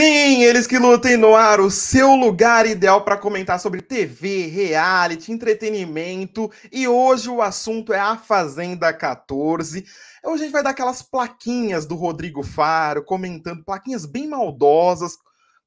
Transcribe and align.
Sim, 0.00 0.44
eles 0.44 0.68
que 0.68 0.78
lutem 0.78 1.16
no 1.16 1.34
ar, 1.34 1.58
o 1.58 1.72
seu 1.72 2.14
lugar 2.14 2.66
ideal 2.66 3.02
para 3.02 3.18
comentar 3.18 3.58
sobre 3.58 3.82
TV, 3.82 4.46
reality, 4.46 5.32
entretenimento. 5.32 6.48
E 6.70 6.86
hoje 6.86 7.28
o 7.28 7.42
assunto 7.42 7.92
é 7.92 7.98
a 7.98 8.16
Fazenda 8.16 8.92
14. 8.92 9.84
Hoje 10.22 10.42
a 10.42 10.44
gente 10.44 10.52
vai 10.52 10.62
dar 10.62 10.70
aquelas 10.70 11.02
plaquinhas 11.02 11.84
do 11.84 11.96
Rodrigo 11.96 12.44
Faro, 12.44 13.04
comentando, 13.04 13.64
plaquinhas 13.64 14.06
bem 14.06 14.28
maldosas, 14.28 15.18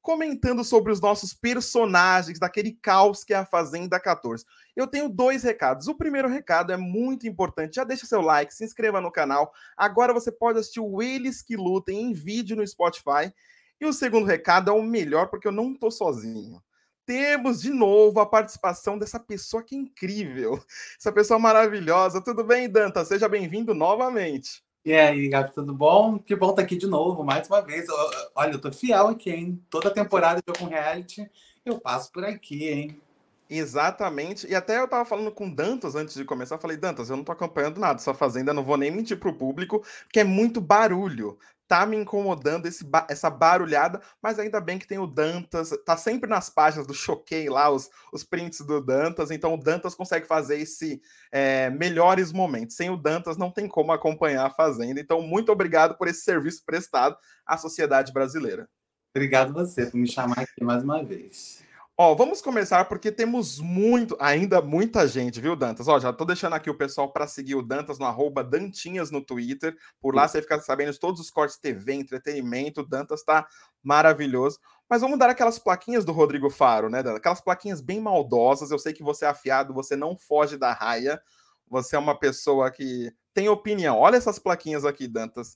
comentando 0.02 0.64
sobre 0.64 0.94
os 0.94 1.02
nossos 1.02 1.34
personagens 1.34 2.40
daquele 2.40 2.72
caos 2.72 3.26
que 3.26 3.34
é 3.34 3.38
a 3.38 3.46
Fazenda 3.46 4.00
14. 4.00 4.46
Eu 4.78 4.88
tenho 4.88 5.10
dois 5.10 5.44
recados. 5.44 5.90
O 5.90 5.96
primeiro 5.96 6.30
recado 6.30 6.72
é 6.72 6.78
muito 6.78 7.28
importante. 7.28 7.76
Já 7.76 7.84
deixa 7.84 8.06
seu 8.06 8.22
like, 8.22 8.54
se 8.54 8.64
inscreva 8.64 9.02
no 9.02 9.12
canal. 9.12 9.52
Agora 9.76 10.14
você 10.14 10.32
pode 10.32 10.58
assistir 10.58 10.80
o 10.80 11.02
Eles 11.02 11.42
que 11.42 11.58
Lutem 11.58 12.02
em 12.02 12.14
vídeo 12.14 12.56
no 12.56 12.66
Spotify. 12.66 13.34
E 13.82 13.86
o 13.88 13.92
segundo 13.92 14.28
recado 14.28 14.70
é 14.70 14.74
o 14.74 14.84
melhor, 14.84 15.28
porque 15.28 15.48
eu 15.48 15.52
não 15.52 15.72
estou 15.72 15.90
sozinho. 15.90 16.62
Temos 17.04 17.60
de 17.60 17.72
novo 17.72 18.20
a 18.20 18.26
participação 18.28 18.96
dessa 18.96 19.20
pessoa 19.20 19.64
que 19.64 19.74
é 19.74 19.80
incrível, 19.80 20.64
essa 21.00 21.12
pessoa 21.12 21.40
maravilhosa. 21.40 22.24
Tudo 22.24 22.44
bem, 22.44 22.70
Danta? 22.70 23.04
Seja 23.04 23.28
bem-vindo 23.28 23.74
novamente. 23.74 24.64
E 24.86 24.94
aí, 24.94 25.28
Gabi, 25.28 25.52
tudo 25.52 25.74
bom? 25.74 26.20
Que 26.20 26.36
bom 26.36 26.52
estar 26.52 26.58
tá 26.58 26.62
aqui 26.62 26.78
de 26.78 26.86
novo, 26.86 27.24
mais 27.24 27.48
uma 27.48 27.60
vez. 27.62 27.88
Olha, 28.36 28.52
eu 28.52 28.62
tô 28.62 28.72
fiel 28.72 29.08
aqui, 29.08 29.32
hein? 29.32 29.66
Toda 29.68 29.90
temporada 29.90 30.40
eu 30.46 30.54
com 30.54 30.66
reality, 30.66 31.28
eu 31.66 31.80
passo 31.80 32.12
por 32.12 32.24
aqui, 32.24 32.68
hein? 32.70 33.02
Exatamente. 33.50 34.48
E 34.48 34.54
até 34.54 34.78
eu 34.78 34.88
tava 34.88 35.06
falando 35.06 35.32
com 35.32 35.52
Dantas 35.52 35.96
antes 35.96 36.14
de 36.14 36.24
começar, 36.24 36.56
eu 36.56 36.60
falei, 36.62 36.78
Dantas, 36.78 37.10
eu 37.10 37.18
não 37.18 37.24
tô 37.24 37.32
acompanhando 37.32 37.80
nada, 37.80 38.00
sua 38.00 38.14
fazenda, 38.14 38.54
não 38.54 38.64
vou 38.64 38.78
nem 38.78 38.92
mentir 38.92 39.20
pro 39.20 39.34
público, 39.34 39.84
que 40.12 40.20
é 40.20 40.24
muito 40.24 40.62
barulho 40.62 41.38
tá 41.72 41.86
me 41.86 41.96
incomodando 41.96 42.66
esse, 42.66 42.86
essa 43.08 43.30
barulhada, 43.30 44.02
mas 44.22 44.38
ainda 44.38 44.60
bem 44.60 44.78
que 44.78 44.86
tem 44.86 45.00
o 45.00 45.08
Dantas, 45.08 45.70
tá 45.86 45.96
sempre 45.96 46.30
nas 46.30 46.50
páginas 46.50 46.86
do 46.86 46.94
Choquei 46.94 47.50
lá, 47.50 47.70
os, 47.70 47.90
os 48.12 48.26
prints 48.26 48.60
do 48.60 48.82
Dantas, 48.82 49.32
então 49.32 49.54
o 49.54 49.58
Dantas 49.58 49.96
consegue 49.96 50.28
fazer 50.28 50.60
esse 50.60 51.02
é, 51.32 51.70
melhores 51.70 52.34
momentos. 52.34 52.76
Sem 52.76 52.90
o 52.90 52.98
Dantas 52.98 53.38
não 53.38 53.50
tem 53.50 53.70
como 53.70 53.94
acompanhar 53.94 54.46
a 54.46 54.50
Fazenda, 54.50 55.00
então 55.00 55.22
muito 55.22 55.50
obrigado 55.50 55.98
por 55.98 56.10
esse 56.10 56.26
serviço 56.26 56.62
prestado 56.66 57.16
à 57.46 57.58
sociedade 57.58 58.12
brasileira. 58.12 58.68
Obrigado 59.16 59.54
você 59.54 59.86
por 59.86 59.96
me 59.96 60.12
chamar 60.12 60.40
aqui 60.40 60.62
mais 60.62 60.84
uma 60.84 61.02
vez. 61.02 61.64
Ó, 62.04 62.16
vamos 62.16 62.42
começar 62.42 62.86
porque 62.86 63.12
temos 63.12 63.60
muito, 63.60 64.18
ainda 64.20 64.60
muita 64.60 65.08
gente, 65.08 65.40
viu, 65.40 65.56
Dantas? 65.56 65.88
Ó, 65.88 66.00
já 66.00 66.12
tô 66.12 66.26
deixando 66.26 66.54
aqui 66.54 66.68
o 66.68 66.76
pessoal 66.76 67.14
para 67.14 67.28
seguir 67.28 67.54
o 67.54 67.62
Dantas 67.62 68.00
no 68.00 68.06
arroba 68.06 68.44
Dantinhas 68.44 69.12
no 69.12 69.24
Twitter. 69.24 69.78
Por 70.00 70.16
lá 70.16 70.28
você 70.28 70.42
fica 70.42 70.60
sabendo 70.62 70.92
de 70.92 71.00
todos 71.00 71.22
os 71.22 71.30
cortes 71.30 71.60
TV, 71.60 71.94
entretenimento. 71.94 72.82
O 72.82 72.88
Dantas 72.88 73.24
tá 73.24 73.46
maravilhoso. 73.84 74.58
Mas 74.90 75.02
vamos 75.02 75.20
dar 75.20 75.30
aquelas 75.30 75.60
plaquinhas 75.60 76.04
do 76.04 76.12
Rodrigo 76.12 76.50
Faro, 76.50 76.90
né, 76.90 77.04
Dantas? 77.04 77.20
Aquelas 77.20 77.40
plaquinhas 77.40 77.82
bem 77.82 78.02
maldosas. 78.02 78.72
Eu 78.72 78.80
sei 78.80 78.94
que 78.94 79.04
você 79.04 79.26
é 79.26 79.28
afiado, 79.28 79.72
você 79.72 79.96
não 79.96 80.18
foge 80.18 80.58
da 80.58 80.74
raia. 80.74 81.22
Você 81.68 81.96
é 81.96 82.00
uma 82.00 82.18
pessoa 82.18 82.72
que 82.72 83.14
tem 83.32 83.48
opinião. 83.48 84.00
Olha 84.00 84.18
essas 84.18 84.40
plaquinhas 84.40 84.86
aqui, 84.86 85.08
Dantas, 85.08 85.56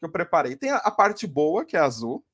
que 0.00 0.06
eu 0.06 0.10
preparei. 0.10 0.56
Tem 0.56 0.70
a 0.70 0.90
parte 0.90 1.26
boa, 1.26 1.66
que 1.66 1.76
é 1.76 1.80
azul 1.80 2.24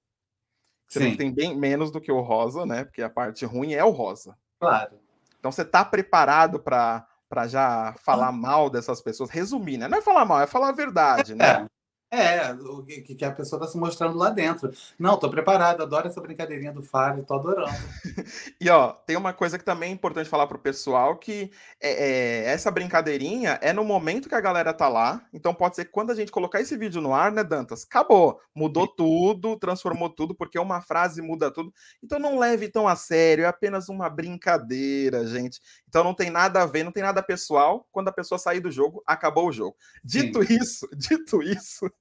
você 0.89 1.17
tem 1.17 1.33
bem 1.33 1.57
menos 1.57 1.91
do 1.91 2.01
que 2.01 2.11
o 2.11 2.21
rosa, 2.21 2.65
né? 2.65 2.85
Porque 2.85 3.03
a 3.03 3.11
parte 3.11 3.45
ruim 3.45 3.75
é 3.75 3.85
o 3.85 3.91
rosa. 3.91 4.37
Claro. 4.59 4.99
Então 5.39 5.53
você 5.53 5.65
tá 5.65 5.85
preparado 5.85 6.59
para 6.59 7.07
para 7.29 7.47
já 7.47 7.95
falar 7.99 8.29
ah. 8.29 8.33
mal 8.33 8.71
dessas 8.71 9.03
pessoas, 9.03 9.29
resumir, 9.29 9.77
né? 9.77 9.87
Não 9.87 9.99
é 9.99 10.01
falar 10.01 10.25
mal, 10.25 10.41
é 10.41 10.47
falar 10.47 10.71
a 10.71 10.73
verdade, 10.73 11.35
né? 11.35 11.69
É. 12.11 12.53
O 12.53 12.83
que, 12.83 13.15
que 13.15 13.25
a 13.25 13.31
pessoa 13.31 13.61
está 13.61 13.71
se 13.71 13.79
mostrando 13.79 14.17
lá 14.17 14.31
dentro. 14.31 14.71
Não, 14.99 15.19
tô 15.19 15.29
preparado, 15.29 15.83
adoro 15.83 16.09
essa 16.09 16.21
brincadeirinha 16.21 16.73
do 16.73 16.83
Faro, 16.83 17.23
tô 17.23 17.35
adorando. 17.35 17.77
e 18.59 18.71
ó, 18.71 18.93
tem 18.93 19.17
uma 19.17 19.33
coisa 19.33 19.59
que 19.59 19.65
também 19.65 19.91
é 19.91 19.93
importante 19.93 20.29
falar 20.29 20.47
pro 20.47 20.59
pessoal, 20.59 21.17
que 21.17 21.51
é, 21.81 21.91
é, 21.91 22.45
essa 22.51 22.71
brincadeirinha 22.71 23.59
é 23.61 23.73
no 23.73 23.85
momento 23.85 24.29
que 24.29 24.35
a 24.35 24.41
galera 24.41 24.73
tá 24.73 24.89
lá, 24.89 25.23
então 25.35 25.53
pode 25.53 25.77
ser 25.77 25.85
que 25.85 25.91
quando 25.91 26.11
a 26.11 26.15
gente 26.15 26.33
colocar 26.33 26.61
esse 26.61 26.77
vídeo 26.77 27.03
no 27.03 27.13
ar, 27.13 27.31
né, 27.31 27.45
Dantas? 27.45 27.85
Acabou, 27.85 28.41
mudou 28.55 28.87
tudo, 28.87 29.59
transformou 29.59 30.09
tudo, 30.09 30.35
porque 30.35 30.59
uma 30.59 30.81
frase 30.81 31.21
muda 31.21 31.51
tudo. 31.51 31.73
Então 32.03 32.19
não 32.19 32.39
leve 32.39 32.69
tão 32.69 32.89
a 32.89 32.97
sério, 32.97 33.45
é 33.45 33.49
apenas 33.49 33.89
uma 33.89 34.09
brincadeira, 34.09 35.27
gente. 35.27 35.61
Então 35.87 36.03
não 36.03 36.15
tem 36.15 36.31
nada 36.31 36.63
a 36.63 36.67
ver, 36.67 36.85
não 36.85 36.93
tem 36.93 37.03
nada 37.03 37.23
pessoal. 37.23 37.87
Quando 37.93 38.09
a 38.09 38.13
pessoa 38.13 38.39
sair 38.39 38.61
do 38.61 38.71
jogo, 38.71 39.03
acabou 39.07 39.49
o 39.49 39.53
jogo. 39.53 39.77
Dito 40.03 40.43
Sim. 40.43 40.57
isso, 40.61 40.89
dito 40.97 41.43
isso, 41.43 41.91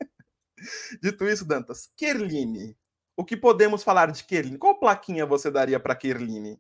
dito 1.01 1.25
isso, 1.25 1.45
Dantas, 1.45 1.90
Kerline. 1.95 2.75
O 3.16 3.25
que 3.25 3.35
podemos 3.35 3.84
falar 3.84 4.12
de 4.12 4.23
Kerline? 4.23 4.57
Qual 4.57 4.79
plaquinha 4.79 5.25
você 5.25 5.50
daria 5.50 5.79
para 5.79 5.95
Kerline? 5.95 6.59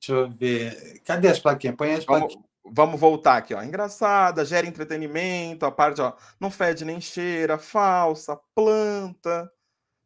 Deixa 0.00 0.12
eu 0.12 0.30
ver. 0.30 1.00
Cadê 1.04 1.28
as 1.28 1.38
plaquinhas? 1.38 1.76
Põe 1.76 1.94
as 1.94 2.04
plaquinhas. 2.04 2.34
Vamos, 2.34 2.48
vamos 2.64 3.00
voltar 3.00 3.36
aqui, 3.36 3.54
ó. 3.54 3.62
Engraçada, 3.62 4.44
gera 4.44 4.66
entretenimento, 4.66 5.64
a 5.64 5.70
parte, 5.70 6.00
ó, 6.00 6.14
não 6.40 6.50
fede 6.50 6.84
nem 6.84 7.00
cheira, 7.00 7.56
falsa, 7.56 8.38
planta. 8.54 9.50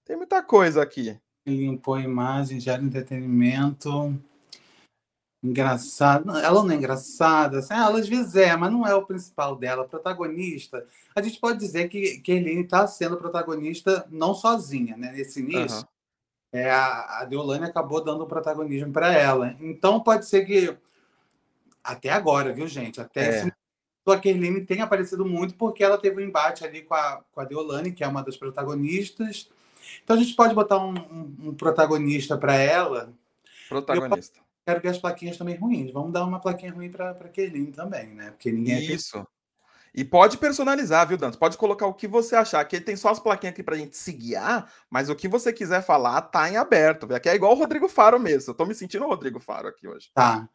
Tem 0.05 0.17
muita 0.17 0.43
coisa 0.43 0.83
aqui. 0.83 1.19
Limpou 1.47 1.95
a 1.95 2.01
imagem, 2.01 2.61
gera 2.61 2.83
entretenimento. 2.83 4.21
Engraçada. 5.47 6.41
Ela 6.41 6.63
não 6.63 6.71
é 6.71 6.75
engraçada. 6.75 7.59
Assim, 7.61 7.73
ela 7.73 7.99
às 7.99 8.09
vezes 8.09 8.35
é, 8.35 8.57
mas 8.57 8.73
não 8.73 8.87
é 8.87 8.95
o 8.95 9.07
principal 9.07 9.55
dela. 9.55 9.87
protagonista. 9.87 10.85
A 11.15 11.23
gente 11.23 11.39
pode 11.39 11.59
dizer 11.59 11.89
que, 11.89 12.19
que 12.19 12.33
Eline 12.33 12.63
está 12.63 12.87
sendo 12.87 13.17
protagonista 13.17 14.07
não 14.11 14.35
sozinha, 14.35 14.97
né? 14.97 15.13
Nesse 15.13 15.41
início. 15.41 15.79
Uhum. 15.79 15.85
É, 16.53 16.71
a, 16.71 17.21
a 17.21 17.25
Deolane 17.25 17.65
acabou 17.65 18.03
dando 18.03 18.27
protagonismo 18.27 18.93
para 18.93 19.13
ela. 19.13 19.57
Então 19.61 20.01
pode 20.01 20.27
ser 20.27 20.45
que. 20.45 20.77
Até 21.83 22.11
agora, 22.11 22.53
viu, 22.53 22.67
gente? 22.67 23.01
Até 23.01 23.21
é. 23.21 23.39
esse 23.39 23.53
a 24.09 24.19
Kerline 24.21 24.65
tem 24.65 24.81
aparecido 24.81 25.27
muito 25.27 25.55
porque 25.55 25.83
ela 25.83 25.99
teve 25.99 26.23
um 26.23 26.25
embate 26.25 26.65
ali 26.65 26.83
com 26.83 26.95
a, 26.95 27.23
com 27.33 27.41
a 27.41 27.45
Deolane, 27.45 27.91
que 27.91 28.05
é 28.05 28.09
uma 28.09 28.23
das 28.23 28.37
protagonistas. 28.37 29.51
Então 30.05 30.15
a 30.15 30.19
gente 30.19 30.35
pode 30.37 30.55
botar 30.55 30.79
um, 30.79 30.95
um, 30.95 31.37
um 31.49 31.55
protagonista 31.55 32.39
para 32.39 32.55
ela. 32.55 33.13
Protagonista 33.69 34.46
quero 34.67 34.81
ver 34.81 34.89
as 34.89 34.99
plaquinhas 34.99 35.39
também 35.39 35.57
ruins. 35.57 35.93
Vamos 35.93 36.13
dar 36.13 36.25
uma 36.25 36.41
plaquinha 36.41 36.73
ruim 36.73 36.91
para 36.91 37.15
Kelin 37.33 37.71
também, 37.71 38.09
né? 38.09 38.33
Porque 38.33 38.51
ninguém 38.51 38.93
Isso. 38.93 39.19
É 39.19 39.37
e 39.97 40.05
pode 40.05 40.37
personalizar, 40.37 41.09
viu, 41.09 41.17
Dantas? 41.17 41.37
Pode 41.37 41.57
colocar 41.57 41.87
o 41.87 41.95
que 41.95 42.07
você 42.07 42.37
achar. 42.37 42.61
Aqui 42.61 42.79
tem 42.79 42.97
só 42.97 43.09
as 43.09 43.19
plaquinhas 43.19 43.55
aqui 43.55 43.63
pra 43.63 43.77
gente 43.77 43.97
se 43.97 44.13
guiar, 44.13 44.71
mas 44.91 45.09
o 45.09 45.17
que 45.17 45.27
você 45.27 45.55
quiser 45.55 45.83
falar 45.83 46.21
tá 46.21 46.51
em 46.51 46.59
aberto. 46.59 47.11
Aqui 47.15 47.31
é 47.31 47.35
igual 47.35 47.53
o 47.53 47.55
Rodrigo 47.55 47.89
Faro 47.89 48.21
mesmo. 48.21 48.51
Eu 48.51 48.55
tô 48.55 48.67
me 48.67 48.75
sentindo 48.75 49.07
o 49.07 49.09
Rodrigo 49.09 49.41
Faro 49.41 49.69
aqui 49.69 49.89
hoje. 49.89 50.11
Tá. 50.13 50.47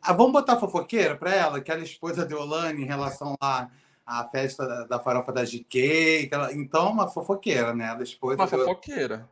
Ah, 0.00 0.12
vamos 0.12 0.32
botar 0.32 0.60
fofoqueira 0.60 1.16
pra 1.16 1.34
ela, 1.34 1.60
que 1.60 1.72
ela 1.72 1.80
é 1.80 1.84
esposa 1.84 2.24
de 2.24 2.34
Olane 2.34 2.82
em 2.82 2.86
relação 2.86 3.34
lá 3.42 3.68
à 4.06 4.28
festa 4.28 4.64
da, 4.64 4.84
da 4.84 5.00
farofa 5.00 5.32
da 5.32 5.42
GK. 5.42 6.28
Ela... 6.30 6.52
Então, 6.52 6.92
uma 6.92 7.08
fofoqueira, 7.08 7.74
né? 7.74 7.86
Ela 7.88 8.00
é 8.00 8.04
esposa. 8.04 8.36
Uma 8.36 8.46
fofoqueira. 8.46 9.28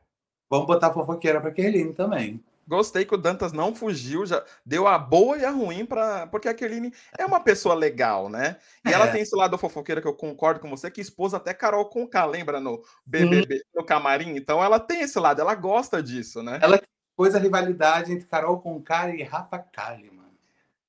Vamos 0.51 0.67
botar 0.67 0.93
fofoqueira 0.93 1.41
pra 1.41 1.53
Kerline 1.53 1.93
também. 1.93 2.43
Gostei 2.73 3.05
que 3.05 3.15
o 3.15 3.19
Dantas 3.19 3.53
não 3.53 3.75
fugiu, 3.75 4.25
já 4.25 4.43
deu 4.65 4.89
a 4.89 4.99
boa 4.99 5.37
e 5.37 5.45
a 5.45 5.51
ruim 5.51 5.85
para 5.85 6.27
porque 6.29 6.49
a 6.49 6.55
Kerline 6.55 6.91
é 7.19 7.27
uma 7.27 7.39
pessoa 7.39 7.75
legal, 7.75 8.31
né? 8.31 8.57
E 8.83 8.89
é. 8.89 8.93
ela 8.95 9.09
tem 9.09 9.21
esse 9.21 9.37
lado 9.37 9.59
fofoqueira 9.59 10.01
que 10.01 10.09
eu 10.09 10.15
concordo 10.15 10.59
com 10.59 10.71
você, 10.71 10.91
que 10.91 11.03
expôs 11.03 11.35
até 11.35 11.53
Carol 11.53 11.85
Conká, 11.85 12.25
lembra 12.25 12.61
no 12.61 12.83
BBB, 13.05 13.57
hum. 13.57 13.61
no 13.75 13.85
camarim? 13.85 14.35
Então 14.39 14.65
ela 14.65 14.81
tem 14.81 15.03
esse 15.03 15.19
lado, 15.19 15.43
ela 15.43 15.55
gosta 15.55 16.03
disso, 16.03 16.43
né? 16.43 16.61
Ela 16.63 16.81
pôs 17.15 17.35
a 17.35 17.39
rivalidade 17.39 18.11
entre 18.11 18.27
Carol 18.27 18.59
Conká 18.59 19.15
e 19.15 19.23
Rafa 19.23 19.59
Kalimann. 19.59 20.33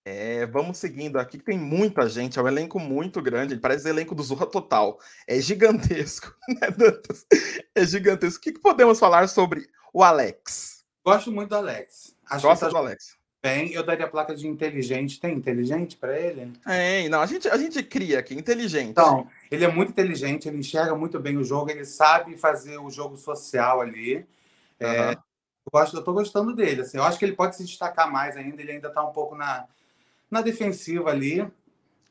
É, 0.06 0.46
vamos 0.46 0.78
seguindo 0.78 1.20
aqui, 1.20 1.38
que 1.38 1.44
tem 1.44 1.60
muita 1.60 2.08
gente, 2.08 2.40
é 2.40 2.42
um 2.42 2.48
elenco 2.48 2.80
muito 2.80 3.22
grande, 3.22 3.58
parece 3.58 3.88
o 3.88 3.90
elenco 3.90 4.16
do 4.16 4.24
Zorra 4.24 4.46
Total. 4.46 4.98
É 5.28 5.38
gigantesco, 5.42 6.34
né, 6.48 6.72
Dantas? 6.72 7.26
É 7.76 7.86
gigantesco. 7.86 8.40
O 8.40 8.42
que, 8.42 8.54
que 8.54 8.62
podemos 8.62 8.98
falar 9.00 9.28
sobre 9.28 9.68
o 9.94 10.02
Alex? 10.02 10.73
Gosto 11.04 11.32
muito 11.32 11.50
do 11.50 11.56
Alex. 11.56 12.16
Acho 12.30 12.48
Gosta 12.48 12.70
do 12.70 12.78
Alex. 12.78 13.18
Bem, 13.42 13.74
eu 13.74 13.84
daria 13.84 14.06
a 14.06 14.10
placa 14.10 14.34
de 14.34 14.48
inteligente. 14.48 15.20
Tem 15.20 15.36
inteligente 15.36 15.98
para 15.98 16.18
ele? 16.18 16.54
Tem, 16.66 17.10
não. 17.10 17.20
A 17.20 17.26
gente, 17.26 17.50
a 17.50 17.58
gente 17.58 17.84
cria 17.84 18.20
aqui, 18.20 18.34
inteligente. 18.34 18.92
Então, 18.92 19.28
ele 19.52 19.66
é 19.66 19.68
muito 19.68 19.90
inteligente, 19.90 20.48
ele 20.48 20.60
enxerga 20.60 20.96
muito 20.96 21.20
bem 21.20 21.38
o 21.38 21.44
jogo, 21.44 21.70
ele 21.70 21.84
sabe 21.84 22.38
fazer 22.38 22.78
o 22.78 22.90
jogo 22.90 23.18
social 23.18 23.82
ali. 23.82 24.16
Uhum. 24.16 24.88
É, 24.88 25.12
eu, 25.12 25.72
gosto, 25.72 25.98
eu 25.98 26.04
tô 26.04 26.14
gostando 26.14 26.56
dele. 26.56 26.84
Assim, 26.84 26.98
eu 26.98 27.04
acho 27.04 27.20
que 27.20 27.26
ele 27.26 27.36
pode 27.36 27.58
se 27.58 27.66
destacar 27.66 28.10
mais 28.10 28.38
ainda, 28.38 28.62
ele 28.62 28.72
ainda 28.72 28.88
está 28.88 29.04
um 29.04 29.12
pouco 29.12 29.36
na, 29.36 29.66
na 30.32 30.42
defensiva 30.42 31.10
ali. 31.10 31.46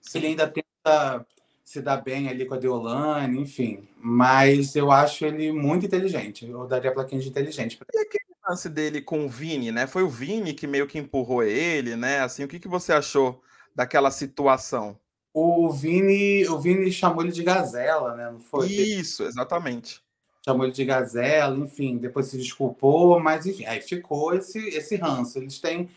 Sim. 0.03 0.19
Ele 0.19 0.27
ainda 0.29 0.47
tenta 0.47 1.27
se 1.65 1.81
dar 1.81 1.97
bem 1.97 2.29
ali 2.29 2.45
com 2.45 2.53
a 2.53 2.59
Deolane, 2.59 3.41
enfim. 3.41 3.89
Mas 3.97 4.77
eu 4.77 4.93
acho 4.93 5.25
ele 5.25 5.51
muito 5.51 5.87
inteligente. 5.87 6.47
Eu 6.47 6.67
daria 6.67 6.91
a 6.91 6.93
plaquinha 6.93 7.23
de 7.23 7.31
inteligente. 7.31 7.79
E 7.95 7.99
aquele 7.99 8.22
lance 8.49 8.69
dele 8.69 9.01
com 9.03 9.25
o 9.27 9.29
Vini, 9.29 9.71
né? 9.73 9.87
Foi 9.87 10.03
o 10.03 10.09
Vini 10.09 10.55
que 10.55 10.67
meio 10.67 10.87
que 10.87 10.99
empurrou 10.99 11.43
ele, 11.43 11.97
né? 11.97 12.21
Assim, 12.21 12.45
o 12.45 12.49
que, 12.49 12.59
que 12.61 12.69
você 12.69 12.93
achou 12.93 13.43
daquela 13.75 14.11
situação? 14.11 14.99
O 15.35 15.71
Vini, 15.71 16.47
o 16.49 16.61
Vini 16.61 16.93
chamou 16.93 17.23
ele 17.23 17.33
de 17.33 17.43
gazela, 17.43 18.15
né? 18.17 18.31
Não 18.31 18.41
foi? 18.41 18.69
Isso, 18.69 19.25
exatamente. 19.25 20.03
chamou 20.45 20.65
ele 20.67 20.73
de 20.75 20.85
gazela, 20.85 21.57
enfim, 21.57 21.99
depois 21.99 22.27
se 22.27 22.37
desculpou, 22.37 23.21
mas 23.21 23.47
enfim, 23.47 23.65
aí 23.67 23.81
ficou 23.81 24.35
esse, 24.35 24.59
esse 24.69 24.97
ranço. 24.97 25.39
Eles 25.39 25.59
têm, 25.61 25.89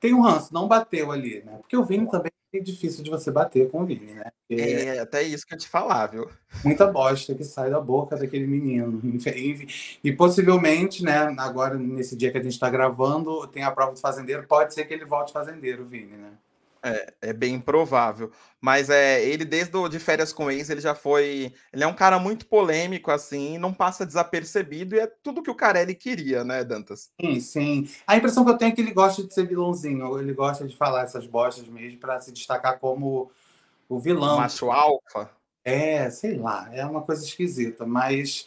têm 0.00 0.14
um 0.14 0.20
ranço, 0.22 0.52
não 0.52 0.68
bateu 0.68 1.12
ali, 1.12 1.42
né? 1.44 1.56
Porque 1.60 1.76
o 1.76 1.84
Vini 1.84 2.10
também 2.10 2.32
difícil 2.62 3.02
de 3.02 3.10
você 3.10 3.30
bater 3.30 3.70
com 3.70 3.82
o 3.82 3.86
Vini, 3.86 4.12
né? 4.12 4.30
Porque 4.48 4.62
é, 4.62 4.98
até 4.98 5.22
isso 5.22 5.46
que 5.46 5.54
eu 5.54 5.58
te 5.58 5.68
falar, 5.68 6.06
viu? 6.06 6.28
Muita 6.64 6.86
bosta 6.86 7.34
que 7.34 7.44
sai 7.44 7.70
da 7.70 7.80
boca 7.80 8.16
daquele 8.16 8.46
menino. 8.46 9.00
E 10.04 10.12
possivelmente, 10.12 11.02
né, 11.02 11.34
agora 11.38 11.76
nesse 11.76 12.16
dia 12.16 12.30
que 12.30 12.38
a 12.38 12.42
gente 12.42 12.52
está 12.52 12.68
gravando, 12.68 13.46
tem 13.48 13.62
a 13.62 13.70
prova 13.70 13.92
do 13.92 14.00
fazendeiro, 14.00 14.46
pode 14.46 14.74
ser 14.74 14.84
que 14.84 14.94
ele 14.94 15.04
volte 15.04 15.32
fazendeiro, 15.32 15.84
Vini, 15.86 16.16
né? 16.16 16.32
É, 16.86 17.14
é 17.22 17.32
bem 17.32 17.58
provável. 17.58 18.30
Mas 18.60 18.90
é, 18.90 19.24
ele, 19.24 19.42
desde 19.46 19.74
o 19.74 19.88
de 19.88 19.98
férias 19.98 20.34
com 20.34 20.50
ex, 20.50 20.68
ele 20.68 20.82
já 20.82 20.94
foi. 20.94 21.54
Ele 21.72 21.82
é 21.82 21.86
um 21.86 21.94
cara 21.94 22.18
muito 22.18 22.44
polêmico, 22.44 23.10
assim, 23.10 23.56
não 23.56 23.72
passa 23.72 24.04
desapercebido, 24.04 24.94
e 24.94 25.00
é 25.00 25.06
tudo 25.06 25.42
que 25.42 25.50
o 25.50 25.54
Carelli 25.54 25.94
queria, 25.94 26.44
né, 26.44 26.62
Dantas? 26.62 27.10
Sim, 27.18 27.40
sim. 27.40 27.88
A 28.06 28.18
impressão 28.18 28.44
que 28.44 28.50
eu 28.50 28.58
tenho 28.58 28.72
é 28.72 28.74
que 28.74 28.82
ele 28.82 28.92
gosta 28.92 29.24
de 29.24 29.32
ser 29.32 29.46
vilãozinho, 29.46 30.18
ele 30.18 30.34
gosta 30.34 30.68
de 30.68 30.76
falar 30.76 31.04
essas 31.04 31.26
bostas 31.26 31.66
mesmo 31.68 31.98
para 31.98 32.20
se 32.20 32.30
destacar 32.30 32.78
como 32.78 33.30
o 33.88 33.98
vilão. 33.98 34.36
Macho 34.36 34.70
alfa. 34.70 35.30
É, 35.64 36.10
sei 36.10 36.36
lá, 36.36 36.68
é 36.70 36.84
uma 36.84 37.00
coisa 37.00 37.24
esquisita, 37.24 37.86
mas 37.86 38.46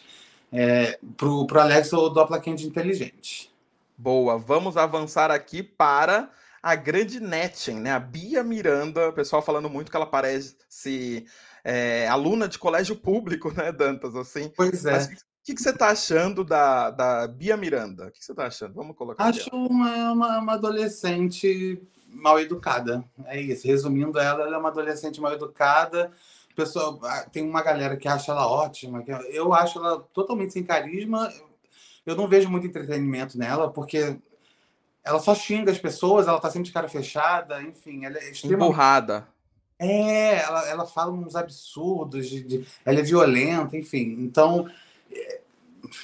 é, 0.51 0.99
pro, 1.17 1.47
pro 1.47 1.59
Alex 1.59 1.91
eu 1.91 2.07
dou 2.11 2.21
a 2.21 2.27
plaquinha 2.27 2.55
de 2.55 2.67
inteligente. 2.67 3.51
Boa, 3.97 4.37
vamos 4.37 4.77
avançar 4.77 5.31
aqui 5.31 5.63
para 5.63 6.29
a 6.61 6.75
grande 6.75 7.19
Netchen, 7.19 7.79
né? 7.79 7.91
A 7.91 7.99
Bia 7.99 8.43
Miranda, 8.43 9.09
o 9.09 9.13
pessoal 9.13 9.41
falando 9.41 9.69
muito 9.69 9.91
que 9.91 9.97
ela 9.97 10.05
parece 10.05 11.25
é, 11.63 12.07
aluna 12.07 12.47
de 12.47 12.57
colégio 12.57 12.95
público, 12.95 13.51
né, 13.55 13.71
Dantas? 13.71 14.15
Assim. 14.15 14.51
Pois 14.55 14.85
é. 14.85 14.97
o 14.97 15.09
que, 15.43 15.53
que 15.53 15.61
você 15.61 15.69
está 15.69 15.89
achando 15.89 16.43
da, 16.43 16.89
da 16.91 17.27
Bia 17.27 17.57
Miranda? 17.57 18.07
O 18.07 18.11
que 18.11 18.23
você 18.23 18.31
está 18.31 18.47
achando? 18.47 18.73
Vamos 18.73 18.95
colocar. 18.95 19.25
Acho 19.25 19.49
uma, 19.53 20.11
uma, 20.11 20.39
uma, 20.39 20.53
adolescente 20.53 21.81
mal 22.09 22.39
educada. 22.39 23.03
É 23.25 23.39
isso. 23.39 23.67
Resumindo 23.67 24.17
ela, 24.19 24.43
ela 24.43 24.55
é 24.55 24.59
uma 24.59 24.69
adolescente 24.69 25.21
mal 25.21 25.33
educada. 25.33 26.11
Pessoal, 26.55 26.99
ah, 27.03 27.27
tem 27.31 27.47
uma 27.47 27.61
galera 27.61 27.95
que 27.97 28.07
acha 28.07 28.31
ela 28.31 28.47
ótima. 28.47 29.03
Eu 29.29 29.53
acho 29.53 29.77
ela 29.77 29.99
totalmente 30.13 30.53
sem 30.53 30.63
carisma. 30.63 31.31
Eu 32.05 32.15
não 32.15 32.27
vejo 32.27 32.49
muito 32.49 32.65
entretenimento 32.65 33.37
nela, 33.37 33.69
porque 33.71 34.17
ela 35.07 35.19
só 35.19 35.33
xinga 35.33 35.71
as 35.71 35.77
pessoas, 35.77 36.27
ela 36.27 36.39
tá 36.39 36.49
sempre 36.49 36.67
de 36.67 36.73
cara 36.73 36.89
fechada, 36.89 37.61
enfim, 37.63 38.05
ela 38.05 38.17
é 38.17 38.29
extremamente... 38.29 38.69
Emburrada. 38.69 39.27
É, 39.79 40.41
ela, 40.41 40.67
ela 40.67 40.85
fala 40.85 41.11
uns 41.11 41.35
absurdos, 41.35 42.27
de, 42.27 42.43
de, 42.43 42.67
ela 42.83 42.99
é 42.99 43.03
violenta, 43.03 43.77
enfim. 43.77 44.17
Então, 44.19 44.67
é... 45.11 45.41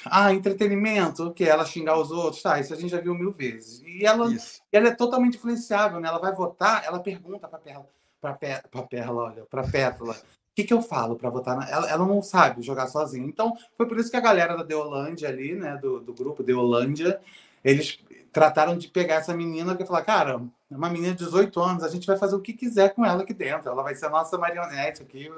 ah, 0.06 0.32
entretenimento, 0.32 1.26
o 1.26 1.32
que? 1.32 1.44
Ela 1.44 1.66
xingar 1.66 1.98
os 1.98 2.10
outros, 2.10 2.42
tá, 2.42 2.58
isso 2.58 2.72
a 2.72 2.76
gente 2.76 2.90
já 2.90 3.00
viu 3.00 3.14
mil 3.14 3.32
vezes. 3.32 3.82
E 3.84 4.06
ela, 4.06 4.28
ela 4.72 4.88
é 4.88 4.94
totalmente 4.94 5.36
influenciável, 5.36 6.00
né? 6.00 6.08
Ela 6.08 6.18
vai 6.18 6.32
votar, 6.32 6.84
ela 6.84 7.00
pergunta 7.00 7.46
pra 7.46 7.58
Perla, 7.58 7.86
pra, 8.20 8.32
Pe, 8.32 8.62
pra 8.70 8.82
Perla, 8.82 9.22
olha, 9.24 9.44
pra 9.50 9.64
Pétala, 9.64 10.14
o 10.14 10.54
que, 10.54 10.62
que 10.62 10.72
eu 10.72 10.80
falo 10.80 11.16
para 11.16 11.30
votar? 11.30 11.56
Na... 11.56 11.68
Ela, 11.68 11.90
ela 11.90 12.06
não 12.06 12.22
sabe 12.22 12.62
jogar 12.62 12.86
sozinha. 12.86 13.26
Então, 13.26 13.56
foi 13.76 13.88
por 13.88 13.98
isso 13.98 14.08
que 14.08 14.16
a 14.16 14.20
galera 14.20 14.56
da 14.56 14.62
Deolândia 14.62 15.28
ali, 15.28 15.56
né, 15.56 15.76
do, 15.76 15.98
do 15.98 16.14
grupo 16.14 16.44
Deolândia, 16.44 17.20
eles 17.64 17.98
trataram 18.34 18.76
de 18.76 18.88
pegar 18.88 19.16
essa 19.16 19.32
menina 19.32 19.76
e 19.78 19.86
falar, 19.86 20.02
cara, 20.02 20.42
é 20.68 20.76
uma 20.76 20.90
menina 20.90 21.14
de 21.14 21.24
18 21.24 21.60
anos, 21.60 21.84
a 21.84 21.88
gente 21.88 22.04
vai 22.04 22.18
fazer 22.18 22.34
o 22.34 22.40
que 22.40 22.52
quiser 22.52 22.92
com 22.92 23.06
ela 23.06 23.22
aqui 23.22 23.32
dentro. 23.32 23.70
Ela 23.70 23.82
vai 23.82 23.94
ser 23.94 24.06
a 24.06 24.10
nossa 24.10 24.36
marionete 24.36 25.02
aqui, 25.02 25.30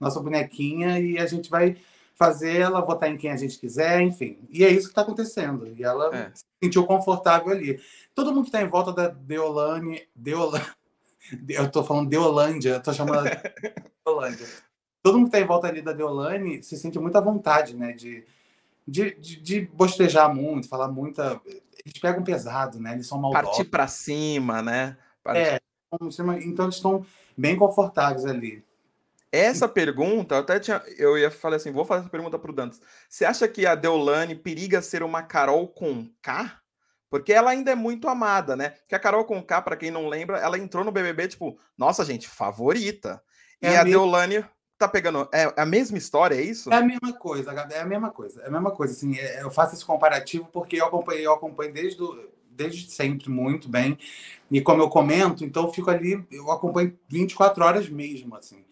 nossa 0.00 0.20
bonequinha, 0.20 0.98
e 0.98 1.16
a 1.16 1.26
gente 1.26 1.48
vai 1.48 1.76
fazer 2.16 2.56
ela 2.56 2.80
votar 2.80 3.08
em 3.08 3.16
quem 3.16 3.30
a 3.30 3.36
gente 3.36 3.56
quiser, 3.56 4.00
enfim. 4.02 4.36
E 4.50 4.64
é 4.64 4.68
isso 4.68 4.88
que 4.88 4.90
está 4.90 5.02
acontecendo. 5.02 5.72
E 5.78 5.84
ela 5.84 6.14
é. 6.14 6.30
se 6.34 6.44
sentiu 6.62 6.84
confortável 6.84 7.52
ali. 7.52 7.80
Todo 8.14 8.32
mundo 8.32 8.42
que 8.42 8.48
está 8.48 8.60
em 8.60 8.68
volta 8.68 8.92
da 8.92 9.06
Deolane. 9.06 10.02
Deolane 10.14 10.66
eu 11.48 11.66
estou 11.66 11.84
falando 11.84 12.10
Deolândia, 12.10 12.78
estou 12.78 12.92
chamando 12.92 13.30
de 13.30 13.30
Deolândia. 14.04 14.46
Todo 15.02 15.18
mundo 15.18 15.30
que 15.30 15.36
está 15.36 15.40
em 15.40 15.46
volta 15.46 15.68
ali 15.68 15.80
da 15.80 15.92
Deolane 15.92 16.62
se 16.64 16.76
sente 16.76 16.98
muito 16.98 17.16
à 17.16 17.20
vontade, 17.20 17.76
né? 17.76 17.92
De, 17.92 18.24
de, 18.86 19.14
de, 19.14 19.40
de 19.40 19.60
bostejar 19.72 20.34
muito, 20.34 20.68
falar 20.68 20.88
muita 20.88 21.40
eles 21.84 21.98
pegam 22.00 22.22
pesado, 22.22 22.78
né? 22.78 22.92
Eles 22.92 23.06
são 23.06 23.18
maldosos. 23.18 23.48
Partir 23.48 23.64
para 23.70 23.86
cima, 23.86 24.62
né? 24.62 24.96
Partir... 25.22 25.40
É, 25.40 25.60
então 26.42 26.66
eles 26.66 26.76
estão 26.76 27.04
bem 27.36 27.56
confortáveis 27.56 28.24
ali. 28.24 28.64
Essa 29.32 29.68
pergunta, 29.68 30.34
eu 30.34 30.40
até 30.40 30.58
tinha, 30.58 30.82
eu 30.98 31.16
ia 31.16 31.30
falar 31.30 31.56
assim, 31.56 31.70
vou 31.70 31.84
fazer 31.84 32.00
essa 32.00 32.10
pergunta 32.10 32.38
para 32.38 32.50
o 32.50 32.54
Dantas. 32.54 32.80
Você 33.08 33.24
acha 33.24 33.46
que 33.46 33.64
a 33.64 33.76
Deolane 33.76 34.34
periga 34.34 34.82
ser 34.82 35.02
uma 35.02 35.22
Carol 35.22 35.68
com 35.68 36.08
K? 36.20 36.60
Porque 37.08 37.32
ela 37.32 37.50
ainda 37.50 37.70
é 37.70 37.74
muito 37.74 38.08
amada, 38.08 38.56
né? 38.56 38.74
Que 38.88 38.94
a 38.94 38.98
Carol 38.98 39.24
com 39.24 39.42
K, 39.42 39.62
para 39.62 39.76
quem 39.76 39.90
não 39.90 40.08
lembra, 40.08 40.38
ela 40.38 40.58
entrou 40.58 40.84
no 40.84 40.92
BBB 40.92 41.28
tipo, 41.28 41.58
nossa 41.78 42.04
gente, 42.04 42.28
favorita. 42.28 43.22
É 43.62 43.72
e 43.72 43.76
a, 43.76 43.80
a 43.80 43.84
Deolane 43.84 44.44
tá 44.80 44.88
pegando. 44.88 45.28
É 45.32 45.52
a 45.56 45.66
mesma 45.66 45.98
história, 45.98 46.34
é 46.34 46.42
isso? 46.42 46.72
É 46.72 46.76
a 46.76 46.82
mesma 46.82 47.12
coisa, 47.12 47.52
é 47.52 47.80
a 47.80 47.86
mesma 47.86 48.10
coisa. 48.10 48.42
É 48.42 48.48
a 48.48 48.50
mesma 48.50 48.70
coisa. 48.70 48.92
Assim, 48.92 49.16
é, 49.16 49.42
eu 49.42 49.50
faço 49.50 49.74
esse 49.74 49.84
comparativo 49.84 50.48
porque 50.52 50.76
eu 50.76 50.86
acompanhei, 50.86 51.26
eu 51.26 51.32
acompanho 51.32 51.72
desde, 51.72 51.98
do, 51.98 52.30
desde 52.50 52.90
sempre 52.90 53.30
muito 53.30 53.68
bem. 53.68 53.98
E 54.50 54.60
como 54.60 54.82
eu 54.82 54.88
comento, 54.88 55.44
então 55.44 55.66
eu 55.66 55.72
fico 55.72 55.90
ali, 55.90 56.24
eu 56.30 56.50
acompanho 56.50 56.98
24 57.08 57.64
horas 57.64 57.88
mesmo, 57.88 58.34
assim. 58.34 58.64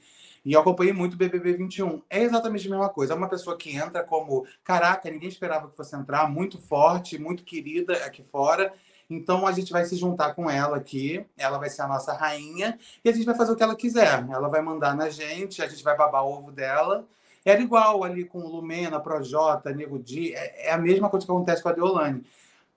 E 0.45 0.53
eu 0.53 0.61
acompanhei 0.61 0.93
muito 0.93 1.15
o 1.15 1.17
BBB 1.17 1.53
21. 1.55 2.03
É 2.09 2.23
exatamente 2.23 2.67
a 2.67 2.71
mesma 2.71 2.89
coisa. 2.89 3.13
É 3.13 3.17
uma 3.17 3.29
pessoa 3.29 3.57
que 3.57 3.77
entra 3.77 4.03
como, 4.03 4.47
caraca, 4.65 5.11
ninguém 5.11 5.29
esperava 5.29 5.69
que 5.69 5.77
fosse 5.77 5.95
entrar, 5.95 6.31
muito 6.31 6.59
forte, 6.59 7.19
muito 7.19 7.45
querida 7.45 7.93
aqui 8.05 8.25
fora. 8.33 8.73
Então 9.11 9.47
a 9.47 9.53
gente 9.53 9.73
vai 9.73 9.85
se 9.85 9.97
juntar 9.97 10.35
com 10.35 10.51
ela 10.51 10.77
aqui, 10.77 11.25
ela 11.37 11.59
vai 11.59 11.71
ser 11.71 11.83
a 11.83 11.89
nossa 11.89 12.13
rainha 12.13 12.79
e 13.03 13.09
a 13.09 13.13
gente 13.13 13.25
vai 13.25 13.35
fazer 13.35 13.53
o 13.53 13.57
que 13.57 13.63
ela 13.63 13.75
quiser. 13.75 14.27
Ela 14.31 14.49
vai 14.49 14.61
mandar 14.61 14.95
na 14.95 15.09
gente, 15.09 15.63
a 15.63 15.69
gente 15.69 15.83
vai 15.83 15.97
babar 15.97 16.25
o 16.25 16.33
ovo 16.33 16.53
dela. 16.53 17.07
Era 17.45 17.63
igual 17.63 18.05
ali 18.05 18.25
com 18.25 18.41
Lumena, 18.41 19.01
Projota, 19.01 19.73
Nego 19.73 19.99
Di, 19.99 20.35
é, 20.35 20.69
é 20.69 20.73
a 20.73 20.79
mesma 20.79 21.09
coisa 21.09 21.25
que 21.25 21.33
acontece 21.33 21.63
com 21.63 21.71
a 21.71 21.73
Deolane. 21.73 22.23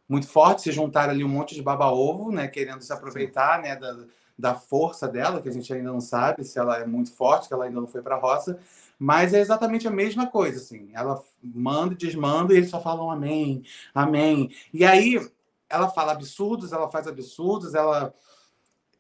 Muito 0.08 0.28
forte, 0.28 0.62
se 0.62 0.72
juntaram 0.72 1.12
ali 1.12 1.24
um 1.24 1.30
monte 1.30 1.56
de 1.56 1.62
baba-ovo, 1.62 2.32
né, 2.32 2.48
querendo 2.48 2.82
se 2.82 2.92
aproveitar, 2.92 3.62
né, 3.62 3.76
da, 3.76 3.98
da 4.38 4.56
força 4.56 5.08
dela, 5.08 5.42
que 5.42 5.50
a 5.50 5.52
gente 5.52 5.74
ainda 5.74 5.92
não 5.92 6.02
sabe 6.02 6.44
se 6.44 6.60
ela 6.60 6.78
é 6.78 6.86
muito 6.86 7.14
forte, 7.14 7.48
que 7.48 7.54
ela 7.54 7.66
ainda 7.66 7.80
não 7.80 7.88
foi 7.88 8.02
para 8.02 8.16
a 8.16 8.20
roça, 8.20 8.60
mas 8.98 9.34
é 9.34 9.40
exatamente 9.40 9.88
a 9.88 9.92
mesma 9.92 10.28
coisa, 10.28 10.58
assim. 10.58 10.90
Ela 10.94 11.22
manda 11.44 11.94
e 11.94 11.98
desmanda 11.98 12.54
e 12.54 12.58
eles 12.58 12.70
só 12.70 12.82
falam 12.82 13.10
amém, 13.10 13.64
amém. 13.94 14.52
E 14.74 14.86
aí 14.86 15.20
ela 15.72 15.90
fala 15.90 16.12
absurdos, 16.12 16.72
ela 16.72 16.90
faz 16.90 17.08
absurdos, 17.08 17.74
ela 17.74 18.14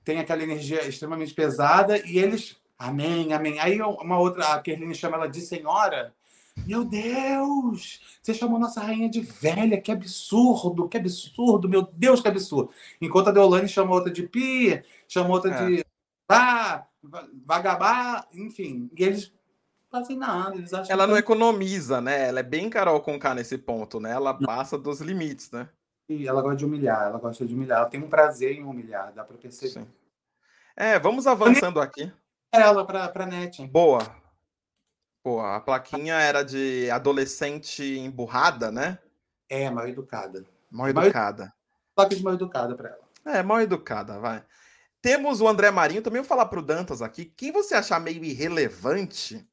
tem 0.03 0.19
aquela 0.19 0.43
energia 0.43 0.87
extremamente 0.87 1.33
pesada 1.33 1.97
e 2.05 2.17
eles, 2.17 2.57
amém, 2.77 3.33
amém. 3.33 3.59
Aí 3.59 3.81
uma 3.81 4.19
outra, 4.19 4.53
a 4.53 4.59
Kerline 4.59 4.95
chama 4.95 5.17
ela 5.17 5.27
de 5.27 5.41
senhora. 5.41 6.13
Meu 6.65 6.83
Deus! 6.83 8.01
Você 8.21 8.33
chamou 8.33 8.59
nossa 8.59 8.81
rainha 8.81 9.09
de 9.09 9.21
velha, 9.21 9.79
que 9.79 9.91
absurdo, 9.91 10.87
que 10.87 10.97
absurdo, 10.97 11.69
meu 11.69 11.83
Deus, 11.93 12.21
que 12.21 12.27
absurdo. 12.27 12.71
Enquanto 12.99 13.29
a 13.29 13.31
Deolane 13.31 13.67
chamou 13.67 13.95
outra 13.95 14.11
de 14.11 14.23
pi, 14.23 14.83
chamou 15.07 15.33
outra 15.33 15.51
é. 15.51 15.65
de 15.65 15.85
ah, 16.27 16.85
vagabá, 17.45 18.25
enfim. 18.33 18.89
E 18.97 19.03
eles 19.03 19.33
fazem 19.89 20.17
nada. 20.17 20.55
Eles 20.55 20.73
acham 20.73 20.93
ela 20.93 21.05
que... 21.05 21.11
não 21.11 21.17
economiza, 21.17 21.99
né? 21.99 22.29
Ela 22.29 22.39
é 22.39 22.43
bem 22.43 22.69
Carol 22.69 23.01
com 23.01 23.19
K 23.19 23.35
nesse 23.35 23.57
ponto, 23.57 23.99
né? 23.99 24.11
Ela 24.11 24.33
passa 24.33 24.77
dos 24.77 25.01
limites, 25.01 25.51
né? 25.51 25.67
Ela 26.27 26.41
gosta 26.41 26.57
de 26.57 26.65
humilhar, 26.65 27.07
ela 27.07 27.19
gosta 27.19 27.45
de 27.45 27.53
humilhar. 27.53 27.79
Ela 27.79 27.89
tem 27.89 28.01
um 28.01 28.09
prazer 28.09 28.53
em 28.53 28.63
humilhar, 28.63 29.13
dá 29.13 29.23
para 29.23 29.37
perceber. 29.37 29.71
Sim. 29.71 29.87
É, 30.75 30.97
vamos 30.99 31.27
avançando 31.27 31.79
aqui. 31.79 32.11
Ela 32.51 32.85
para 32.85 33.07
para 33.09 33.25
net. 33.25 33.65
Boa. 33.67 33.99
Boa, 35.23 35.55
a 35.55 35.59
plaquinha 35.59 36.15
era 36.15 36.43
de 36.43 36.89
adolescente 36.89 37.83
emburrada, 37.83 38.71
né? 38.71 38.97
É, 39.47 39.69
mal 39.69 39.87
educada. 39.87 40.43
Mal 40.69 40.89
educada. 40.89 41.53
Placa 41.95 42.15
de 42.15 42.23
mal 42.23 42.33
educada 42.33 42.75
para 42.75 42.89
ela. 42.89 43.37
É, 43.37 43.43
mal 43.43 43.61
educada, 43.61 44.19
vai. 44.19 44.43
Temos 45.01 45.41
o 45.41 45.47
André 45.47 45.69
Marinho, 45.71 46.01
também 46.01 46.21
vou 46.21 46.27
falar 46.27 46.45
pro 46.47 46.61
Dantas 46.61 47.01
aqui. 47.01 47.25
Quem 47.25 47.51
você 47.51 47.75
achar 47.75 47.99
meio 47.99 48.23
irrelevante, 48.23 49.47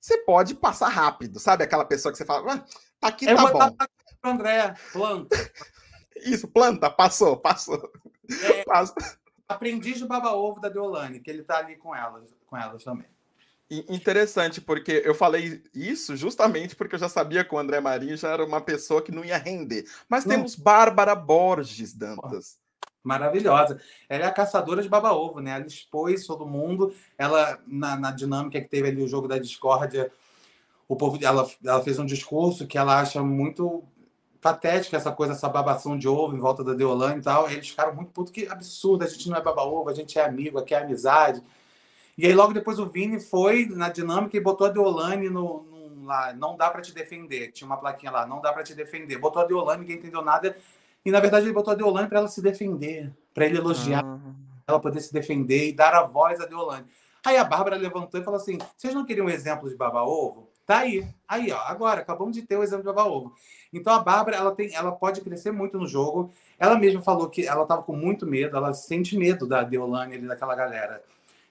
você 0.00 0.18
pode 0.18 0.54
passar 0.54 0.88
rápido, 0.88 1.38
sabe? 1.38 1.62
Aquela 1.62 1.84
pessoa 1.84 2.10
que 2.10 2.18
você 2.18 2.24
fala, 2.24 2.54
ah, 2.54 2.64
tá 2.98 3.08
aqui, 3.08 3.26
tá 3.26 3.52
bom. 3.52 3.76
André, 4.22 4.74
planta. 4.92 5.36
Isso, 6.16 6.46
planta, 6.46 6.88
passou, 6.88 7.36
passou. 7.36 7.90
É, 8.44 8.64
passou. 8.64 8.96
Aprendiz 9.48 9.98
de 9.98 10.06
baba-ovo 10.06 10.60
da 10.60 10.68
Deolane, 10.68 11.20
que 11.20 11.30
ele 11.30 11.42
tá 11.42 11.58
ali 11.58 11.76
com 11.76 11.94
elas, 11.94 12.34
com 12.46 12.56
elas 12.56 12.84
também. 12.84 13.06
Interessante, 13.88 14.60
porque 14.60 15.02
eu 15.04 15.14
falei 15.14 15.62
isso 15.74 16.14
justamente 16.14 16.76
porque 16.76 16.94
eu 16.94 16.98
já 16.98 17.08
sabia 17.08 17.42
que 17.42 17.54
o 17.54 17.58
André 17.58 17.80
Marinho 17.80 18.16
já 18.16 18.28
era 18.28 18.44
uma 18.44 18.60
pessoa 18.60 19.00
que 19.00 19.10
não 19.10 19.24
ia 19.24 19.38
render. 19.38 19.86
Mas 20.08 20.24
não. 20.24 20.36
temos 20.36 20.54
Bárbara 20.54 21.14
Borges, 21.14 21.94
Dantas. 21.94 22.58
Maravilhosa. 23.02 23.80
Ela 24.08 24.24
é 24.24 24.26
a 24.26 24.32
caçadora 24.32 24.82
de 24.82 24.88
baba-ovo, 24.88 25.40
né? 25.40 25.52
Ela 25.52 25.66
expôs 25.66 26.26
todo 26.26 26.46
mundo. 26.46 26.94
Ela, 27.16 27.58
na, 27.66 27.96
na 27.96 28.10
dinâmica 28.12 28.60
que 28.60 28.68
teve 28.68 28.88
ali 28.88 29.02
o 29.02 29.08
jogo 29.08 29.26
da 29.26 29.38
discórdia, 29.38 30.12
o 30.86 30.94
povo 30.94 31.18
ela, 31.24 31.48
ela 31.64 31.82
fez 31.82 31.98
um 31.98 32.06
discurso 32.06 32.66
que 32.66 32.76
ela 32.76 33.00
acha 33.00 33.22
muito 33.22 33.82
patética 34.42 34.96
essa 34.96 35.12
coisa, 35.12 35.34
essa 35.34 35.48
babação 35.48 35.96
de 35.96 36.08
ovo 36.08 36.36
em 36.36 36.40
volta 36.40 36.64
da 36.64 36.74
Deolane 36.74 37.20
e 37.20 37.22
tal. 37.22 37.48
Eles 37.48 37.68
ficaram 37.68 37.94
muito 37.94 38.10
putos, 38.10 38.32
que 38.32 38.48
absurdo, 38.48 39.04
a 39.04 39.06
gente 39.06 39.30
não 39.30 39.36
é 39.36 39.40
baba-ovo, 39.40 39.88
a 39.88 39.94
gente 39.94 40.18
é 40.18 40.24
amigo, 40.24 40.58
aqui 40.58 40.74
é 40.74 40.82
amizade. 40.82 41.40
E 42.18 42.26
aí 42.26 42.34
logo 42.34 42.52
depois 42.52 42.78
o 42.80 42.86
Vini 42.86 43.20
foi 43.20 43.66
na 43.66 43.88
dinâmica 43.88 44.36
e 44.36 44.40
botou 44.40 44.66
a 44.66 44.70
Deolane 44.70 45.30
no, 45.30 45.62
no 45.62 46.04
lá, 46.04 46.34
não 46.34 46.56
dá 46.56 46.68
para 46.68 46.82
te 46.82 46.92
defender. 46.92 47.52
Tinha 47.52 47.66
uma 47.66 47.76
plaquinha 47.76 48.10
lá, 48.10 48.26
não 48.26 48.40
dá 48.40 48.52
para 48.52 48.64
te 48.64 48.74
defender. 48.74 49.16
Botou 49.16 49.40
a 49.40 49.46
Deolane, 49.46 49.82
ninguém 49.82 49.96
entendeu 49.96 50.22
nada. 50.22 50.56
E 51.04 51.10
na 51.10 51.20
verdade 51.20 51.46
ele 51.46 51.54
botou 51.54 51.72
a 51.72 51.76
Deolane 51.76 52.08
para 52.08 52.18
ela 52.18 52.28
se 52.28 52.42
defender, 52.42 53.12
para 53.32 53.46
ele 53.46 53.58
elogiar, 53.58 54.04
ah. 54.04 54.18
ela 54.66 54.80
poder 54.80 55.00
se 55.00 55.12
defender 55.12 55.68
e 55.68 55.72
dar 55.72 55.94
a 55.94 56.02
voz 56.02 56.40
a 56.40 56.46
Deolane. 56.46 56.86
Aí 57.24 57.36
a 57.36 57.44
Bárbara 57.44 57.76
levantou 57.76 58.20
e 58.20 58.24
falou 58.24 58.40
assim: 58.40 58.58
"Vocês 58.76 58.92
não 58.92 59.04
queriam 59.04 59.26
um 59.26 59.30
exemplo 59.30 59.68
de 59.70 59.76
baba-ovo? 59.76 60.51
Tá 60.66 60.78
aí. 60.78 61.06
Aí, 61.26 61.50
ó, 61.50 61.58
agora 61.58 62.00
acabamos 62.00 62.34
de 62.34 62.42
ter 62.42 62.56
o 62.56 62.62
exemplo 62.62 62.84
de 62.84 62.92
baba-ovo. 62.92 63.34
Então 63.72 63.92
a 63.92 63.98
Bárbara, 63.98 64.36
ela 64.36 64.54
tem, 64.54 64.74
ela 64.74 64.92
pode 64.92 65.20
crescer 65.20 65.50
muito 65.50 65.78
no 65.78 65.86
jogo. 65.86 66.30
Ela 66.58 66.78
mesma 66.78 67.02
falou 67.02 67.28
que 67.28 67.46
ela 67.46 67.62
estava 67.62 67.82
com 67.82 67.96
muito 67.96 68.26
medo, 68.26 68.56
ela 68.56 68.72
sente 68.72 69.16
medo 69.16 69.46
da 69.46 69.62
Deolane 69.62 70.14
ali 70.14 70.26
daquela 70.26 70.54
galera. 70.54 71.02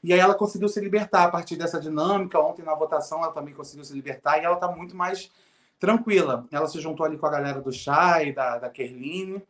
E 0.04 0.14
aí 0.14 0.20
ela 0.20 0.34
conseguiu 0.34 0.68
se 0.68 0.80
libertar 0.80 1.26
a 1.26 1.30
partir 1.30 1.56
dessa 1.56 1.80
dinâmica. 1.80 2.40
Ontem 2.40 2.64
na 2.64 2.74
votação 2.74 3.24
ela 3.24 3.32
também 3.32 3.54
conseguiu 3.54 3.84
se 3.84 3.94
libertar 3.94 4.40
e 4.40 4.46
ela 4.46 4.56
está 4.56 4.68
muito 4.68 4.96
mais 4.96 5.32
tranquila. 5.80 6.48
Ela 6.52 6.68
se 6.68 6.80
juntou 6.80 7.06
ali 7.06 7.18
com 7.18 7.26
a 7.26 7.32
galera 7.32 7.62
do 7.62 7.72
Chay, 7.72 8.34
da, 8.34 8.60
da 8.60 8.70
Kerline. 8.70 9.42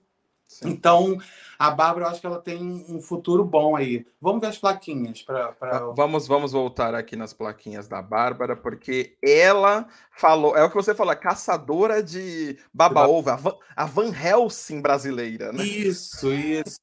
Sim. 0.51 0.67
Então, 0.67 1.17
a 1.57 1.71
Bárbara, 1.71 2.07
eu 2.07 2.09
acho 2.09 2.19
que 2.19 2.27
ela 2.27 2.41
tem 2.41 2.85
um 2.89 3.01
futuro 3.01 3.45
bom 3.45 3.73
aí. 3.73 4.05
Vamos 4.19 4.41
ver 4.41 4.47
as 4.47 4.57
plaquinhas. 4.57 5.21
Pra, 5.21 5.53
pra... 5.53 5.79
Vamos, 5.91 6.27
vamos 6.27 6.51
voltar 6.51 6.93
aqui 6.93 7.15
nas 7.15 7.31
plaquinhas 7.31 7.87
da 7.87 8.01
Bárbara, 8.01 8.53
porque 8.53 9.15
ela 9.23 9.87
falou, 10.11 10.57
é 10.57 10.61
o 10.61 10.69
que 10.69 10.75
você 10.75 10.93
falou, 10.93 11.15
caçadora 11.15 12.03
de 12.03 12.59
baba-ovo, 12.73 13.29
a, 13.29 13.39
a 13.77 13.85
Van 13.85 14.11
Helsing 14.13 14.81
brasileira, 14.81 15.53
né? 15.53 15.63
Isso, 15.63 16.33
isso. 16.33 16.81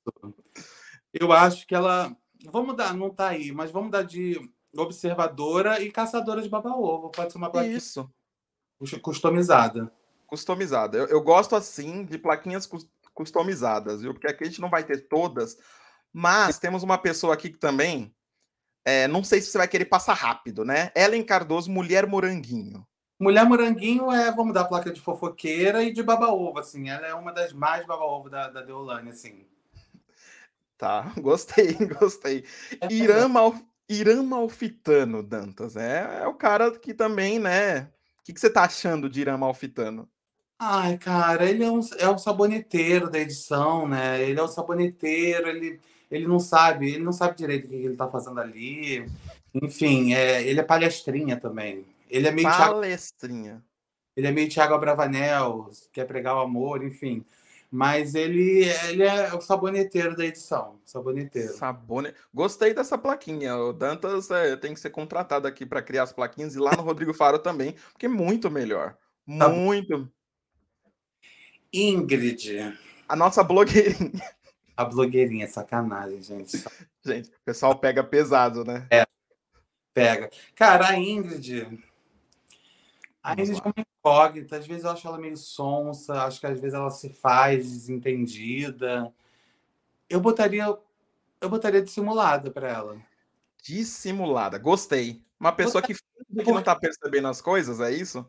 Eu 1.13 1.31
acho 1.31 1.67
que 1.67 1.75
ela. 1.75 2.17
Vamos 2.47 2.75
dar, 2.75 2.95
não 2.95 3.11
tá 3.11 3.29
aí, 3.29 3.53
mas 3.53 3.71
vamos 3.71 3.91
dar 3.91 4.03
de 4.03 4.41
observadora 4.75 5.79
e 5.83 5.93
caçadora 5.93 6.41
de 6.41 6.49
baba-ovo. 6.49 7.11
Pode 7.11 7.33
ser 7.33 7.39
uma 7.39 7.51
plaquinha. 7.51 7.77
Isso. 7.77 8.11
Customizada. 9.03 9.93
Customizada. 10.27 10.97
Eu, 10.97 11.07
eu 11.07 11.23
gosto 11.23 11.57
assim 11.57 12.05
de 12.05 12.19
plaquinhas 12.19 12.67
customizadas, 13.19 14.01
viu? 14.01 14.15
Porque 14.15 14.29
aqui 14.29 14.45
a 14.45 14.47
gente 14.47 14.61
não 14.61 14.71
vai 14.71 14.85
ter 14.85 15.09
todas, 15.09 15.59
mas 16.13 16.57
temos 16.61 16.85
uma 16.85 16.97
pessoa 16.97 17.35
aqui 17.35 17.51
que 17.51 17.59
também, 17.59 18.15
é, 18.85 19.09
não 19.09 19.25
sei 19.25 19.41
se 19.41 19.51
você 19.51 19.59
vai 19.59 19.67
querer 19.67 19.87
passar 19.87 20.15
rápido, 20.15 20.65
né? 20.65 20.93
Ellen 20.95 21.25
Cardoso, 21.25 21.69
Mulher 21.69 22.07
Moranguinho. 22.07 22.87
Mulher 23.19 23.45
Moranguinho 23.45 24.13
é, 24.13 24.31
vamos 24.31 24.55
dar 24.55 24.67
placa 24.67 24.93
de 24.93 25.01
fofoqueira 25.01 25.83
e 25.83 25.93
de 25.93 26.01
baba-ovo, 26.01 26.61
assim. 26.61 26.89
Ela 26.89 27.09
é 27.09 27.15
uma 27.15 27.33
das 27.33 27.53
mais 27.53 27.85
baba-ovo 27.85 28.31
da, 28.31 28.49
da 28.51 28.63
Deolane, 28.63 29.11
assim. 29.11 29.45
Tá, 30.77 31.13
gostei, 31.19 31.73
gostei. 31.99 32.45
É, 32.81 32.87
Irã, 32.93 33.27
Mal, 33.27 33.53
Irã 33.89 34.23
Malfitano, 34.23 35.25
Dantas, 35.25 35.75
é, 35.75 36.21
é 36.23 36.27
o 36.29 36.35
cara 36.35 36.71
que 36.79 36.95
também, 36.95 37.41
né? 37.41 37.81
O 38.21 38.23
que, 38.23 38.33
que 38.33 38.39
você 38.39 38.49
tá 38.49 38.63
achando 38.63 39.11
de 39.11 39.23
Irã 39.23 39.37
Malfitano? 39.37 40.09
Ai, 40.59 40.99
cara, 40.99 41.49
ele 41.49 41.63
é 41.63 41.71
um, 41.71 41.81
é 41.99 42.09
um 42.09 42.19
saboneteiro 42.19 43.09
da 43.09 43.21
edição, 43.21 43.87
né? 43.87 44.21
Ele 44.21 44.41
é 44.41 44.43
um 44.43 44.49
saboneteiro, 44.49 45.49
ele, 45.49 45.81
ele 46.11 46.27
não 46.27 46.41
sabe, 46.41 46.91
ele 46.95 47.05
não 47.05 47.13
sabe 47.13 47.37
direito 47.37 47.67
o 47.67 47.69
que 47.69 47.77
ele 47.77 47.97
tá 47.97 48.09
fazendo 48.09 48.41
ali. 48.41 49.07
Enfim, 49.55 50.15
é, 50.15 50.43
ele 50.43 50.59
é 50.59 50.65
palestrinha 50.65 51.37
também. 51.37 51.87
Ele 52.11 52.27
é 52.27 52.33
meio 52.33 52.49
palestrinha. 52.49 53.53
Thiago, 53.53 53.65
ele 54.17 54.27
é 54.27 54.33
meio 54.33 54.49
Thiago 54.49 54.75
Abravanel, 54.75 55.71
quer 55.93 56.07
pregar 56.07 56.35
o 56.35 56.41
amor, 56.41 56.83
enfim. 56.83 57.25
Mas 57.71 58.15
ele, 58.17 58.65
ele 58.89 59.05
é 59.05 59.33
o 59.35 59.41
saboneteiro 59.41 60.17
da 60.17 60.25
edição. 60.25 60.81
Saboneteiro. 60.85 61.53
Sabone... 61.53 62.13
Gostei 62.35 62.75
dessa 62.75 62.99
plaquinha. 62.99 63.57
O 63.57 63.73
Dantas 63.73 64.29
é, 64.31 64.57
tem 64.57 64.75
que 64.75 64.81
ser 64.81 64.91
contratado 64.91 65.47
aqui 65.47 65.65
para 65.65 65.83
criar 65.83 66.05
as 66.05 66.13
plaquinhas 66.13 66.57
e 66.57 66.59
lá 66.59 66.75
no 66.75 66.83
Rodrigo 66.83 67.15
Faro 67.15 67.39
também, 67.39 67.77
porque 67.93 68.07
é 68.07 68.09
muito 68.09 68.51
melhor. 68.51 68.97
Tá 69.39 69.49
muito. 69.51 70.11
Ingrid. 71.73 72.79
A 73.09 73.17
nossa 73.17 73.43
blogueirinha. 73.43 74.23
A 74.77 74.85
blogueirinha, 74.85 75.49
sacanagem, 75.49 76.23
gente. 76.23 76.65
Gente, 77.05 77.31
o 77.31 77.45
pessoal 77.45 77.77
pega 77.79 78.05
pesado, 78.05 78.65
né? 78.65 78.87
É, 78.91 79.05
pega. 79.93 80.31
Cara, 80.55 80.89
a 80.89 80.97
Ingrid. 80.97 81.83
A 83.23 83.33
Ingrid 83.33 83.59
é 83.59 83.63
uma 83.65 83.75
incógnita. 83.77 84.57
Às 84.57 84.67
vezes 84.67 84.85
eu 84.85 84.91
acho 84.91 85.09
ela 85.09 85.19
meio 85.19 85.37
sonsa, 85.37 86.23
acho 86.23 86.39
que 86.41 86.47
às 86.47 86.61
vezes 86.61 86.75
ela 86.75 86.91
se 86.91 87.09
faz 87.11 87.65
desentendida. 87.65 89.13
Eu 90.09 90.21
botaria. 90.21 90.65
Eu 91.41 91.49
botaria 91.49 91.83
dissimulada 91.83 92.51
para 92.51 92.69
ela. 92.69 92.99
Dissimulada, 93.63 94.59
gostei. 94.59 95.21
Uma 95.39 95.53
pessoa 95.53 95.83
que, 95.83 95.95
que 95.95 96.53
não 96.53 96.63
tá 96.63 96.75
percebendo 96.75 97.29
as 97.29 97.41
coisas, 97.41 97.81
é 97.81 97.93
isso? 97.93 98.27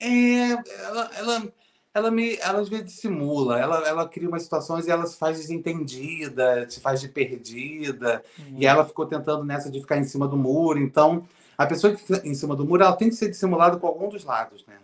É, 0.00 0.50
ela, 0.50 1.10
ela 1.14 1.52
ela 1.94 2.10
me 2.10 2.36
ela 2.36 2.60
às 2.60 2.68
vezes 2.68 2.86
dissimula, 2.86 3.58
ela, 3.58 3.86
ela 3.86 4.08
cria 4.08 4.28
umas 4.28 4.42
situações 4.42 4.86
e 4.86 4.90
ela 4.90 5.06
se 5.06 5.16
faz 5.16 5.38
desentendida, 5.38 6.68
se 6.68 6.80
faz 6.80 7.00
de 7.00 7.08
perdida, 7.08 8.22
uhum. 8.38 8.56
e 8.58 8.66
ela 8.66 8.84
ficou 8.84 9.06
tentando 9.06 9.44
nessa 9.44 9.70
de 9.70 9.80
ficar 9.80 9.98
em 9.98 10.04
cima 10.04 10.26
do 10.26 10.36
muro. 10.36 10.78
Então, 10.78 11.26
a 11.56 11.66
pessoa 11.66 11.94
que 11.94 12.02
fica 12.02 12.26
em 12.26 12.34
cima 12.34 12.56
do 12.56 12.64
muro, 12.64 12.82
ela 12.82 12.96
tem 12.96 13.08
que 13.08 13.14
ser 13.14 13.28
dissimulada 13.28 13.76
com 13.76 13.86
algum 13.86 14.08
dos 14.08 14.24
lados, 14.24 14.64
né? 14.66 14.76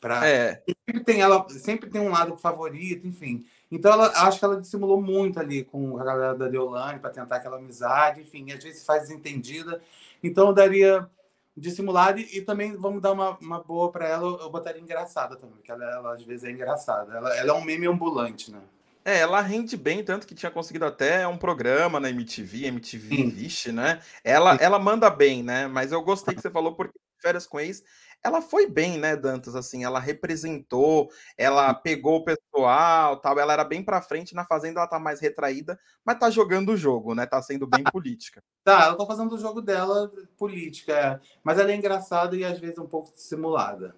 Pra... 0.00 0.26
É. 0.26 0.62
Sempre 0.88 1.04
tem 1.04 1.20
ela, 1.20 1.48
sempre 1.48 1.88
tem 1.88 2.00
um 2.00 2.10
lado 2.10 2.36
favorito, 2.36 3.06
enfim. 3.06 3.44
Então, 3.70 3.92
ela 3.92 4.08
acho 4.26 4.38
que 4.38 4.44
ela 4.44 4.60
dissimulou 4.60 5.00
muito 5.00 5.40
ali 5.40 5.64
com 5.64 5.98
a 5.98 6.04
galera 6.04 6.34
da 6.34 6.48
Deolane 6.48 6.98
para 6.98 7.10
tentar 7.10 7.36
aquela 7.36 7.56
amizade, 7.56 8.20
enfim, 8.20 8.52
às 8.52 8.62
vezes 8.62 8.80
se 8.80 8.86
faz 8.86 9.02
desentendida. 9.02 9.80
Então, 10.22 10.48
eu 10.48 10.52
daria 10.52 11.08
dissimulada 11.56 12.20
e, 12.20 12.38
e 12.38 12.42
também 12.42 12.76
vamos 12.76 13.00
dar 13.00 13.12
uma, 13.12 13.38
uma 13.38 13.62
boa 13.62 13.90
para 13.90 14.06
ela, 14.06 14.38
eu 14.42 14.50
botaria 14.50 14.80
engraçada 14.80 15.36
também, 15.36 15.56
porque 15.56 15.72
ela, 15.72 15.84
ela 15.84 16.14
às 16.14 16.22
vezes 16.22 16.44
é 16.44 16.50
engraçada. 16.50 17.16
Ela, 17.16 17.36
ela 17.36 17.50
é 17.50 17.54
um 17.54 17.64
meme 17.64 17.86
ambulante, 17.86 18.52
né? 18.52 18.60
É, 19.04 19.20
ela 19.20 19.40
rende 19.40 19.76
bem, 19.76 20.02
tanto 20.02 20.26
que 20.26 20.34
tinha 20.34 20.50
conseguido 20.50 20.84
até 20.84 21.26
um 21.28 21.38
programa 21.38 22.00
na 22.00 22.10
MTV, 22.10 22.66
MTV. 22.66 23.26
Vixe, 23.30 23.70
né? 23.70 24.00
Ela, 24.24 24.56
ela 24.56 24.80
manda 24.80 25.08
bem, 25.08 25.44
né? 25.44 25.68
Mas 25.68 25.92
eu 25.92 26.02
gostei 26.02 26.34
que 26.34 26.40
você 26.40 26.50
falou 26.50 26.74
porque 26.74 26.98
férias 27.22 27.46
com 27.46 27.58
ex, 27.58 27.82
ela 28.26 28.42
foi 28.42 28.66
bem, 28.66 28.98
né, 28.98 29.14
Dantas? 29.14 29.54
Assim, 29.54 29.84
ela 29.84 30.00
representou, 30.00 31.08
ela 31.38 31.72
pegou 31.72 32.16
o 32.16 32.24
pessoal, 32.24 33.16
tal. 33.18 33.38
Ela 33.38 33.52
era 33.52 33.64
bem 33.64 33.84
para 33.84 34.02
frente 34.02 34.34
na 34.34 34.44
fazenda, 34.44 34.80
ela 34.80 34.88
tá 34.88 34.98
mais 34.98 35.20
retraída, 35.20 35.78
mas 36.04 36.18
tá 36.18 36.28
jogando 36.28 36.72
o 36.72 36.76
jogo, 36.76 37.14
né? 37.14 37.24
Tá 37.24 37.40
sendo 37.40 37.68
bem 37.68 37.84
política. 37.92 38.42
Tá, 38.64 38.86
ela 38.86 38.96
tá 38.96 39.06
fazendo 39.06 39.32
o 39.32 39.38
jogo 39.38 39.62
dela 39.62 40.10
política, 40.36 40.92
é. 40.92 41.20
mas 41.44 41.58
ela 41.58 41.70
é 41.70 41.76
engraçada 41.76 42.36
e 42.36 42.44
às 42.44 42.58
vezes 42.58 42.78
um 42.78 42.86
pouco 42.86 43.12
dissimulada. 43.14 43.94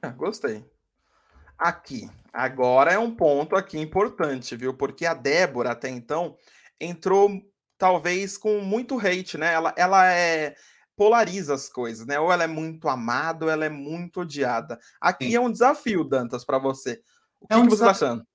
É, 0.00 0.08
gostei. 0.08 0.64
Aqui, 1.58 2.10
agora 2.32 2.92
é 2.92 2.98
um 2.98 3.14
ponto 3.14 3.56
aqui 3.56 3.78
importante, 3.78 4.56
viu? 4.56 4.72
Porque 4.72 5.04
a 5.04 5.12
Débora 5.12 5.72
até 5.72 5.90
então 5.90 6.34
entrou 6.80 7.30
talvez 7.76 8.38
com 8.38 8.60
muito 8.60 8.98
hate, 8.98 9.36
né? 9.36 9.52
Ela, 9.52 9.74
ela 9.76 10.10
é 10.10 10.54
polariza 10.96 11.54
as 11.54 11.68
coisas, 11.68 12.06
né? 12.06 12.18
Ou 12.18 12.32
ela 12.32 12.44
é 12.44 12.48
muito 12.48 12.88
amada 12.88 13.44
ou 13.44 13.50
ela 13.50 13.64
é 13.64 13.68
muito 13.68 14.22
odiada. 14.22 14.80
Aqui 15.00 15.26
Sim. 15.26 15.36
é 15.36 15.40
um 15.40 15.52
desafio, 15.52 16.02
Dantas, 16.02 16.44
para 16.44 16.58
você. 16.58 17.02
O 17.40 17.46
que, 17.46 17.54
é 17.54 17.56
um 17.56 17.64
que 17.64 17.70
você 17.70 17.74
está 17.74 17.90
achando? 17.90 18.26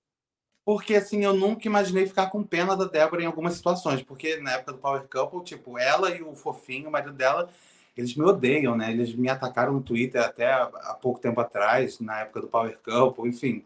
Porque, 0.63 0.96
assim, 0.96 1.24
eu 1.24 1.34
nunca 1.34 1.68
imaginei 1.68 2.06
ficar 2.06 2.27
com 2.30 2.44
pena 2.44 2.77
da 2.77 2.86
Débora 2.86 3.24
em 3.24 3.25
algumas 3.25 3.56
situações. 3.56 4.03
Porque 4.03 4.38
na 4.38 4.51
época 4.51 4.74
do 4.74 4.77
Power 4.77 5.08
Couple, 5.10 5.44
tipo, 5.44 5.77
ela 5.77 6.12
e 6.12 6.22
o 6.22 6.36
Fofinho, 6.36 6.88
o 6.88 6.91
marido 6.91 7.13
dela, 7.13 7.50
eles 7.98 8.15
me 8.15 8.24
odeiam, 8.24 8.77
né? 8.77 8.91
Eles 8.91 9.15
me 9.15 9.27
atacaram 9.27 9.74
no 9.74 9.82
Twitter 9.82 10.22
até 10.22 10.53
há 10.53 10.98
pouco 11.01 11.20
tempo 11.20 11.41
atrás, 11.41 12.00
na 12.00 12.22
época 12.22 12.41
do 12.41 12.48
Power 12.48 12.77
Couple, 12.84 13.27
enfim. 13.27 13.65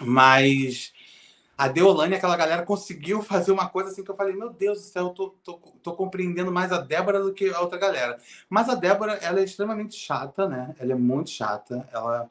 Mas 0.00 0.92
a 1.62 1.68
Deolane, 1.68 2.16
aquela 2.16 2.36
galera, 2.36 2.64
conseguiu 2.64 3.22
fazer 3.22 3.52
uma 3.52 3.68
coisa 3.68 3.90
assim 3.90 4.02
que 4.02 4.10
eu 4.10 4.16
falei, 4.16 4.34
meu 4.34 4.50
Deus 4.50 4.78
do 4.78 4.84
céu, 4.84 5.04
eu 5.04 5.10
tô, 5.10 5.28
tô, 5.44 5.54
tô, 5.80 5.92
compreendendo 5.92 6.50
mais 6.50 6.72
a 6.72 6.78
Débora 6.78 7.22
do 7.22 7.32
que 7.32 7.50
a 7.50 7.60
outra 7.60 7.78
galera. 7.78 8.18
Mas 8.50 8.68
a 8.68 8.74
Débora, 8.74 9.12
ela 9.22 9.38
é 9.38 9.44
extremamente 9.44 9.94
chata, 9.94 10.48
né? 10.48 10.74
Ela 10.76 10.90
é 10.90 10.96
muito 10.96 11.30
chata. 11.30 11.88
Ela, 11.92 12.28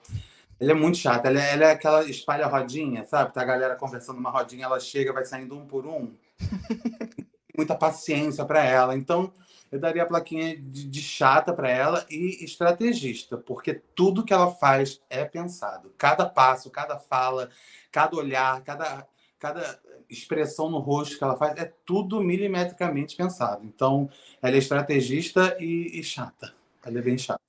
ela 0.60 0.72
é 0.72 0.74
muito 0.74 0.98
chata. 0.98 1.30
Ela, 1.30 1.42
é, 1.42 1.54
ela 1.54 1.64
é 1.64 1.72
aquela 1.72 2.04
espalha 2.04 2.46
rodinha, 2.46 3.06
sabe? 3.06 3.34
Tá 3.34 3.42
a 3.42 3.46
galera 3.46 3.76
conversando 3.78 4.18
numa 4.18 4.32
rodinha, 4.32 4.66
ela 4.66 4.82
chega, 4.82 5.14
vai 5.14 5.24
saindo 5.24 5.58
um 5.58 5.66
por 5.66 5.86
um. 5.86 6.12
Muita 7.56 7.74
paciência 7.74 8.44
para 8.44 8.66
ela. 8.66 8.98
Então, 8.98 9.32
eu 9.72 9.80
daria 9.80 10.04
a 10.04 10.08
plaquinha 10.08 10.58
de, 10.58 10.90
de 10.90 11.02
chata 11.02 11.54
para 11.54 11.70
ela 11.70 12.06
e 12.10 12.44
estrategista, 12.44 13.38
porque 13.38 13.76
tudo 13.96 14.26
que 14.26 14.34
ela 14.34 14.52
faz 14.52 15.02
é 15.10 15.24
pensado. 15.24 15.94
Cada 15.98 16.26
passo, 16.26 16.70
cada 16.70 17.00
fala, 17.00 17.50
cada 17.90 18.18
olhar, 18.18 18.62
cada 18.64 19.08
cada 19.42 19.80
expressão 20.08 20.70
no 20.70 20.78
rosto 20.78 21.18
que 21.18 21.24
ela 21.24 21.36
faz 21.36 21.58
é 21.58 21.74
tudo 21.84 22.22
milimetricamente 22.22 23.16
pensado. 23.16 23.66
Então, 23.66 24.08
ela 24.40 24.56
é 24.56 24.60
estrategista 24.60 25.58
e, 25.60 26.00
e 26.00 26.04
chata. 26.04 26.54
Ela 26.86 27.00
é 27.00 27.02
bem 27.02 27.18
chata. 27.18 27.42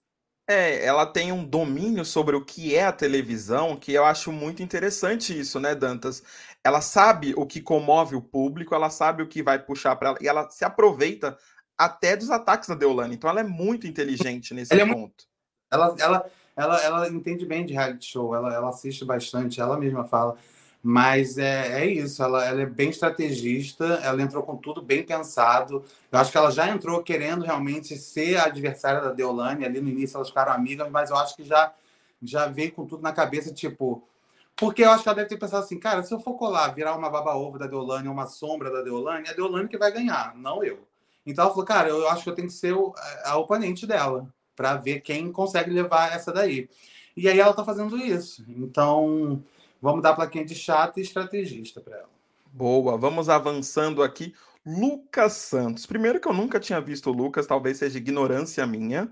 É, 0.48 0.84
ela 0.84 1.04
tem 1.04 1.30
um 1.30 1.44
domínio 1.44 2.04
sobre 2.04 2.34
o 2.34 2.44
que 2.44 2.74
é 2.74 2.84
a 2.84 2.92
televisão, 2.92 3.76
que 3.76 3.92
eu 3.92 4.06
acho 4.06 4.32
muito 4.32 4.62
interessante 4.62 5.38
isso, 5.38 5.60
né, 5.60 5.74
Dantas? 5.74 6.22
Ela 6.64 6.80
sabe 6.80 7.34
o 7.36 7.46
que 7.46 7.60
comove 7.60 8.16
o 8.16 8.22
público, 8.22 8.74
ela 8.74 8.88
sabe 8.88 9.22
o 9.22 9.28
que 9.28 9.42
vai 9.42 9.58
puxar 9.58 9.94
para 9.96 10.10
ela, 10.10 10.18
e 10.20 10.26
ela 10.26 10.48
se 10.48 10.64
aproveita 10.64 11.36
até 11.76 12.16
dos 12.16 12.30
ataques 12.30 12.68
da 12.68 12.74
Deolane. 12.74 13.14
Então 13.14 13.28
ela 13.28 13.40
é 13.40 13.44
muito 13.44 13.86
inteligente 13.86 14.52
nesse 14.54 14.72
ela 14.72 14.86
ponto. 14.86 14.94
É 14.94 14.96
muito... 14.96 15.26
ela, 15.70 15.96
ela, 15.98 16.30
ela, 16.56 16.82
ela 16.82 17.08
entende 17.08 17.44
bem 17.44 17.66
de 17.66 17.74
reality 17.74 18.06
show, 18.06 18.34
ela, 18.34 18.52
ela 18.52 18.70
assiste 18.70 19.04
bastante, 19.04 19.60
ela 19.60 19.78
mesma 19.78 20.04
fala. 20.04 20.38
Mas 20.82 21.38
é, 21.38 21.82
é 21.82 21.86
isso, 21.86 22.20
ela, 22.22 22.44
ela 22.44 22.62
é 22.62 22.66
bem 22.66 22.90
estrategista, 22.90 23.84
ela 24.02 24.20
entrou 24.20 24.42
com 24.42 24.56
tudo 24.56 24.82
bem 24.82 25.04
pensado. 25.04 25.84
Eu 26.10 26.18
acho 26.18 26.32
que 26.32 26.36
ela 26.36 26.50
já 26.50 26.68
entrou 26.68 27.00
querendo 27.04 27.44
realmente 27.44 27.96
ser 27.96 28.36
a 28.36 28.46
adversária 28.46 29.00
da 29.00 29.12
Deolane. 29.12 29.64
Ali 29.64 29.80
no 29.80 29.88
início 29.88 30.16
elas 30.16 30.28
ficaram 30.28 30.52
amigas, 30.52 30.90
mas 30.90 31.10
eu 31.10 31.16
acho 31.16 31.36
que 31.36 31.44
já, 31.44 31.72
já 32.20 32.46
veio 32.48 32.72
com 32.72 32.84
tudo 32.84 33.02
na 33.02 33.12
cabeça, 33.12 33.54
tipo. 33.54 34.02
Porque 34.56 34.82
eu 34.82 34.90
acho 34.90 35.04
que 35.04 35.08
ela 35.08 35.16
deve 35.16 35.28
ter 35.28 35.38
pensado 35.38 35.64
assim, 35.64 35.78
cara, 35.78 36.02
se 36.02 36.12
eu 36.12 36.20
for 36.20 36.34
colar, 36.34 36.68
virar 36.74 36.96
uma 36.96 37.08
baba-ovo 37.08 37.58
da 37.58 37.66
Deolane, 37.66 38.08
uma 38.08 38.26
sombra 38.26 38.70
da 38.70 38.82
Deolane, 38.82 39.28
é 39.28 39.30
a 39.30 39.34
Deolane 39.34 39.68
que 39.68 39.78
vai 39.78 39.92
ganhar, 39.92 40.34
não 40.36 40.64
eu. 40.64 40.80
Então 41.24 41.44
ela 41.44 41.52
falou, 41.52 41.66
cara, 41.66 41.88
eu 41.88 42.08
acho 42.08 42.24
que 42.24 42.30
eu 42.30 42.34
tenho 42.34 42.48
que 42.48 42.54
ser 42.54 42.72
o, 42.74 42.92
a 43.24 43.36
oponente 43.36 43.86
dela, 43.86 44.28
para 44.56 44.74
ver 44.74 45.00
quem 45.00 45.32
consegue 45.32 45.70
levar 45.70 46.12
essa 46.12 46.32
daí. 46.32 46.68
E 47.16 47.28
aí 47.28 47.38
ela 47.38 47.54
tá 47.54 47.64
fazendo 47.64 47.96
isso. 47.96 48.44
Então, 48.48 49.42
Vamos 49.82 50.00
dar 50.00 50.14
plaquinha 50.14 50.44
de 50.44 50.54
chata 50.54 51.00
e 51.00 51.02
estrategista 51.02 51.80
para 51.80 51.96
ela. 51.96 52.08
Boa, 52.52 52.96
vamos 52.96 53.28
avançando 53.28 54.00
aqui. 54.00 54.32
Lucas 54.64 55.32
Santos. 55.32 55.86
Primeiro 55.86 56.20
que 56.20 56.28
eu 56.28 56.32
nunca 56.32 56.60
tinha 56.60 56.80
visto 56.80 57.10
o 57.10 57.12
Lucas, 57.12 57.48
talvez 57.48 57.78
seja 57.78 57.98
ignorância 57.98 58.64
minha, 58.64 59.10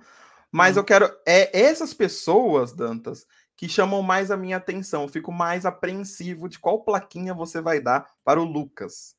mas 0.53 0.77
hum. 0.77 0.81
eu 0.81 0.85
quero 0.85 1.13
é 1.27 1.61
essas 1.61 1.93
pessoas, 1.93 2.73
Dantas, 2.73 3.27
que 3.57 3.69
chamam 3.69 4.01
mais 4.01 4.31
a 4.31 4.37
minha 4.37 4.59
atenção. 4.59 5.03
Eu 5.03 5.09
fico 5.09 5.33
mais 5.33 5.67
apreensivo 5.67 6.49
de 6.49 6.61
qual 6.61 6.85
plaquinha 6.85 7.35
você 7.35 7.61
vai 7.61 7.81
dar 7.81 8.09
para 8.23 8.41
o 8.41 8.45
Lucas. 8.45 9.17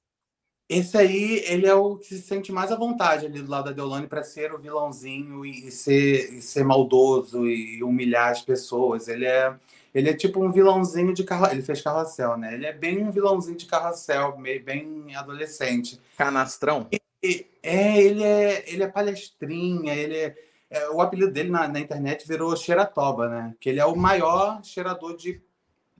Esse 0.71 0.97
aí, 0.97 1.43
ele 1.47 1.67
é 1.67 1.73
o 1.73 1.97
que 1.97 2.05
se 2.07 2.21
sente 2.21 2.49
mais 2.49 2.71
à 2.71 2.77
vontade 2.77 3.25
ali 3.25 3.41
do 3.41 3.51
lado 3.51 3.65
da 3.65 3.71
Deolane 3.73 4.07
para 4.07 4.23
ser 4.23 4.53
o 4.53 4.57
vilãozinho 4.57 5.45
e 5.45 5.69
ser, 5.69 6.33
e 6.33 6.41
ser 6.41 6.63
maldoso 6.63 7.45
e 7.45 7.83
humilhar 7.83 8.31
as 8.31 8.41
pessoas. 8.41 9.09
Ele 9.09 9.25
é 9.25 9.53
ele 9.93 10.09
é 10.09 10.13
tipo 10.13 10.41
um 10.41 10.49
vilãozinho 10.49 11.13
de 11.13 11.25
carro. 11.25 11.51
Ele 11.51 11.61
fez 11.61 11.81
carrossel, 11.81 12.37
né? 12.37 12.53
Ele 12.53 12.65
é 12.65 12.71
bem 12.71 13.03
um 13.03 13.11
vilãozinho 13.11 13.57
de 13.57 13.65
carrossel, 13.65 14.37
meio, 14.37 14.63
bem 14.63 15.13
adolescente. 15.13 15.99
Canastrão? 16.17 16.87
E, 17.21 17.45
é, 17.61 18.01
ele 18.01 18.23
é, 18.23 18.63
ele 18.71 18.83
é 18.83 18.87
palestrinha, 18.87 19.93
ele 19.93 20.15
é, 20.15 20.35
é, 20.69 20.89
o 20.89 21.01
apelido 21.01 21.33
dele 21.33 21.49
na, 21.49 21.67
na 21.67 21.81
internet 21.81 22.25
virou 22.25 22.55
Xeratoba, 22.55 23.27
né? 23.27 23.53
Que 23.59 23.67
ele 23.67 23.81
é 23.81 23.85
o 23.85 23.97
maior 23.97 24.63
cheirador 24.63 25.17
de, 25.17 25.41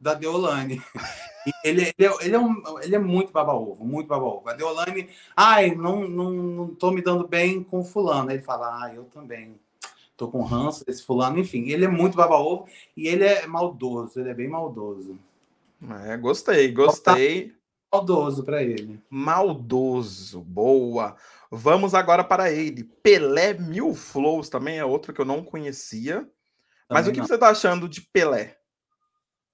da 0.01 0.15
Deolane. 0.15 0.81
ele, 1.63 1.93
ele, 1.98 2.05
é, 2.05 2.25
ele, 2.25 2.36
é 2.36 2.39
um, 2.39 2.63
ele 2.81 2.96
é 2.96 3.00
muito 3.00 3.31
baba-ovo, 3.31 3.86
muito 3.86 4.08
baba-ovo. 4.08 4.50
A 4.50 4.53
Deolane, 4.53 5.08
ai, 5.38 5.75
não, 5.75 6.08
não, 6.10 6.31
não 6.31 6.67
tô 6.75 6.91
me 6.91 7.01
dando 7.01 7.27
bem 7.27 7.63
com 7.63 7.84
fulano. 7.84 8.29
Aí 8.29 8.38
ele 8.38 8.43
fala, 8.43 8.84
ah, 8.84 8.93
eu 8.93 9.03
também 9.05 9.60
tô 10.17 10.27
com 10.27 10.41
ranço 10.41 10.84
desse 10.84 11.03
fulano, 11.03 11.39
enfim. 11.39 11.70
Ele 11.70 11.86
é 11.86 11.88
muito 11.88 12.17
baba-ovo 12.17 12.67
e 12.98 13.08
ele 13.08 13.24
é 13.24 13.46
maldoso, 13.46 14.20
ele 14.20 14.29
é 14.29 14.34
bem 14.34 14.50
maldoso. 14.50 15.17
É, 16.05 16.17
gostei, 16.17 16.72
gostei. 16.72 17.53
Maldoso 17.91 18.43
para 18.43 18.63
ele. 18.63 19.00
Maldoso, 19.10 20.41
boa. 20.41 21.15
Vamos 21.50 21.93
agora 21.93 22.24
para 22.24 22.51
ele. 22.51 22.84
Pelé 23.03 23.53
Mil 23.53 23.93
Flows 23.93 24.48
também 24.48 24.77
é 24.79 24.86
outro 24.86 25.12
que 25.12 25.20
eu 25.20 25.25
não 25.25 25.43
conhecia. 25.43 26.20
Também 26.20 26.29
Mas 26.89 27.08
o 27.08 27.12
que 27.12 27.20
não. 27.20 27.27
você 27.27 27.38
tá 27.38 27.50
achando 27.50 27.89
de 27.89 28.01
Pelé? 28.01 28.61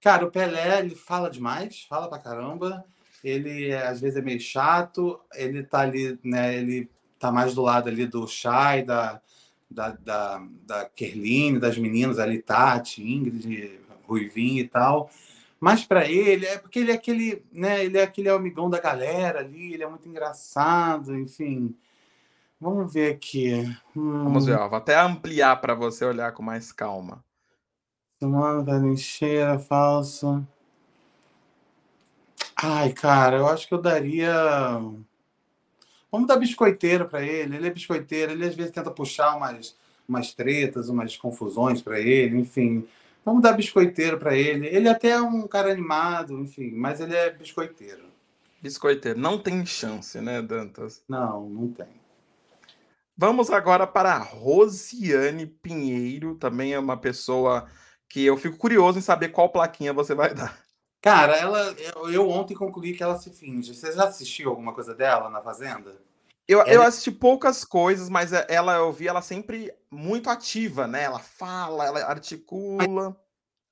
Cara, 0.01 0.25
o 0.25 0.31
Pelé, 0.31 0.79
ele 0.79 0.95
fala 0.95 1.29
demais, 1.29 1.85
fala 1.89 2.07
pra 2.07 2.19
caramba. 2.19 2.85
Ele 3.23 3.73
às 3.73 3.99
vezes 3.99 4.17
é 4.17 4.21
meio 4.21 4.39
chato, 4.39 5.19
ele 5.33 5.63
tá 5.63 5.79
ali, 5.79 6.19
né, 6.23 6.55
ele 6.55 6.89
tá 7.19 7.31
mais 7.31 7.55
do 7.55 7.61
lado 7.61 7.89
ali 7.89 8.05
do 8.05 8.27
Shai, 8.27 8.83
da, 8.83 9.19
da, 9.69 9.91
da, 9.91 10.41
da 10.65 10.85
Kerline, 10.85 11.59
das 11.59 11.77
meninas 11.77 12.19
ali, 12.19 12.41
Tati, 12.41 13.01
Ingrid, 13.01 13.79
Ruivinho 14.07 14.59
e 14.59 14.67
tal. 14.67 15.09
Mas 15.59 15.83
para 15.83 16.07
ele, 16.07 16.45
é 16.45 16.57
porque 16.57 16.79
ele 16.79 16.91
é 16.91 16.95
aquele, 16.95 17.43
né? 17.51 17.83
Ele 17.83 17.97
é 17.97 18.03
aquele 18.03 18.29
amigão 18.29 18.69
da 18.69 18.79
galera 18.79 19.39
ali, 19.39 19.73
ele 19.73 19.83
é 19.83 19.87
muito 19.87 20.07
engraçado, 20.07 21.17
enfim. 21.17 21.75
Vamos 22.61 22.93
ver 22.93 23.13
aqui. 23.13 23.53
Hum... 23.95 24.23
Vamos 24.23 24.45
ver, 24.45 24.57
ó, 24.57 24.69
vou 24.69 24.77
até 24.77 24.99
ampliar 24.99 25.55
para 25.57 25.73
você 25.73 26.05
olhar 26.05 26.31
com 26.31 26.43
mais 26.43 26.71
calma. 26.71 27.23
Semana 28.19 28.63
da 28.63 28.77
lixeira, 28.77 29.59
falso. 29.59 30.45
Ai, 32.55 32.91
cara, 32.93 33.37
eu 33.37 33.47
acho 33.47 33.67
que 33.67 33.73
eu 33.73 33.81
daria 33.81 34.81
Vamos 36.11 36.27
dar 36.27 36.37
biscoiteiro 36.37 37.07
para 37.07 37.21
ele. 37.21 37.55
Ele 37.55 37.67
é 37.67 37.71
biscoiteiro, 37.71 38.31
ele 38.31 38.45
às 38.45 38.55
vezes 38.55 38.71
tenta 38.71 38.89
puxar 38.91 39.35
umas, 39.35 39.75
umas 40.07 40.33
tretas, 40.33 40.89
umas 40.89 41.17
confusões 41.17 41.81
para 41.81 41.99
ele, 41.99 42.39
enfim. 42.39 42.87
Vamos 43.25 43.41
dar 43.41 43.53
biscoiteiro 43.53 44.17
para 44.17 44.35
ele. 44.35 44.67
Ele 44.67 44.87
até 44.87 45.09
é 45.09 45.21
um 45.21 45.47
cara 45.47 45.71
animado, 45.71 46.33
enfim, 46.39 46.71
mas 46.71 47.01
ele 47.01 47.15
é 47.15 47.29
biscoiteiro. 47.29 48.05
Biscoiteiro. 48.61 49.19
Não 49.19 49.37
tem 49.37 49.65
chance, 49.65 50.19
né, 50.21 50.41
Dantas? 50.41 51.03
Não, 51.07 51.47
não 51.49 51.67
tem. 51.67 51.85
Vamos 53.15 53.49
agora 53.49 53.85
para 53.85 54.13
a 54.13 54.19
Rosiane 54.19 55.47
Pinheiro, 55.47 56.35
também 56.35 56.73
é 56.73 56.79
uma 56.79 56.95
pessoa 56.95 57.67
que 58.09 58.25
eu 58.25 58.37
fico 58.37 58.57
curioso 58.57 58.97
em 58.97 59.01
saber 59.01 59.29
qual 59.29 59.49
plaquinha 59.49 59.93
você 59.93 60.15
vai 60.15 60.33
dar. 60.33 60.57
Cara, 61.01 61.35
ela, 61.35 61.75
eu 62.11 62.29
ontem 62.29 62.55
concluí 62.55 62.93
que 62.93 63.03
ela 63.03 63.17
se 63.17 63.29
finge. 63.29 63.73
Você 63.73 63.91
já 63.91 64.05
assistiu 64.05 64.49
alguma 64.49 64.73
coisa 64.73 64.93
dela 64.93 65.29
na 65.29 65.41
Fazenda? 65.41 65.95
Eu, 66.47 66.61
ela... 66.61 66.69
eu 66.69 66.81
assisti 66.81 67.11
poucas 67.11 67.63
coisas, 67.63 68.09
mas 68.09 68.33
é, 68.33 68.45
ela 68.49 68.75
eu 68.75 68.91
vi 68.91 69.07
ela 69.07 69.21
sempre 69.21 69.71
muito 69.91 70.29
ativa, 70.29 70.87
né? 70.87 71.03
Ela 71.03 71.19
fala, 71.19 71.85
ela 71.85 71.99
articula. 72.05 73.15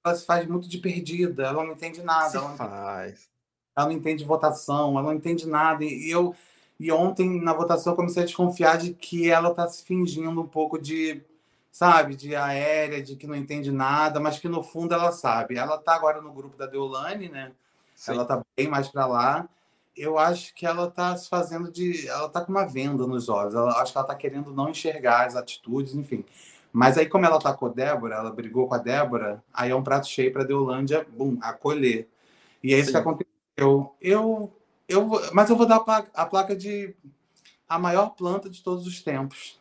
Ela 0.05 0.15
se 0.15 0.25
faz 0.25 0.47
muito 0.47 0.67
de 0.67 0.77
perdida, 0.77 1.43
ela 1.43 1.63
não 1.63 1.71
entende 1.71 2.03
nada. 2.03 2.29
Se 2.29 2.37
ela 2.37 2.49
não 2.49 2.57
faz. 2.57 3.11
Entende, 3.11 3.29
ela 3.75 3.87
não 3.87 3.93
entende 3.93 4.23
votação, 4.23 4.91
ela 4.91 5.03
não 5.03 5.13
entende 5.13 5.47
nada. 5.47 5.83
E 5.83 6.09
eu 6.09 6.35
e 6.79 6.91
ontem 6.91 7.41
na 7.41 7.53
votação 7.53 7.93
eu 7.93 7.97
comecei 7.97 8.23
a 8.23 8.25
desconfiar 8.25 8.77
de 8.77 8.93
que 8.93 9.29
ela 9.29 9.53
tá 9.53 9.67
se 9.67 9.83
fingindo 9.83 10.41
um 10.41 10.47
pouco 10.47 10.77
de 10.77 11.21
sabe, 11.75 12.15
de 12.15 12.33
aérea, 12.33 13.03
de 13.03 13.17
que 13.17 13.27
não 13.27 13.35
entende 13.35 13.69
nada, 13.69 14.17
mas 14.17 14.39
que 14.39 14.47
no 14.47 14.63
fundo 14.63 14.93
ela 14.93 15.11
sabe. 15.11 15.57
Ela 15.57 15.77
tá 15.77 15.93
agora 15.93 16.21
no 16.21 16.31
grupo 16.31 16.55
da 16.55 16.65
Deolane, 16.65 17.27
né? 17.27 17.51
Sim. 17.93 18.13
Ela 18.13 18.23
tá 18.23 18.41
bem 18.55 18.69
mais 18.69 18.87
para 18.87 19.05
lá. 19.05 19.49
Eu 19.93 20.17
acho 20.17 20.55
que 20.55 20.65
ela 20.65 20.89
tá 20.89 21.17
se 21.17 21.27
fazendo 21.27 21.69
de. 21.69 22.07
Ela 22.07 22.29
tá 22.29 22.39
com 22.39 22.53
uma 22.53 22.65
venda 22.65 23.05
nos 23.05 23.27
olhos. 23.27 23.55
Ela, 23.55 23.81
acho 23.81 23.91
que 23.91 23.97
ela 23.97 24.07
tá 24.07 24.15
querendo 24.15 24.53
não 24.53 24.69
enxergar 24.69 25.25
as 25.25 25.35
atitudes, 25.35 25.93
enfim. 25.95 26.23
Mas 26.71 26.97
aí, 26.97 27.09
como 27.09 27.25
ela 27.25 27.39
tá 27.39 27.53
com 27.53 27.65
a 27.65 27.69
Débora, 27.69 28.15
ela 28.15 28.31
brigou 28.31 28.69
com 28.69 28.75
a 28.75 28.77
Débora, 28.77 29.43
aí 29.53 29.71
é 29.71 29.75
um 29.75 29.83
prato 29.83 30.07
cheio 30.07 30.31
para 30.31 30.45
Deolândia, 30.45 31.05
bum, 31.09 31.37
acolher. 31.41 32.07
E 32.63 32.73
é 32.73 32.77
isso 32.77 32.85
Sim. 32.85 32.91
que 32.93 32.97
aconteceu. 32.99 33.93
Eu, 33.99 34.53
eu, 34.87 35.11
mas 35.33 35.49
eu 35.49 35.57
vou 35.57 35.65
dar 35.65 35.83
a 36.13 36.25
placa 36.25 36.55
de 36.55 36.95
a 37.67 37.77
maior 37.77 38.11
planta 38.11 38.49
de 38.49 38.63
todos 38.63 38.87
os 38.87 39.01
tempos. 39.01 39.59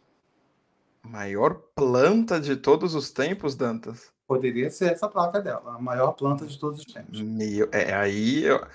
Maior 1.04 1.60
planta 1.74 2.40
de 2.40 2.56
todos 2.56 2.94
os 2.94 3.10
tempos, 3.10 3.54
Dantas? 3.54 4.12
Poderia 4.26 4.70
ser 4.70 4.92
essa 4.92 5.06
placa 5.06 5.40
dela, 5.40 5.74
a 5.74 5.78
maior 5.78 6.12
planta 6.12 6.46
de 6.46 6.58
todos 6.58 6.80
os 6.80 6.92
tempos. 6.92 7.20
Meu, 7.20 7.68
é, 7.72 7.92
aí 7.94 8.44
eu... 8.44 8.66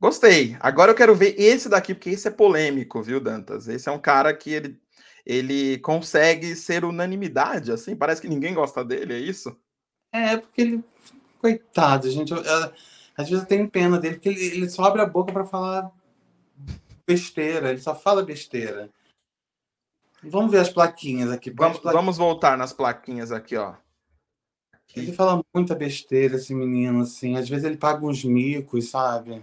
Gostei. 0.00 0.56
Agora 0.60 0.92
eu 0.92 0.94
quero 0.94 1.14
ver 1.14 1.34
esse 1.38 1.68
daqui, 1.68 1.92
porque 1.92 2.08
esse 2.08 2.26
é 2.26 2.30
polêmico, 2.30 3.02
viu, 3.02 3.20
Dantas? 3.20 3.68
Esse 3.68 3.90
é 3.90 3.92
um 3.92 3.98
cara 3.98 4.32
que 4.32 4.50
ele, 4.50 4.80
ele 5.26 5.78
consegue 5.80 6.56
ser 6.56 6.86
unanimidade, 6.86 7.70
assim. 7.70 7.94
Parece 7.94 8.22
que 8.22 8.28
ninguém 8.28 8.54
gosta 8.54 8.82
dele, 8.82 9.12
é 9.12 9.18
isso? 9.18 9.54
É, 10.10 10.38
porque 10.38 10.62
ele. 10.62 10.84
Coitado, 11.38 12.10
gente. 12.10 12.32
Eu, 12.32 12.38
eu, 12.38 12.72
às 13.14 13.28
vezes 13.28 13.42
eu 13.42 13.46
tenho 13.46 13.68
pena 13.68 13.98
dele, 13.98 14.14
porque 14.14 14.30
ele, 14.30 14.42
ele 14.46 14.70
só 14.70 14.84
abre 14.84 15.02
a 15.02 15.06
boca 15.06 15.32
para 15.32 15.44
falar 15.44 15.92
besteira, 17.06 17.68
ele 17.68 17.80
só 17.80 17.94
fala 17.94 18.22
besteira. 18.22 18.88
Vamos 20.22 20.50
ver 20.50 20.58
as 20.58 20.68
plaquinhas 20.68 21.30
aqui. 21.30 21.50
Vamos, 21.50 21.78
plaquinhas. 21.78 21.94
vamos 21.94 22.16
voltar 22.18 22.56
nas 22.56 22.72
plaquinhas 22.72 23.32
aqui, 23.32 23.56
ó. 23.56 23.74
Ele 24.94 25.12
fala 25.12 25.42
muita 25.54 25.74
besteira, 25.74 26.36
esse 26.36 26.54
menino, 26.54 27.02
assim. 27.02 27.36
Às 27.36 27.48
vezes 27.48 27.64
ele 27.64 27.76
paga 27.76 28.04
uns 28.04 28.24
micos, 28.24 28.90
sabe? 28.90 29.42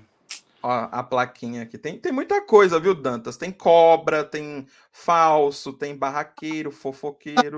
Ó, 0.62 0.70
a 0.92 1.02
plaquinha 1.02 1.63
aqui. 1.63 1.78
Tem, 1.78 1.98
tem 1.98 2.12
muita 2.12 2.42
coisa, 2.42 2.80
viu, 2.80 2.94
Dantas? 2.94 3.38
Tem 3.38 3.52
cobra, 3.52 4.24
tem 4.24 4.66
falso, 4.92 5.72
tem 5.72 5.96
barraqueiro, 5.96 6.72
fofoqueiro. 6.72 7.58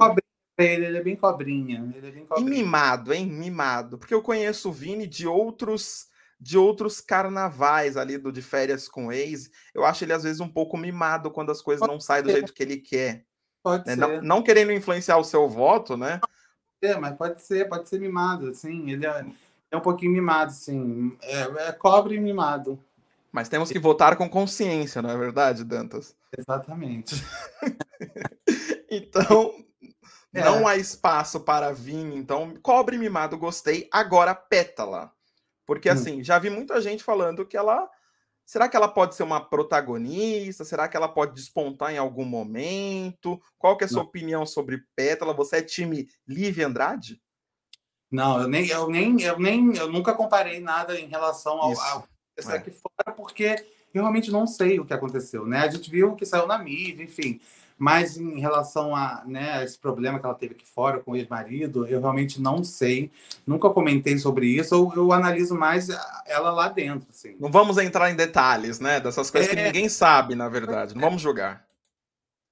Ele, 0.57 0.85
ele 0.85 0.97
é 0.97 1.03
bem 1.03 1.15
cobrinha. 1.15 1.91
Ele 1.95 2.07
é 2.07 2.11
bem 2.11 2.25
cobrinha. 2.25 2.47
E 2.47 2.57
mimado, 2.57 3.13
hein? 3.13 3.25
Mimado. 3.25 3.97
Porque 3.97 4.13
eu 4.13 4.21
conheço 4.21 4.69
o 4.69 4.73
Vini 4.73 5.07
de 5.07 5.25
outros 5.25 6.07
de 6.39 6.57
outros 6.57 7.01
carnavais 7.01 7.97
ali 7.97 8.17
do 8.17 8.31
de 8.31 8.41
férias 8.41 8.87
com 8.87 9.11
ex. 9.11 9.51
Eu 9.73 9.85
acho 9.85 10.03
ele 10.03 10.13
às 10.13 10.23
vezes 10.23 10.39
um 10.39 10.47
pouco 10.47 10.77
mimado 10.77 11.29
quando 11.29 11.51
as 11.51 11.61
coisas 11.61 11.81
Pode 11.81 11.91
não 11.91 11.99
saem 11.99 12.23
do 12.23 12.31
jeito 12.31 12.53
que 12.53 12.63
ele 12.63 12.77
quer. 12.77 13.25
Pode 13.61 13.85
né? 13.85 13.95
ser. 13.95 13.99
Não, 13.99 14.21
não, 14.21 14.43
querendo 14.43 14.71
influenciar 14.71 15.17
o 15.17 15.23
seu 15.23 15.47
voto, 15.49 15.97
né? 15.97 16.21
ser, 16.79 16.99
mas 16.99 17.15
pode 17.15 17.41
ser, 17.41 17.67
pode 17.67 17.87
ser 17.89 17.99
mimado, 17.99 18.49
assim. 18.49 18.89
Ele 18.89 19.05
é, 19.05 19.25
é 19.71 19.77
um 19.77 19.81
pouquinho 19.81 20.11
mimado, 20.11 20.51
sim. 20.51 21.17
É, 21.21 21.67
é 21.67 21.71
cobre 21.71 22.19
mimado. 22.19 22.79
Mas 23.31 23.49
temos 23.49 23.71
que 23.71 23.77
votar 23.77 24.15
com 24.15 24.27
consciência, 24.27 25.01
não 25.01 25.11
é 25.11 25.17
verdade, 25.17 25.63
Dantas? 25.63 26.15
Exatamente. 26.35 27.15
então, 28.89 29.53
é. 30.33 30.43
não 30.43 30.67
há 30.67 30.77
espaço 30.77 31.39
para 31.41 31.71
Vini. 31.71 32.15
Então, 32.15 32.55
cobre 32.63 32.97
mimado, 32.97 33.37
gostei. 33.37 33.87
Agora, 33.91 34.33
pétala. 34.33 35.11
Porque, 35.69 35.87
hum. 35.87 35.93
assim, 35.93 36.23
já 36.23 36.39
vi 36.39 36.49
muita 36.49 36.81
gente 36.81 37.03
falando 37.03 37.45
que 37.45 37.55
ela. 37.55 37.87
Será 38.43 38.67
que 38.67 38.75
ela 38.75 38.87
pode 38.87 39.13
ser 39.13 39.21
uma 39.21 39.39
protagonista? 39.39 40.65
Será 40.65 40.87
que 40.87 40.97
ela 40.97 41.07
pode 41.07 41.35
despontar 41.35 41.93
em 41.93 41.99
algum 41.99 42.25
momento? 42.25 43.39
Qual 43.55 43.77
que 43.77 43.83
é 43.83 43.85
a 43.85 43.87
sua 43.87 44.01
não. 44.01 44.07
opinião 44.07 44.47
sobre 44.47 44.83
Pétala? 44.95 45.31
Você 45.35 45.57
é 45.57 45.61
time 45.61 46.09
Live 46.27 46.63
Andrade? 46.63 47.21
Não, 48.09 48.41
eu 48.41 48.47
nem, 48.47 48.67
eu 48.67 48.89
nem, 48.89 49.21
eu 49.21 49.37
nem, 49.37 49.75
eu 49.75 49.91
nunca 49.91 50.15
comparei 50.15 50.59
nada 50.59 50.99
em 50.99 51.07
relação 51.07 51.61
ao, 51.61 51.79
ao 51.79 52.07
é. 52.35 52.55
aqui 52.55 52.71
fora, 52.71 53.15
porque 53.15 53.63
eu 53.93 54.01
realmente 54.01 54.31
não 54.31 54.47
sei 54.47 54.79
o 54.79 54.85
que 54.87 54.93
aconteceu, 54.95 55.45
né? 55.45 55.59
A 55.59 55.69
gente 55.69 55.91
viu 55.91 56.15
que 56.15 56.25
saiu 56.25 56.47
na 56.47 56.57
mídia, 56.57 57.03
enfim. 57.03 57.39
Mas 57.79 58.17
em 58.17 58.39
relação 58.39 58.93
a 58.93 59.23
né, 59.25 59.63
esse 59.63 59.79
problema 59.79 60.19
que 60.19 60.25
ela 60.25 60.35
teve 60.35 60.53
aqui 60.53 60.67
fora 60.67 60.99
com 60.99 61.11
o 61.11 61.15
ex-marido, 61.15 61.87
eu 61.87 62.01
realmente 62.01 62.41
não 62.41 62.61
sei. 62.61 63.09
Nunca 63.47 63.69
comentei 63.69 64.17
sobre 64.17 64.47
isso. 64.47 64.75
Eu, 64.75 64.91
eu, 64.95 65.13
analiso 65.13 65.55
mais 65.55 65.87
ela 66.25 66.51
lá 66.51 66.67
dentro. 66.67 67.07
Assim. 67.09 67.37
Não 67.39 67.49
vamos 67.49 67.77
entrar 67.77 68.11
em 68.11 68.15
detalhes, 68.15 68.81
né? 68.81 68.99
Dessas 68.99 69.31
coisas 69.31 69.49
é... 69.49 69.55
que 69.55 69.61
ninguém 69.63 69.87
sabe, 69.87 70.35
na 70.35 70.49
verdade. 70.49 70.93
Não 70.93 71.01
vamos 71.01 71.21
julgar 71.21 71.68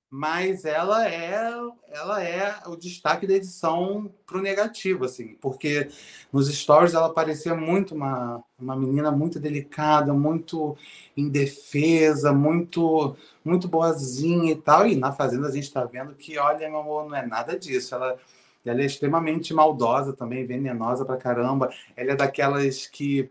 mas 0.10 0.64
ela 0.64 1.08
é 1.08 1.52
ela 1.90 2.24
é 2.24 2.62
o 2.68 2.76
destaque 2.76 3.28
da 3.28 3.34
edição 3.34 4.10
pro 4.26 4.42
negativo 4.42 5.04
assim 5.06 5.36
porque 5.42 5.90
nos 6.32 6.48
stories 6.48 6.94
ela 6.94 7.14
parecia 7.14 7.54
muito 7.54 7.94
uma, 7.94 8.42
uma 8.58 8.76
menina 8.76 9.12
muito 9.12 9.40
delicada 9.40 10.14
muito 10.14 10.78
indefesa 11.16 12.32
muito 12.32 13.18
muito 13.44 13.68
boazinha 13.68 14.54
e 14.54 14.56
tal 14.56 14.88
e 14.88 14.96
na 14.96 15.12
fazenda 15.12 15.48
a 15.48 15.52
gente 15.52 15.66
está 15.66 15.84
vendo 15.84 16.16
que 16.16 16.38
olha 16.38 16.70
meu 16.70 16.80
amor 16.80 17.08
não 17.10 17.16
é 17.16 17.26
nada 17.26 17.58
disso. 17.58 17.96
Ela 17.96 18.18
ela 18.66 18.82
é 18.82 18.86
extremamente 18.86 19.54
maldosa 19.54 20.14
também 20.14 20.46
venenosa 20.46 21.06
pra 21.06 21.18
caramba 21.18 21.70
ela 21.96 22.12
é 22.12 22.16
daquelas 22.16 22.88
que 22.88 23.30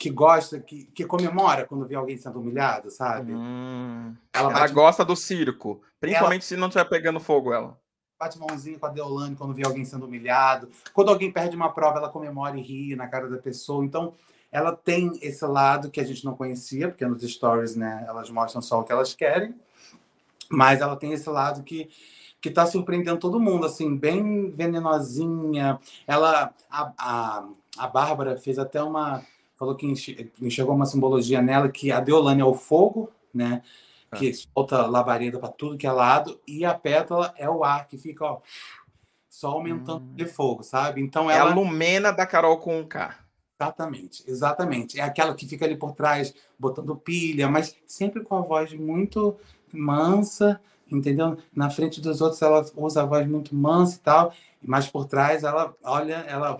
que 0.00 0.08
gosta, 0.08 0.58
que, 0.58 0.84
que 0.94 1.04
comemora 1.04 1.66
quando 1.66 1.86
vê 1.86 1.94
alguém 1.94 2.16
sendo 2.16 2.40
humilhado, 2.40 2.90
sabe? 2.90 3.34
Hum, 3.34 4.16
ela, 4.32 4.50
ela 4.50 4.68
gosta 4.68 5.04
do 5.04 5.14
circo, 5.14 5.82
principalmente 6.00 6.40
ela... 6.40 6.48
se 6.48 6.56
não 6.56 6.68
estiver 6.68 6.88
pegando 6.88 7.20
fogo 7.20 7.52
ela. 7.52 7.78
Bate 8.18 8.38
mãozinha 8.38 8.78
com 8.78 8.86
a 8.86 8.88
Deolane 8.88 9.36
quando 9.36 9.52
vê 9.52 9.62
alguém 9.62 9.84
sendo 9.84 10.06
humilhado. 10.06 10.70
Quando 10.94 11.10
alguém 11.10 11.30
perde 11.30 11.54
uma 11.54 11.70
prova, 11.70 11.98
ela 11.98 12.08
comemora 12.08 12.56
e 12.56 12.62
ri 12.62 12.96
na 12.96 13.08
cara 13.08 13.28
da 13.28 13.36
pessoa. 13.36 13.84
Então, 13.84 14.14
ela 14.50 14.74
tem 14.74 15.18
esse 15.20 15.44
lado 15.44 15.90
que 15.90 16.00
a 16.00 16.04
gente 16.04 16.24
não 16.24 16.34
conhecia, 16.34 16.88
porque 16.88 17.04
nos 17.04 17.22
stories, 17.22 17.76
né, 17.76 18.04
elas 18.08 18.30
mostram 18.30 18.62
só 18.62 18.80
o 18.80 18.84
que 18.84 18.92
elas 18.92 19.14
querem. 19.14 19.54
Mas 20.50 20.80
ela 20.80 20.96
tem 20.96 21.12
esse 21.12 21.28
lado 21.28 21.62
que 21.62 21.90
que 22.40 22.48
está 22.48 22.66
surpreendendo 22.66 23.18
todo 23.18 23.40
mundo, 23.40 23.66
assim, 23.66 23.96
bem 23.96 24.50
venenosinha. 24.50 25.78
Ela, 26.06 26.54
a, 26.70 26.92
a, 26.98 27.48
a 27.76 27.86
Bárbara 27.86 28.36
fez 28.36 28.58
até 28.58 28.82
uma, 28.82 29.22
falou 29.56 29.74
que 29.74 29.86
enxergou 30.40 30.74
uma 30.74 30.86
simbologia 30.86 31.42
nela 31.42 31.68
que 31.68 31.92
a 31.92 32.00
Deolane 32.00 32.40
é 32.40 32.44
o 32.44 32.54
fogo, 32.54 33.10
né? 33.32 33.62
É. 34.10 34.16
Que 34.16 34.32
solta 34.34 34.86
labareda 34.86 35.38
para 35.38 35.50
tudo 35.50 35.76
que 35.76 35.86
é 35.86 35.92
lado, 35.92 36.40
e 36.46 36.64
a 36.64 36.74
pétala 36.74 37.32
é 37.36 37.48
o 37.48 37.62
ar 37.62 37.86
que 37.86 37.96
fica, 37.96 38.24
ó, 38.24 38.40
só 39.28 39.50
aumentando 39.50 40.04
hum. 40.04 40.14
de 40.14 40.26
fogo, 40.26 40.62
sabe? 40.62 41.00
Então 41.00 41.30
ela... 41.30 41.50
É 41.50 41.52
a 41.52 41.54
Lumena 41.54 42.12
da 42.12 42.26
Carol 42.26 42.58
com 42.58 42.84
K. 42.86 43.14
Exatamente, 43.60 44.24
exatamente. 44.26 44.98
É 44.98 45.02
aquela 45.02 45.34
que 45.34 45.46
fica 45.46 45.66
ali 45.66 45.76
por 45.76 45.92
trás, 45.92 46.34
botando 46.58 46.96
pilha, 46.96 47.46
mas 47.46 47.76
sempre 47.86 48.22
com 48.24 48.34
a 48.34 48.40
voz 48.40 48.72
muito 48.72 49.36
mansa, 49.70 50.58
entendeu? 50.90 51.36
Na 51.54 51.70
frente 51.70 52.00
dos 52.00 52.20
outros 52.20 52.40
ela 52.42 52.64
usa 52.76 53.02
a 53.02 53.06
voz 53.06 53.26
muito 53.26 53.54
mansa 53.54 53.96
e 53.96 54.00
tal, 54.00 54.34
mas 54.62 54.88
por 54.88 55.06
trás 55.06 55.44
ela, 55.44 55.74
olha, 55.82 56.24
ela 56.28 56.58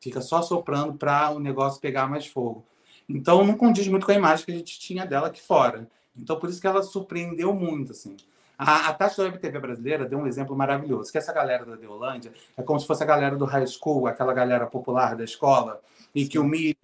fica 0.00 0.20
só 0.20 0.42
soprando 0.42 0.94
para 0.94 1.30
o 1.30 1.38
negócio 1.38 1.80
pegar 1.80 2.06
mais 2.06 2.26
fogo. 2.26 2.64
Então 3.08 3.44
não 3.44 3.56
condiz 3.56 3.86
muito 3.88 4.06
com 4.06 4.12
a 4.12 4.16
imagem 4.16 4.44
que 4.44 4.52
a 4.52 4.56
gente 4.56 4.78
tinha 4.78 5.06
dela 5.06 5.28
aqui 5.28 5.42
fora. 5.42 5.88
Então 6.16 6.38
por 6.38 6.48
isso 6.48 6.60
que 6.60 6.66
ela 6.66 6.82
surpreendeu 6.82 7.54
muito, 7.54 7.92
assim. 7.92 8.16
A, 8.58 8.88
a 8.88 8.94
Tati 8.94 9.18
da 9.18 9.24
Web 9.24 9.58
brasileira 9.60 10.06
deu 10.06 10.18
um 10.18 10.26
exemplo 10.26 10.56
maravilhoso, 10.56 11.12
que 11.12 11.18
essa 11.18 11.32
galera 11.32 11.66
da 11.66 11.76
Deolândia 11.76 12.32
é 12.56 12.62
como 12.62 12.80
se 12.80 12.86
fosse 12.86 13.02
a 13.02 13.06
galera 13.06 13.36
do 13.36 13.44
high 13.44 13.66
school, 13.66 14.06
aquela 14.06 14.32
galera 14.32 14.66
popular 14.66 15.14
da 15.14 15.24
escola, 15.24 15.80
e 16.14 16.26
que 16.26 16.38
humilha 16.38 16.74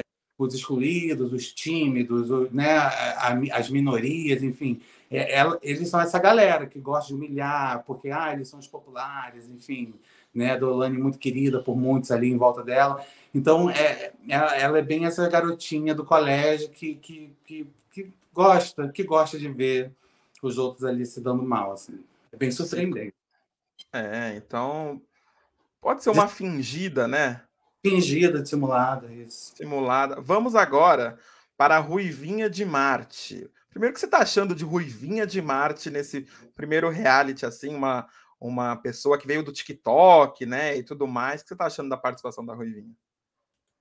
os 0.45 0.55
excluídos, 0.55 1.33
os 1.33 1.53
tímidos, 1.53 2.51
né, 2.53 2.77
a, 2.77 3.29
a, 3.29 3.59
as 3.59 3.71
minorias, 3.71 4.43
enfim. 4.43 4.81
É, 5.11 5.35
ela, 5.35 5.59
eles 5.63 5.89
são 5.89 6.01
essa 6.01 6.19
galera 6.19 6.67
que 6.67 6.79
gosta 6.79 7.09
de 7.09 7.15
humilhar, 7.15 7.85
porque 7.87 8.11
ah, 8.11 8.33
eles 8.33 8.49
são 8.49 8.59
os 8.59 8.67
populares, 8.67 9.49
enfim 9.51 9.95
né? 10.35 10.57
Dolane 10.57 10.97
muito 10.97 11.19
querida 11.19 11.63
por 11.63 11.77
muitos 11.77 12.11
ali 12.11 12.31
em 12.31 12.37
volta 12.37 12.63
dela. 12.63 13.05
Então, 13.35 13.71
é, 13.71 14.13
ela, 14.29 14.57
ela 14.57 14.79
é 14.79 14.83
bem 14.83 15.05
essa 15.05 15.29
garotinha 15.29 15.95
do 15.95 16.05
colégio 16.05 16.71
que, 16.71 16.95
que, 16.97 17.31
que, 17.45 17.67
que, 17.91 18.13
gosta, 18.33 18.89
que 18.89 19.03
gosta 19.03 19.39
de 19.39 19.49
ver 19.49 19.93
os 20.43 20.59
outros 20.59 20.85
ali 20.85 21.05
se 21.05 21.21
dando 21.21 21.43
mal, 21.43 21.73
assim. 21.73 22.03
É 22.33 22.37
bem 22.37 22.51
surpreendente. 22.51 23.15
É, 23.93 24.35
então 24.37 25.01
pode 25.81 26.03
ser 26.03 26.11
uma 26.11 26.27
de... 26.27 26.33
fingida, 26.33 27.07
né? 27.07 27.43
Fingida, 27.85 28.41
dissimulada, 28.41 29.13
isso. 29.13 29.57
Simulada. 29.57 30.21
Vamos 30.21 30.55
agora 30.55 31.19
para 31.57 31.77
a 31.77 31.81
Ruivinha 31.81 32.49
de 32.49 32.65
Marte. 32.65 33.51
Primeiro, 33.71 33.93
o 33.93 33.95
que 33.95 34.01
você 34.01 34.07
está 34.07 34.19
achando 34.19 34.55
de 34.55 34.65
Ruivinha 34.65 35.27
de 35.27 35.43
Marte 35.43 35.91
nesse 35.91 36.27
primeiro 36.55 36.89
reality, 36.91 37.45
assim, 37.45 37.75
uma, 37.75 38.07
uma 38.41 38.77
pessoa 38.77 39.19
que 39.19 39.27
veio 39.27 39.43
do 39.43 39.53
TikTok, 39.53 40.47
né, 40.47 40.77
e 40.77 40.83
tudo 40.83 41.07
mais. 41.07 41.41
O 41.41 41.45
que 41.45 41.49
você 41.49 41.57
tá 41.57 41.67
achando 41.67 41.89
da 41.89 41.97
participação 41.97 42.45
da 42.45 42.55
Ruivinha? 42.55 42.95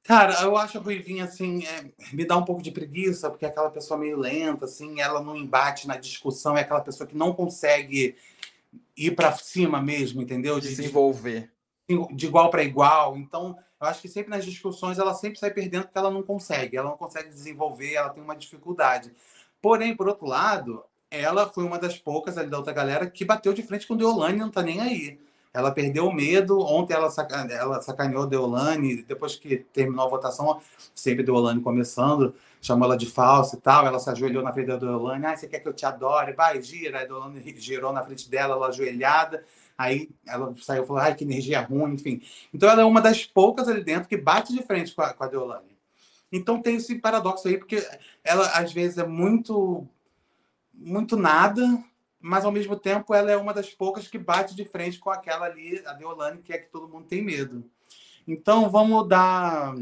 Cara, 0.04 0.42
eu 0.42 0.58
acho 0.58 0.80
a 0.80 0.82
Ruivinha, 0.82 1.26
assim, 1.26 1.64
é, 1.66 1.92
me 2.12 2.26
dá 2.26 2.36
um 2.36 2.46
pouco 2.46 2.64
de 2.64 2.72
preguiça, 2.72 3.30
porque 3.30 3.46
é 3.46 3.50
aquela 3.50 3.70
pessoa 3.70 4.00
meio 4.00 4.18
lenta, 4.18 4.66
assim, 4.66 5.00
ela 5.00 5.22
não 5.22 5.38
embate 5.38 5.88
na 5.88 5.96
discussão, 5.96 6.58
é 6.58 6.62
aquela 6.62 6.82
pessoa 6.82 7.08
que 7.08 7.16
não 7.16 7.34
consegue 7.34 8.16
ir 8.98 9.12
para 9.12 9.32
cima 9.34 9.80
mesmo, 9.80 10.22
entendeu? 10.22 10.60
De, 10.60 10.70
Desenvolver. 10.70 11.52
De, 11.88 12.16
de 12.16 12.26
igual 12.26 12.50
para 12.50 12.64
igual. 12.64 13.16
Então, 13.16 13.56
eu 13.82 13.88
acho 13.88 14.02
que 14.02 14.08
sempre 14.08 14.30
nas 14.30 14.46
discussões 14.46 15.00
ela 15.00 15.14
sempre 15.14 15.40
sai 15.40 15.52
perdendo 15.52 15.84
porque 15.84 15.98
ela 15.98 16.12
não 16.12 16.22
consegue, 16.22 16.78
ela 16.78 16.90
não 16.90 16.98
consegue 16.98 17.30
desenvolver, 17.30 17.94
ela 17.94 18.10
tem 18.10 18.24
uma 18.24 18.36
dificuldade. 18.36 19.12
Porém, 19.60 19.96
por 19.96 20.08
outro 20.08 20.28
lado, 20.28 20.84
ela 21.10 21.50
foi 21.50 21.64
uma 21.64 21.80
das 21.80 21.98
poucas 21.98 22.38
ali 22.38 22.50
da 22.50 22.58
outra 22.58 22.74
galera 22.74 23.10
que 23.10 23.26
bateu 23.26 23.54
de 23.54 23.64
frente 23.64 23.88
com 23.88 23.98
Deolane 23.98 24.38
não 24.38 24.52
tá 24.52 24.62
nem 24.62 24.80
aí. 24.80 25.20
Ela 25.54 25.72
perdeu 25.72 26.08
o 26.08 26.14
medo. 26.14 26.60
Ontem 26.60 26.94
ela, 26.94 27.10
saca... 27.10 27.36
ela 27.52 27.82
sacaneou 27.82 28.26
Deolane. 28.26 29.04
Depois 29.04 29.36
que 29.36 29.58
terminou 29.58 30.06
a 30.06 30.10
votação, 30.10 30.62
sempre 30.96 31.24
Deolane 31.24 31.62
começando, 31.62 32.34
chamou 32.62 32.86
ela 32.86 32.98
de 32.98 33.06
falsa 33.06 33.58
e 33.58 33.60
tal. 33.60 33.86
Ela 33.86 34.00
se 34.00 34.10
ajoelhou 34.10 34.44
na 34.44 34.54
frente 34.54 34.68
da 34.68 34.78
Deolane. 34.78 35.26
Ah, 35.26 35.36
você 35.36 35.48
quer 35.48 35.60
que 35.60 35.68
eu 35.68 35.74
te 35.74 35.86
adore? 35.86 36.34
Vai, 36.34 36.62
gira. 36.62 37.02
A 37.02 37.06
Deolane 37.06 37.56
girou 37.58 37.92
na 37.92 38.04
frente 38.04 38.30
dela, 38.30 38.56
ela 38.56 38.68
ajoelhada. 38.68 39.44
Aí 39.82 40.12
ela 40.28 40.54
saiu 40.62 40.84
e 40.84 40.88
falou: 40.88 41.02
ai, 41.02 41.16
que 41.16 41.24
energia 41.24 41.62
ruim, 41.62 41.94
enfim. 41.94 42.22
Então 42.54 42.70
ela 42.70 42.84
é 42.84 42.86
uma 42.86 43.02
das 43.02 43.26
poucas 43.26 43.68
ali 43.68 43.84
dentro 43.84 44.08
que 44.08 44.16
bate 44.16 44.54
de 44.54 44.62
frente 44.62 44.94
com 44.94 45.02
a, 45.02 45.12
com 45.12 45.24
a 45.24 45.28
Deolane. 45.28 45.76
Então 46.32 46.62
tem 46.62 46.76
esse 46.76 46.96
paradoxo 47.00 47.48
aí, 47.48 47.58
porque 47.58 47.86
ela 48.24 48.48
às 48.52 48.72
vezes 48.72 49.00
é 49.00 49.06
muito 49.06 49.88
muito 50.74 51.18
nada, 51.18 51.84
mas 52.20 52.46
ao 52.46 52.52
mesmo 52.52 52.76
tempo 52.76 53.14
ela 53.14 53.32
é 53.32 53.38
uma 53.38 53.54
das 53.54 53.72
poucas 53.72 54.08
que 54.08 54.18
bate 54.18 54.56
de 54.56 54.66
frente 54.66 55.00
com 55.00 55.10
aquela 55.10 55.48
ali, 55.48 55.82
a 55.86 55.94
Deolane, 55.94 56.42
que 56.42 56.54
é 56.54 56.58
que 56.60 56.72
todo 56.72 56.88
mundo 56.88 57.08
tem 57.08 57.24
medo. 57.24 57.66
Então 58.28 58.70
vamos 58.70 59.08
dar. 59.08 59.76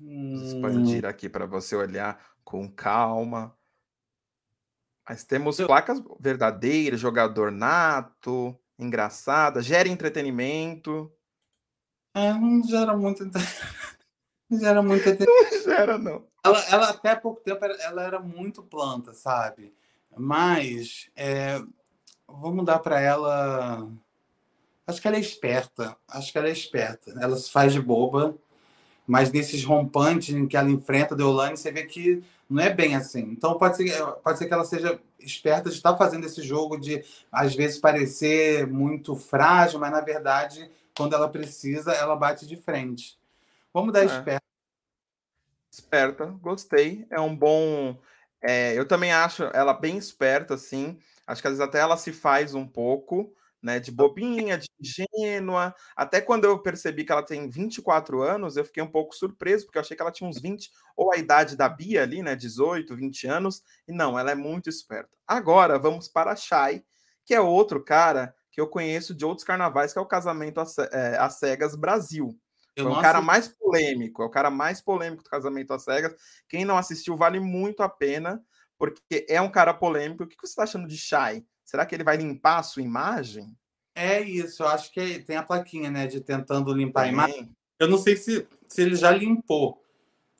Expandir 0.00 1.04
aqui 1.04 1.28
para 1.28 1.44
você 1.44 1.74
olhar 1.74 2.24
com 2.44 2.70
calma. 2.70 3.54
Mas 5.10 5.24
temos 5.24 5.56
placas 5.56 6.00
verdadeiras, 6.20 7.00
jogador 7.00 7.50
nato, 7.50 8.56
engraçada, 8.78 9.60
gera 9.60 9.88
entretenimento. 9.88 11.10
É, 12.14 12.32
não 12.32 12.62
gera 12.62 12.96
muito. 12.96 13.24
Não 14.48 14.58
gera 14.60 14.80
muito 14.80 15.00
entretenimento. 15.10 15.52
Não 15.52 15.62
gera, 15.62 15.98
não. 15.98 16.24
Ela, 16.44 16.64
ela 16.70 16.90
até 16.90 17.14
pouco 17.16 17.40
tempo 17.40 17.64
ela 17.64 18.02
era 18.02 18.20
muito 18.20 18.62
planta, 18.62 19.12
sabe? 19.12 19.72
Mas 20.16 21.08
é, 21.16 21.60
vamos 22.28 22.64
dar 22.64 22.78
para 22.78 23.00
ela. 23.00 23.88
Acho 24.86 25.00
que 25.00 25.08
ela 25.08 25.16
é 25.16 25.20
esperta. 25.20 25.96
Acho 26.08 26.30
que 26.30 26.38
ela 26.38 26.48
é 26.48 26.52
esperta. 26.52 27.12
Ela 27.20 27.36
se 27.36 27.50
faz 27.50 27.72
de 27.72 27.80
boba, 27.80 28.36
mas 29.06 29.32
nesses 29.32 29.64
rompantes 29.64 30.34
em 30.34 30.46
que 30.46 30.56
ela 30.56 30.70
enfrenta 30.70 31.14
a 31.14 31.16
Deolane, 31.16 31.56
você 31.56 31.72
vê 31.72 31.84
que 31.84 32.22
não 32.50 32.62
é 32.62 32.68
bem 32.68 32.96
assim. 32.96 33.20
Então 33.20 33.56
pode 33.56 33.76
ser, 33.76 34.04
pode 34.24 34.38
ser 34.38 34.46
que 34.46 34.52
ela 34.52 34.64
seja 34.64 35.00
esperta 35.20 35.70
de 35.70 35.76
estar 35.76 35.96
fazendo 35.96 36.26
esse 36.26 36.42
jogo 36.42 36.76
de 36.76 37.04
às 37.30 37.54
vezes 37.54 37.78
parecer 37.78 38.66
muito 38.66 39.14
frágil, 39.14 39.78
mas 39.78 39.92
na 39.92 40.00
verdade, 40.00 40.68
quando 40.96 41.14
ela 41.14 41.28
precisa, 41.28 41.92
ela 41.92 42.16
bate 42.16 42.48
de 42.48 42.56
frente. 42.56 43.16
Vamos 43.72 43.92
dar 43.92 44.02
é. 44.02 44.06
esperta. 44.06 44.42
Esperta, 45.72 46.26
gostei. 46.42 47.06
É 47.08 47.20
um 47.20 47.34
bom. 47.34 47.96
É, 48.42 48.76
eu 48.76 48.86
também 48.86 49.12
acho 49.12 49.44
ela 49.54 49.72
bem 49.72 49.96
esperta, 49.96 50.54
assim. 50.54 50.98
Acho 51.24 51.40
que 51.40 51.46
às 51.46 51.52
vezes 51.52 51.66
até 51.66 51.78
ela 51.78 51.96
se 51.96 52.12
faz 52.12 52.54
um 52.54 52.66
pouco, 52.66 53.32
né? 53.62 53.78
De 53.78 53.90
bobinha, 53.90 54.58
de 54.58 54.68
ingênua. 54.80 55.74
Até 55.94 56.20
quando 56.20 56.44
eu 56.44 56.58
percebi 56.58 57.04
que 57.04 57.12
ela 57.12 57.22
tem 57.22 57.48
24 57.48 58.22
anos, 58.22 58.56
eu 58.56 58.64
fiquei 58.64 58.82
um 58.82 58.90
pouco 58.90 59.14
surpreso, 59.14 59.66
porque 59.66 59.78
eu 59.78 59.82
achei 59.82 59.96
que 59.96 60.02
ela 60.02 60.12
tinha 60.12 60.28
uns 60.28 60.40
20, 60.40 60.70
ou 60.96 61.12
a 61.12 61.16
idade 61.16 61.56
da 61.56 61.68
Bia 61.68 62.02
ali, 62.02 62.22
né? 62.22 62.34
18, 62.34 62.94
20 62.96 63.26
anos. 63.26 63.62
E 63.86 63.92
não, 63.92 64.18
ela 64.18 64.30
é 64.30 64.34
muito 64.34 64.68
esperta. 64.68 65.10
Agora 65.26 65.78
vamos 65.78 66.08
para 66.08 66.32
a 66.32 66.36
Shai, 66.36 66.82
que 67.24 67.34
é 67.34 67.40
outro 67.40 67.82
cara 67.82 68.34
que 68.50 68.60
eu 68.60 68.66
conheço 68.66 69.14
de 69.14 69.24
outros 69.24 69.44
carnavais, 69.44 69.92
que 69.92 69.98
é 69.98 70.02
o 70.02 70.06
Casamento 70.06 70.60
às 70.60 70.76
é, 70.78 71.28
Cegas 71.28 71.76
Brasil. 71.76 72.36
É 72.76 72.82
o 72.82 73.00
cara 73.00 73.20
mais 73.20 73.48
polêmico, 73.48 74.22
é 74.22 74.26
o 74.26 74.30
cara 74.30 74.50
mais 74.50 74.80
polêmico 74.80 75.22
do 75.22 75.30
Casamento 75.30 75.72
às 75.72 75.84
Cegas. 75.84 76.14
Quem 76.48 76.64
não 76.64 76.76
assistiu 76.78 77.16
vale 77.16 77.38
muito 77.38 77.82
a 77.82 77.88
pena, 77.88 78.42
porque 78.78 79.26
é 79.28 79.40
um 79.40 79.50
cara 79.50 79.74
polêmico. 79.74 80.24
O 80.24 80.26
que 80.26 80.36
você 80.36 80.46
está 80.46 80.62
achando 80.62 80.88
de 80.88 80.96
Shai? 80.96 81.44
Será 81.70 81.86
que 81.86 81.94
ele 81.94 82.02
vai 82.02 82.16
limpar 82.16 82.58
a 82.58 82.62
sua 82.64 82.82
imagem? 82.82 83.56
É 83.94 84.20
isso, 84.20 84.64
eu 84.64 84.66
acho 84.66 84.92
que 84.92 85.20
tem 85.20 85.36
a 85.36 85.42
plaquinha, 85.44 85.88
né, 85.88 86.04
de 86.04 86.20
tentando 86.20 86.74
limpar 86.74 87.02
a 87.02 87.06
imagem. 87.06 87.48
Eu 87.78 87.86
não 87.86 87.96
sei 87.96 88.16
se, 88.16 88.44
se 88.66 88.82
ele 88.82 88.96
já 88.96 89.12
limpou, 89.12 89.80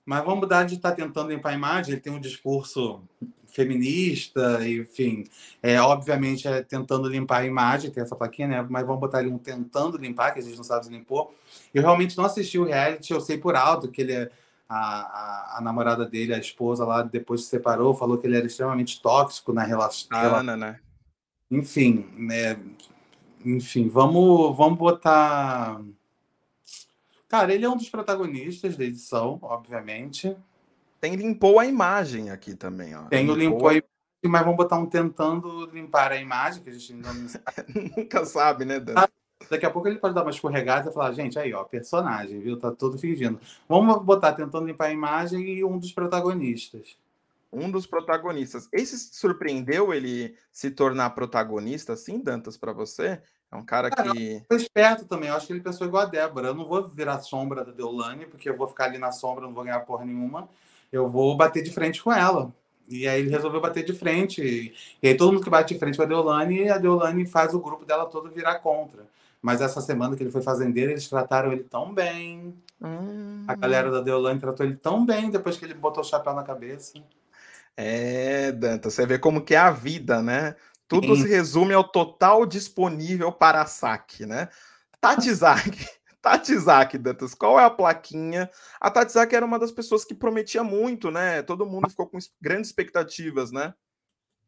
mas 0.04 0.24
vamos 0.24 0.40
mudar 0.40 0.64
de 0.64 0.74
estar 0.74 0.90
tá 0.90 0.96
tentando 0.96 1.30
limpar 1.30 1.50
a 1.50 1.54
imagem. 1.54 1.92
Ele 1.92 2.00
tem 2.00 2.12
um 2.12 2.18
discurso 2.18 3.00
feminista, 3.46 4.58
enfim, 4.68 5.22
é 5.62 5.80
obviamente 5.80 6.48
é 6.48 6.64
tentando 6.64 7.08
limpar 7.08 7.42
a 7.42 7.46
imagem, 7.46 7.92
tem 7.92 8.02
essa 8.02 8.16
plaquinha, 8.16 8.48
né? 8.48 8.66
Mas 8.68 8.84
vamos 8.84 9.00
botar 9.00 9.18
ali 9.18 9.28
um 9.28 9.38
tentando 9.38 9.98
limpar, 9.98 10.32
que 10.32 10.40
a 10.40 10.42
gente 10.42 10.56
não 10.56 10.64
sabe 10.64 10.86
se 10.86 10.90
limpou. 10.90 11.32
Eu 11.72 11.82
realmente 11.82 12.18
não 12.18 12.24
assisti 12.24 12.58
o 12.58 12.64
reality, 12.64 13.12
eu 13.12 13.20
sei 13.20 13.38
por 13.38 13.54
alto 13.54 13.88
que 13.88 14.00
ele 14.00 14.14
é 14.14 14.30
a, 14.68 14.78
a, 14.78 15.58
a, 15.58 15.60
namorada 15.60 16.04
dele, 16.04 16.34
a 16.34 16.38
esposa 16.38 16.84
lá, 16.84 17.02
depois 17.02 17.44
se 17.44 17.50
separou, 17.50 17.94
falou 17.94 18.18
que 18.18 18.26
ele 18.26 18.36
era 18.36 18.46
extremamente 18.46 19.00
tóxico 19.00 19.52
na 19.52 19.62
relação. 19.62 20.08
Ah, 20.10 20.42
não, 20.42 20.56
né? 20.56 20.80
Enfim, 21.50 22.06
né? 22.16 22.58
Enfim, 23.44 23.88
vamos, 23.88 24.56
vamos 24.56 24.78
botar. 24.78 25.80
Cara, 27.28 27.52
ele 27.52 27.64
é 27.64 27.68
um 27.68 27.76
dos 27.76 27.88
protagonistas 27.88 28.76
da 28.76 28.84
edição, 28.84 29.38
obviamente. 29.42 30.36
Tem 31.00 31.16
limpou 31.16 31.58
a 31.58 31.66
imagem 31.66 32.30
aqui 32.30 32.54
também, 32.54 32.94
ó. 32.94 33.04
Tem 33.04 33.28
o 33.28 33.34
limpou 33.34 33.68
a 33.68 33.72
imagem, 33.72 33.88
mas 34.26 34.42
vamos 34.42 34.56
botar 34.56 34.78
um 34.78 34.86
tentando 34.86 35.66
limpar 35.72 36.12
a 36.12 36.16
imagem, 36.16 36.62
que 36.62 36.70
a 36.70 36.72
gente 36.72 36.92
ainda 36.92 37.12
não 37.12 37.28
sabe. 37.28 37.44
Nunca 37.96 38.24
sabe, 38.24 38.64
né, 38.64 38.78
Dan? 38.78 38.94
Daqui 39.48 39.66
a 39.66 39.70
pouco 39.70 39.88
ele 39.88 39.98
pode 39.98 40.14
dar 40.14 40.22
uma 40.22 40.30
escorregada 40.30 40.90
e 40.90 40.92
falar, 40.92 41.12
gente, 41.12 41.38
aí, 41.38 41.52
ó, 41.52 41.64
personagem, 41.64 42.38
viu? 42.40 42.58
Tá 42.58 42.70
todo 42.70 42.98
fingindo. 42.98 43.40
Vamos 43.68 44.02
botar 44.04 44.34
tentando 44.34 44.66
limpar 44.66 44.86
a 44.86 44.92
imagem 44.92 45.42
e 45.48 45.64
um 45.64 45.78
dos 45.78 45.92
protagonistas 45.92 46.96
um 47.52 47.70
dos 47.70 47.86
protagonistas. 47.86 48.68
Esse 48.72 48.98
surpreendeu 48.98 49.92
ele 49.92 50.36
se 50.52 50.70
tornar 50.70 51.10
protagonista, 51.10 51.94
assim, 51.94 52.20
Dantas, 52.20 52.56
para 52.56 52.72
você? 52.72 53.20
É 53.52 53.56
um 53.56 53.64
cara 53.64 53.90
que. 53.90 54.42
Foi 54.46 54.56
esperto 54.56 55.04
também. 55.04 55.28
Eu 55.28 55.34
acho 55.34 55.46
que 55.46 55.52
ele 55.52 55.60
pensou 55.60 55.86
igual 55.86 56.04
a 56.04 56.06
Débora. 56.06 56.48
Eu 56.48 56.54
não 56.54 56.66
vou 56.66 56.86
virar 56.88 57.18
sombra 57.20 57.64
da 57.64 57.72
Deolane, 57.72 58.26
porque 58.26 58.48
eu 58.48 58.56
vou 58.56 58.68
ficar 58.68 58.84
ali 58.84 58.98
na 58.98 59.10
sombra, 59.10 59.44
não 59.44 59.54
vou 59.54 59.64
ganhar 59.64 59.80
porra 59.80 60.04
nenhuma. 60.04 60.48
Eu 60.92 61.08
vou 61.08 61.36
bater 61.36 61.62
de 61.62 61.72
frente 61.72 62.02
com 62.02 62.12
ela. 62.12 62.52
E 62.88 63.06
aí 63.06 63.20
ele 63.20 63.30
resolveu 63.30 63.60
bater 63.60 63.84
de 63.84 63.92
frente. 63.92 64.74
E 65.02 65.08
aí 65.08 65.16
todo 65.16 65.32
mundo 65.32 65.44
que 65.44 65.50
bate 65.50 65.74
de 65.74 65.80
frente 65.80 65.96
com 65.96 66.02
a 66.02 66.06
Deolane, 66.06 66.68
a 66.68 66.78
Deolane 66.78 67.24
faz 67.26 67.54
o 67.54 67.60
grupo 67.60 67.84
dela 67.84 68.06
todo 68.06 68.30
virar 68.30 68.58
contra. 68.58 69.06
Mas 69.40 69.60
essa 69.60 69.80
semana 69.80 70.16
que 70.16 70.22
ele 70.22 70.30
foi 70.30 70.42
fazendeiro, 70.42 70.90
eles 70.90 71.08
trataram 71.08 71.52
ele 71.52 71.64
tão 71.64 71.94
bem. 71.94 72.54
Hum. 72.82 73.44
A 73.46 73.54
galera 73.54 73.90
da 73.90 74.00
Deolane 74.00 74.40
tratou 74.40 74.66
ele 74.66 74.76
tão 74.76 75.06
bem 75.06 75.30
depois 75.30 75.56
que 75.56 75.64
ele 75.64 75.74
botou 75.74 76.02
o 76.02 76.06
chapéu 76.06 76.34
na 76.34 76.42
cabeça. 76.42 77.00
É, 77.76 78.52
Danta, 78.52 78.90
você 78.90 79.06
vê 79.06 79.18
como 79.18 79.42
que 79.42 79.54
é 79.54 79.58
a 79.58 79.70
vida, 79.70 80.22
né? 80.22 80.54
Tudo 80.86 81.14
Sim. 81.14 81.22
se 81.22 81.28
resume 81.28 81.72
ao 81.72 81.84
total 81.84 82.44
disponível 82.44 83.30
para 83.32 83.64
saque, 83.64 84.26
né? 84.26 84.48
Tatizak, 85.00 85.88
Tatizak, 86.20 86.98
Dantas, 86.98 87.34
qual 87.34 87.58
é 87.58 87.64
a 87.64 87.70
plaquinha? 87.70 88.50
A 88.80 88.90
Tatizak 88.90 89.34
era 89.34 89.46
uma 89.46 89.58
das 89.58 89.72
pessoas 89.72 90.04
que 90.04 90.14
prometia 90.14 90.62
muito, 90.62 91.10
né? 91.10 91.42
Todo 91.42 91.64
mundo 91.64 91.88
ficou 91.88 92.06
com 92.06 92.18
grandes 92.40 92.68
expectativas, 92.68 93.50
né? 93.50 93.72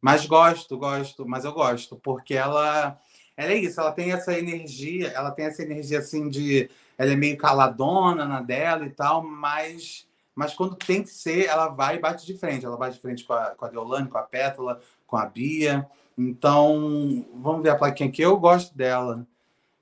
Mas 0.00 0.26
gosto, 0.26 0.76
gosto, 0.76 1.26
mas 1.26 1.44
eu 1.44 1.52
gosto, 1.52 1.96
porque 1.96 2.34
ela, 2.34 2.98
ela 3.36 3.52
é 3.52 3.56
isso, 3.56 3.80
ela 3.80 3.92
tem 3.92 4.10
essa 4.10 4.36
energia, 4.36 5.08
ela 5.08 5.30
tem 5.30 5.46
essa 5.46 5.62
energia 5.62 6.00
assim 6.00 6.28
de, 6.28 6.68
ela 6.98 7.12
é 7.12 7.16
meio 7.16 7.38
caladona 7.38 8.26
na 8.26 8.42
dela 8.42 8.84
e 8.84 8.90
tal, 8.90 9.22
mas 9.22 10.08
mas 10.34 10.54
quando 10.54 10.76
tem 10.76 11.02
que 11.02 11.10
ser, 11.10 11.46
ela 11.46 11.68
vai 11.68 11.96
e 11.96 12.00
bate 12.00 12.24
de 12.24 12.36
frente. 12.36 12.64
Ela 12.64 12.76
bate 12.76 12.94
de 12.94 13.02
frente 13.02 13.24
com 13.24 13.34
a, 13.34 13.50
com 13.50 13.64
a 13.64 13.68
Deolane, 13.68 14.08
com 14.08 14.18
a 14.18 14.22
Pétala, 14.22 14.80
com 15.06 15.16
a 15.16 15.26
Bia. 15.26 15.86
Então, 16.16 17.26
vamos 17.34 17.62
ver 17.62 17.70
a 17.70 17.76
plaquinha 17.76 18.08
aqui. 18.08 18.22
Eu 18.22 18.38
gosto 18.38 18.76
dela. 18.76 19.26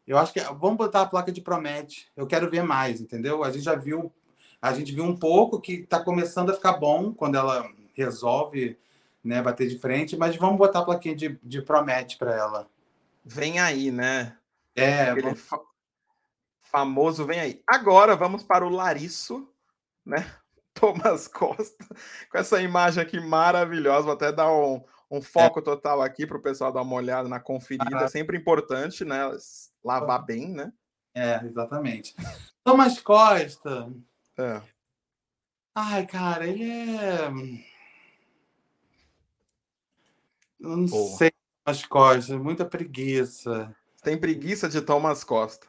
Eu 0.07 0.19
acho 0.19 0.33
que 0.33 0.41
vamos 0.41 0.77
botar 0.77 1.03
a 1.03 1.07
placa 1.07 1.31
de 1.31 1.41
promete. 1.41 2.11
Eu 2.17 2.27
quero 2.27 2.51
ver 2.51 2.65
mais, 2.65 3.01
entendeu? 3.01 3.45
A 3.45 3.51
gente 3.53 3.63
já 3.63 3.77
viu, 3.77 4.13
a 4.61 4.73
gente 4.73 4.93
viu 4.93 5.05
um 5.05 5.17
pouco 5.17 5.61
que 5.61 5.75
está 5.75 6.03
começando 6.03 6.51
a 6.51 6.55
ficar 6.55 6.73
bom 6.73 7.13
quando 7.15 7.37
ela 7.37 7.71
resolve, 7.95 8.77
né, 9.23 9.41
bater 9.41 9.69
de 9.69 9.79
frente. 9.79 10.17
Mas 10.17 10.35
vamos 10.35 10.59
botar 10.59 10.81
a 10.81 10.85
plaquinha 10.85 11.15
de, 11.15 11.39
de 11.43 11.63
promete 11.63 12.19
para 12.19 12.35
ela. 12.35 12.69
Vem 13.25 13.61
aí, 13.61 13.93
né? 13.93 14.37
É. 14.75 15.15
Vamos... 15.15 15.41
fa 15.41 15.61
famoso 16.61 17.27
vem 17.27 17.41
aí. 17.41 17.63
Agora 17.67 18.15
vamos 18.15 18.45
para 18.45 18.65
o 18.65 18.69
Larisso, 18.69 19.49
né? 20.07 20.25
Thomas 20.75 21.27
Costa, 21.29 21.87
com 22.31 22.39
essa 22.39 22.61
imagem 22.61 23.03
aqui 23.03 23.21
maravilhosa. 23.21 24.05
Vou 24.05 24.15
até 24.15 24.33
dar 24.33 24.53
um, 24.53 24.83
um 25.11 25.19
é. 25.19 25.23
foco 25.23 25.61
é. 25.61 25.63
total 25.63 26.03
aqui 26.03 26.27
para 26.27 26.37
o 26.37 26.43
pessoal 26.43 26.73
dar 26.73 26.83
uma 26.83 26.97
olhada 26.97 27.29
na 27.29 27.41
conferida. 27.41 27.99
Ah. 27.99 28.05
É 28.05 28.09
sempre 28.09 28.37
importante, 28.37 29.05
né? 29.05 29.21
Lavar 29.85 30.25
bem, 30.25 30.49
né? 30.49 30.73
É, 31.15 31.45
exatamente. 31.45 32.15
Thomas 32.65 33.01
Costa. 33.01 33.93
É. 34.39 34.63
Ai, 35.75 36.07
cara, 36.07 36.47
ele 36.47 36.71
é. 36.71 37.27
Eu 40.61 40.77
não 40.77 40.87
Boa. 40.87 41.17
sei 41.17 41.33
Thomas 41.65 41.87
Costa, 41.87 42.39
muita 42.39 42.65
preguiça. 42.65 43.75
Tem 44.03 44.19
preguiça 44.19 44.69
de 44.69 44.81
Thomas 44.81 45.25
Costa. 45.25 45.67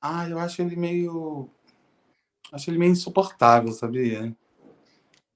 Ah, 0.00 0.28
eu 0.28 0.38
acho 0.38 0.62
ele 0.62 0.76
meio 0.76 1.50
Acho 2.52 2.70
ele 2.70 2.78
meio 2.78 2.92
insuportável, 2.92 3.72
sabia? 3.72 4.34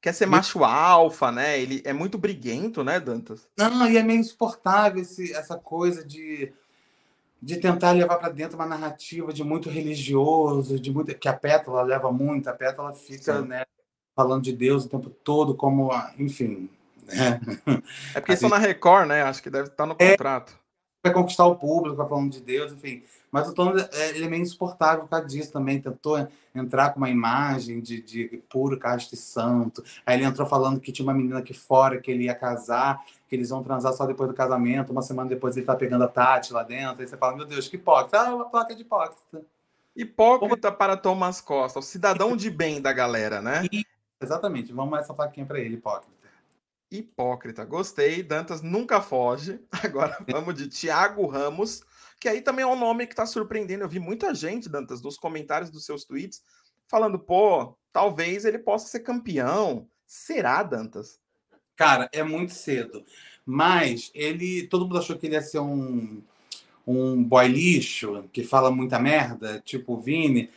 Quer 0.00 0.12
ser 0.12 0.26
macho 0.26 0.64
alfa, 0.64 1.30
né? 1.30 1.60
Ele 1.60 1.80
é 1.84 1.92
muito 1.92 2.18
briguento, 2.18 2.82
né, 2.82 2.98
Dantas? 2.98 3.46
Não, 3.56 3.88
e 3.88 3.96
é 3.96 4.02
meio 4.02 4.18
insuportável 4.18 5.00
esse, 5.00 5.32
essa 5.32 5.56
coisa 5.56 6.04
de, 6.04 6.52
de 7.40 7.56
tentar 7.58 7.92
levar 7.92 8.16
para 8.16 8.28
dentro 8.28 8.56
uma 8.56 8.66
narrativa 8.66 9.32
de 9.32 9.44
muito 9.44 9.70
religioso, 9.70 10.80
de 10.80 10.92
muito 10.92 11.14
que 11.16 11.28
a 11.28 11.32
Pétala 11.32 11.82
leva 11.82 12.10
muito, 12.10 12.48
a 12.48 12.52
Pétala 12.52 12.92
fica, 12.92 13.42
né, 13.42 13.64
falando 14.16 14.42
de 14.42 14.52
Deus 14.52 14.84
o 14.84 14.88
tempo 14.88 15.08
todo, 15.08 15.54
como, 15.54 15.90
enfim. 16.18 16.68
Né? 17.06 17.40
É 18.14 18.20
porque 18.20 18.32
isso 18.34 18.46
é 18.46 18.48
na 18.48 18.58
Record, 18.58 19.06
né? 19.06 19.22
Acho 19.22 19.42
que 19.42 19.50
deve 19.50 19.68
estar 19.68 19.86
no 19.86 19.94
é. 19.98 20.10
contrato. 20.10 20.61
É, 21.04 21.08
vai 21.08 21.12
conquistar 21.12 21.46
o 21.46 21.56
público, 21.56 21.96
vai 21.96 22.08
falando 22.08 22.30
de 22.30 22.40
Deus, 22.40 22.72
enfim. 22.72 23.02
Mas 23.30 23.48
o 23.48 23.54
Tom 23.54 23.74
é, 23.76 24.10
ele 24.10 24.26
é 24.26 24.28
meio 24.28 24.42
insuportável 24.42 25.04
por 25.04 25.10
causa 25.10 25.26
disso 25.26 25.50
também. 25.50 25.80
Tentou 25.80 26.28
entrar 26.54 26.90
com 26.90 26.98
uma 26.98 27.08
imagem 27.10 27.80
de, 27.80 28.00
de 28.00 28.42
puro 28.48 28.78
casto 28.78 29.14
e 29.14 29.16
santo. 29.16 29.82
Aí 30.04 30.16
ele 30.16 30.24
entrou 30.24 30.46
falando 30.46 30.78
que 30.78 30.92
tinha 30.92 31.04
uma 31.04 31.14
menina 31.14 31.38
aqui 31.38 31.54
fora 31.54 32.00
que 32.00 32.10
ele 32.10 32.24
ia 32.24 32.34
casar, 32.34 33.02
que 33.28 33.34
eles 33.34 33.48
vão 33.48 33.62
transar 33.62 33.92
só 33.94 34.06
depois 34.06 34.28
do 34.28 34.34
casamento. 34.34 34.92
Uma 34.92 35.02
semana 35.02 35.28
depois 35.28 35.56
ele 35.56 35.66
tá 35.66 35.74
pegando 35.74 36.04
a 36.04 36.08
Tati 36.08 36.52
lá 36.52 36.62
dentro. 36.62 37.00
Aí 37.00 37.08
você 37.08 37.16
fala, 37.16 37.36
meu 37.36 37.46
Deus, 37.46 37.68
que 37.68 37.76
hipócrita. 37.76 38.20
Ah, 38.20 38.34
uma 38.34 38.50
placa 38.50 38.74
de 38.74 38.82
hipócrita. 38.82 39.42
Hipócrita 39.96 40.68
Como... 40.68 40.78
para 40.78 40.96
Thomas 40.96 41.40
Costa, 41.40 41.78
o 41.78 41.82
cidadão 41.82 42.36
de 42.36 42.50
bem 42.50 42.80
da 42.80 42.92
galera, 42.92 43.42
né? 43.42 43.62
Exatamente. 44.20 44.72
Vamos 44.72 44.98
essa 44.98 45.12
plaquinha 45.12 45.46
para 45.46 45.58
ele, 45.58 45.74
hipócrita. 45.74 46.21
Hipócrita, 46.92 47.64
gostei. 47.64 48.22
Dantas 48.22 48.60
nunca 48.60 49.00
foge. 49.00 49.58
Agora 49.82 50.18
vamos 50.30 50.54
de 50.54 50.68
Thiago 50.68 51.26
Ramos, 51.26 51.82
que 52.20 52.28
aí 52.28 52.42
também 52.42 52.64
é 52.64 52.68
um 52.68 52.78
nome 52.78 53.06
que 53.06 53.12
está 53.12 53.24
surpreendendo. 53.24 53.84
Eu 53.84 53.88
vi 53.88 53.98
muita 53.98 54.34
gente, 54.34 54.68
Dantas, 54.68 55.00
nos 55.00 55.16
comentários 55.16 55.70
dos 55.70 55.86
seus 55.86 56.04
tweets, 56.04 56.42
falando: 56.86 57.18
pô, 57.18 57.76
talvez 57.92 58.44
ele 58.44 58.58
possa 58.58 58.88
ser 58.88 59.00
campeão. 59.00 59.88
Será, 60.06 60.62
Dantas? 60.62 61.18
Cara, 61.74 62.08
é 62.12 62.22
muito 62.22 62.52
cedo. 62.52 63.04
Mas 63.44 64.10
ele. 64.14 64.66
Todo 64.68 64.84
mundo 64.84 64.98
achou 64.98 65.16
que 65.16 65.26
ele 65.26 65.34
ia 65.34 65.42
ser 65.42 65.58
um, 65.58 66.22
um 66.86 67.22
boy 67.24 67.48
lixo, 67.48 68.28
que 68.32 68.44
fala 68.44 68.70
muita 68.70 68.98
merda, 68.98 69.60
tipo 69.64 69.94
o 69.94 70.00
Vini. 70.00 70.50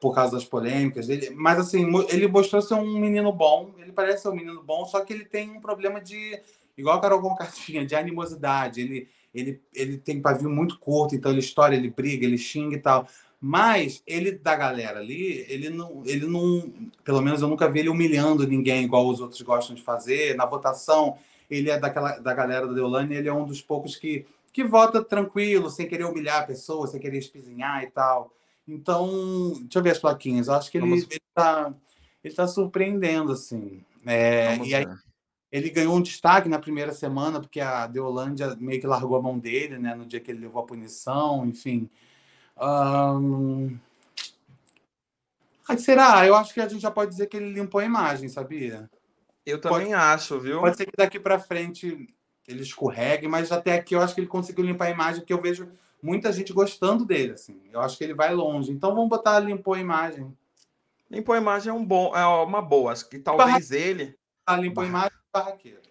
Por 0.00 0.14
causa 0.14 0.36
das 0.36 0.44
polêmicas 0.44 1.06
dele. 1.06 1.30
Mas, 1.34 1.58
assim, 1.58 1.86
ele 2.08 2.28
mostrou 2.28 2.62
ser 2.62 2.74
um 2.74 2.98
menino 2.98 3.32
bom. 3.32 3.72
Ele 3.78 3.92
parece 3.92 4.22
ser 4.22 4.28
um 4.28 4.36
menino 4.36 4.62
bom, 4.62 4.84
só 4.84 5.00
que 5.00 5.12
ele 5.12 5.24
tem 5.24 5.50
um 5.50 5.60
problema 5.60 6.00
de. 6.00 6.38
Igual 6.76 6.96
a 6.96 7.00
Carol 7.00 7.20
Conká 7.20 7.46
tinha, 7.46 7.84
de 7.84 7.94
animosidade. 7.94 8.80
Ele, 8.80 9.08
ele, 9.34 9.60
ele 9.74 9.98
tem 9.98 10.22
pavio 10.22 10.48
muito 10.48 10.78
curto, 10.78 11.14
então 11.14 11.32
ele 11.32 11.40
estoura, 11.40 11.74
ele 11.74 11.90
briga, 11.90 12.24
ele 12.24 12.38
xinga 12.38 12.76
e 12.76 12.80
tal. 12.80 13.08
Mas 13.40 14.02
ele, 14.06 14.32
da 14.32 14.56
galera 14.56 14.98
ali, 14.98 15.44
ele 15.48 15.70
não, 15.70 16.02
ele 16.04 16.26
não. 16.26 16.72
Pelo 17.04 17.20
menos 17.20 17.42
eu 17.42 17.48
nunca 17.48 17.68
vi 17.68 17.80
ele 17.80 17.88
humilhando 17.88 18.46
ninguém, 18.46 18.84
igual 18.84 19.08
os 19.08 19.20
outros 19.20 19.40
gostam 19.42 19.74
de 19.74 19.82
fazer. 19.82 20.36
Na 20.36 20.46
votação, 20.46 21.16
ele 21.50 21.70
é 21.70 21.78
daquela, 21.78 22.18
da 22.18 22.34
galera 22.34 22.66
da 22.66 22.72
Deolane, 22.72 23.14
ele 23.14 23.28
é 23.28 23.32
um 23.32 23.44
dos 23.44 23.62
poucos 23.62 23.96
que, 23.96 24.26
que 24.52 24.64
vota 24.64 25.02
tranquilo, 25.02 25.70
sem 25.70 25.88
querer 25.88 26.04
humilhar 26.04 26.42
a 26.42 26.46
pessoa, 26.46 26.86
sem 26.86 27.00
querer 27.00 27.18
espizinhar 27.18 27.82
e 27.84 27.90
tal. 27.90 28.32
Então, 28.68 29.52
deixa 29.62 29.78
eu 29.78 29.82
ver 29.82 29.90
as 29.90 29.98
plaquinhas. 29.98 30.46
Eu 30.46 30.54
acho 30.54 30.70
que 30.70 30.76
ele 30.76 30.94
está 30.94 31.74
ele 32.22 32.34
tá 32.34 32.46
surpreendendo, 32.46 33.32
assim. 33.32 33.82
É, 34.06 34.56
e 34.58 34.74
aí, 34.74 34.86
ele 35.50 35.70
ganhou 35.70 35.96
um 35.96 36.02
destaque 36.02 36.48
na 36.48 36.58
primeira 36.58 36.92
semana, 36.92 37.40
porque 37.40 37.60
a 37.60 37.86
Deolândia 37.86 38.54
meio 38.56 38.80
que 38.80 38.86
largou 38.86 39.16
a 39.16 39.22
mão 39.22 39.38
dele, 39.38 39.78
né? 39.78 39.94
No 39.94 40.04
dia 40.04 40.20
que 40.20 40.30
ele 40.30 40.40
levou 40.40 40.62
a 40.62 40.66
punição, 40.66 41.46
enfim. 41.46 41.88
Um... 42.60 43.78
será? 45.78 46.26
Eu 46.26 46.34
acho 46.34 46.52
que 46.52 46.60
a 46.60 46.68
gente 46.68 46.82
já 46.82 46.90
pode 46.90 47.10
dizer 47.10 47.26
que 47.26 47.36
ele 47.36 47.52
limpou 47.52 47.80
a 47.80 47.84
imagem, 47.84 48.28
sabia? 48.28 48.90
Eu 49.46 49.60
também 49.60 49.92
pode, 49.92 49.94
acho, 49.94 50.38
viu? 50.38 50.60
Pode 50.60 50.76
ser 50.76 50.84
que 50.84 50.96
daqui 50.96 51.18
para 51.18 51.38
frente 51.38 52.06
ele 52.46 52.62
escorregue, 52.62 53.26
mas 53.28 53.50
até 53.50 53.74
aqui 53.74 53.94
eu 53.94 54.00
acho 54.00 54.14
que 54.14 54.20
ele 54.20 54.28
conseguiu 54.28 54.64
limpar 54.64 54.86
a 54.86 54.90
imagem, 54.90 55.20
porque 55.20 55.32
eu 55.32 55.40
vejo 55.40 55.70
muita 56.02 56.32
gente 56.32 56.52
gostando 56.52 57.04
dele, 57.04 57.32
assim. 57.32 57.60
Eu 57.72 57.80
acho 57.80 57.96
que 57.96 58.04
ele 58.04 58.14
vai 58.14 58.34
longe. 58.34 58.70
Então 58.70 58.94
vamos 58.94 59.08
botar 59.08 59.38
limpou 59.40 59.74
a 59.74 59.80
imagem. 59.80 60.36
Limpou 61.10 61.34
a 61.34 61.38
imagem 61.38 61.70
é 61.70 61.72
um 61.72 61.84
bom, 61.84 62.14
é 62.14 62.24
uma 62.26 62.60
boa. 62.60 62.92
Acho 62.92 63.08
que 63.08 63.18
talvez 63.18 63.70
ele. 63.70 64.16
Ah, 64.46 64.56
limpou 64.56 64.84
a 64.84 64.86
imagem 64.86 65.18
barraqueira. 65.32 65.82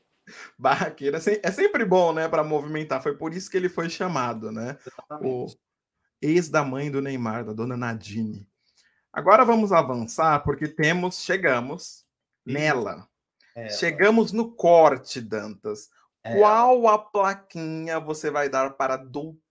Barraqueira 0.57 1.17
é 1.43 1.51
sempre 1.51 1.85
bom, 1.85 2.13
né, 2.13 2.27
para 2.27 2.43
movimentar. 2.43 3.01
Foi 3.01 3.15
por 3.15 3.33
isso 3.33 3.49
que 3.49 3.57
ele 3.57 3.69
foi 3.69 3.89
chamado, 3.89 4.51
né? 4.51 4.77
Exatamente. 4.85 5.27
O 5.27 5.47
ex 6.21 6.49
da 6.49 6.63
mãe 6.63 6.89
do 6.89 7.01
Neymar, 7.01 7.45
da 7.45 7.53
dona 7.53 7.77
Nadine. 7.77 8.47
Agora 9.11 9.43
vamos 9.43 9.71
avançar 9.71 10.43
porque 10.43 10.67
temos, 10.67 11.21
chegamos 11.23 12.05
nela. 12.45 13.07
É, 13.55 13.69
chegamos 13.69 14.31
no 14.31 14.51
corte, 14.51 15.19
Dantas. 15.19 15.89
É. 16.23 16.35
Qual 16.35 16.87
a 16.87 16.99
plaquinha 16.99 17.99
você 17.99 18.29
vai 18.29 18.49
dar 18.49 18.71
para 18.71 18.93
a 18.93 18.97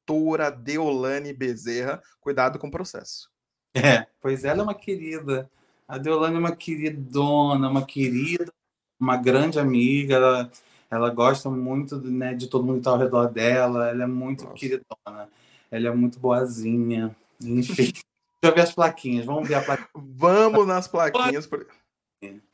doutora 0.07 0.51
Deolane 0.51 1.33
Bezerra? 1.33 2.01
Cuidado 2.21 2.59
com 2.59 2.69
o 2.69 2.71
processo. 2.71 3.29
É, 3.75 4.07
pois 4.21 4.45
ela 4.45 4.61
é 4.61 4.62
uma 4.62 4.75
querida. 4.75 5.51
A 5.87 5.99
Deolane 5.99 6.37
é 6.37 6.38
uma 6.38 6.55
queridona, 6.55 7.69
uma 7.69 7.85
querida, 7.85 8.53
uma 8.99 9.16
grande 9.16 9.59
amiga. 9.59 10.14
Ela, 10.14 10.51
ela 10.90 11.11
gosta 11.11 11.51
muito 11.51 11.99
né, 12.01 12.35
de 12.35 12.47
todo 12.47 12.64
mundo 12.64 12.77
que 12.77 12.81
está 12.81 12.92
ao 12.92 12.99
redor 12.99 13.29
dela. 13.29 13.88
Ela 13.88 14.05
é 14.05 14.07
muito 14.07 14.45
Nossa. 14.45 14.57
queridona. 14.57 15.29
Ela 15.71 15.88
é 15.88 15.90
muito 15.90 16.19
boazinha. 16.19 17.14
Enfim. 17.42 17.92
Deixa 17.92 18.03
eu 18.42 18.55
ver 18.55 18.61
as 18.62 18.73
plaquinhas. 18.73 19.27
Vamos 19.27 19.49
ver 19.49 19.57
a 19.57 19.62
plaquinha. 19.62 19.88
Vamos 19.95 20.66
nas 20.66 20.88
plaquinhas. 20.88 21.49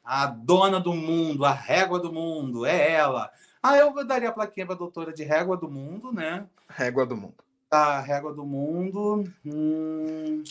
A 0.03 0.27
dona 0.27 0.81
do 0.81 0.93
mundo, 0.93 1.45
a 1.45 1.53
régua 1.53 2.01
do 2.01 2.13
mundo, 2.13 2.67
é 2.67 2.91
ela. 2.93 3.31
Ah, 3.63 3.77
eu 3.77 4.05
daria 4.05 4.29
a 4.29 4.33
plaquinha 4.33 4.67
para 4.67 4.75
a 4.75 4.79
doutora 4.79 5.13
de 5.13 5.23
régua 5.23 5.57
do 5.57 5.71
mundo, 5.71 6.13
né? 6.13 6.47
Régua 6.69 7.07
do 7.07 7.17
mundo. 7.17 7.37
Tá, 7.71 8.01
régua 8.01 8.35
do 8.35 8.45
mundo. 8.45 9.25
Hum... 9.47 10.43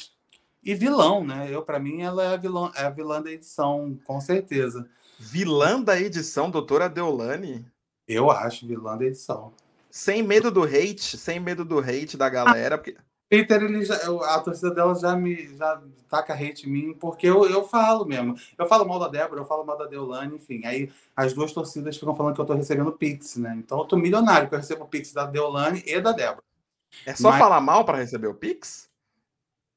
E 0.63 0.75
vilão, 0.75 1.23
né? 1.23 1.47
Eu, 1.49 1.63
para 1.63 1.79
mim, 1.79 2.01
ela 2.01 2.23
é 2.23 2.33
a, 2.33 2.37
vilã, 2.37 2.71
é 2.75 2.83
a 2.83 2.89
vilã 2.89 3.21
da 3.21 3.31
edição, 3.31 3.99
com 4.05 4.21
certeza. 4.21 4.87
Vilã 5.19 5.81
da 5.81 5.99
edição, 5.99 6.51
doutora 6.51 6.87
Deolane? 6.87 7.65
Eu 8.07 8.29
acho 8.29 8.67
vilã 8.67 8.97
da 8.97 9.05
edição. 9.05 9.53
Sem 9.89 10.23
medo 10.23 10.51
do 10.51 10.63
hate, 10.63 11.17
sem 11.17 11.39
medo 11.39 11.65
do 11.65 11.79
hate 11.79 12.15
da 12.15 12.29
galera. 12.29 12.77
Porque... 12.77 12.95
Peter, 13.31 13.63
ele 13.63 13.85
já, 13.85 13.95
a 13.95 14.41
torcida 14.41 14.71
dela 14.71 14.93
já 14.93 15.15
me 15.15 15.55
já 15.55 15.81
taca 16.09 16.33
hate 16.33 16.67
em 16.67 16.69
mim, 16.69 16.93
porque 16.93 17.25
eu, 17.25 17.49
eu 17.49 17.65
falo 17.65 18.03
mesmo. 18.03 18.35
Eu 18.57 18.67
falo 18.67 18.85
mal 18.85 18.99
da 18.99 19.07
Débora, 19.07 19.39
eu 19.39 19.45
falo 19.45 19.63
mal 19.63 19.77
da 19.77 19.85
Deolane, 19.85 20.35
enfim. 20.35 20.65
Aí 20.65 20.91
as 21.15 21.31
duas 21.31 21.53
torcidas 21.53 21.95
ficam 21.95 22.13
falando 22.13 22.35
que 22.35 22.41
eu 22.41 22.45
tô 22.45 22.53
recebendo 22.53 22.91
Pix, 22.91 23.37
né? 23.37 23.55
Então 23.57 23.79
eu 23.79 23.85
tô 23.85 23.95
milionário, 23.95 24.49
porque 24.49 24.55
eu 24.55 24.59
recebo 24.59 24.85
Pix 24.85 25.13
da 25.13 25.25
Deolane 25.25 25.81
e 25.87 26.01
da 26.01 26.11
Débora. 26.11 26.43
É 27.05 27.15
só 27.15 27.29
Mas... 27.29 27.39
falar 27.39 27.61
mal 27.61 27.85
para 27.85 27.99
receber 27.99 28.27
o 28.27 28.35
Pix? 28.35 28.89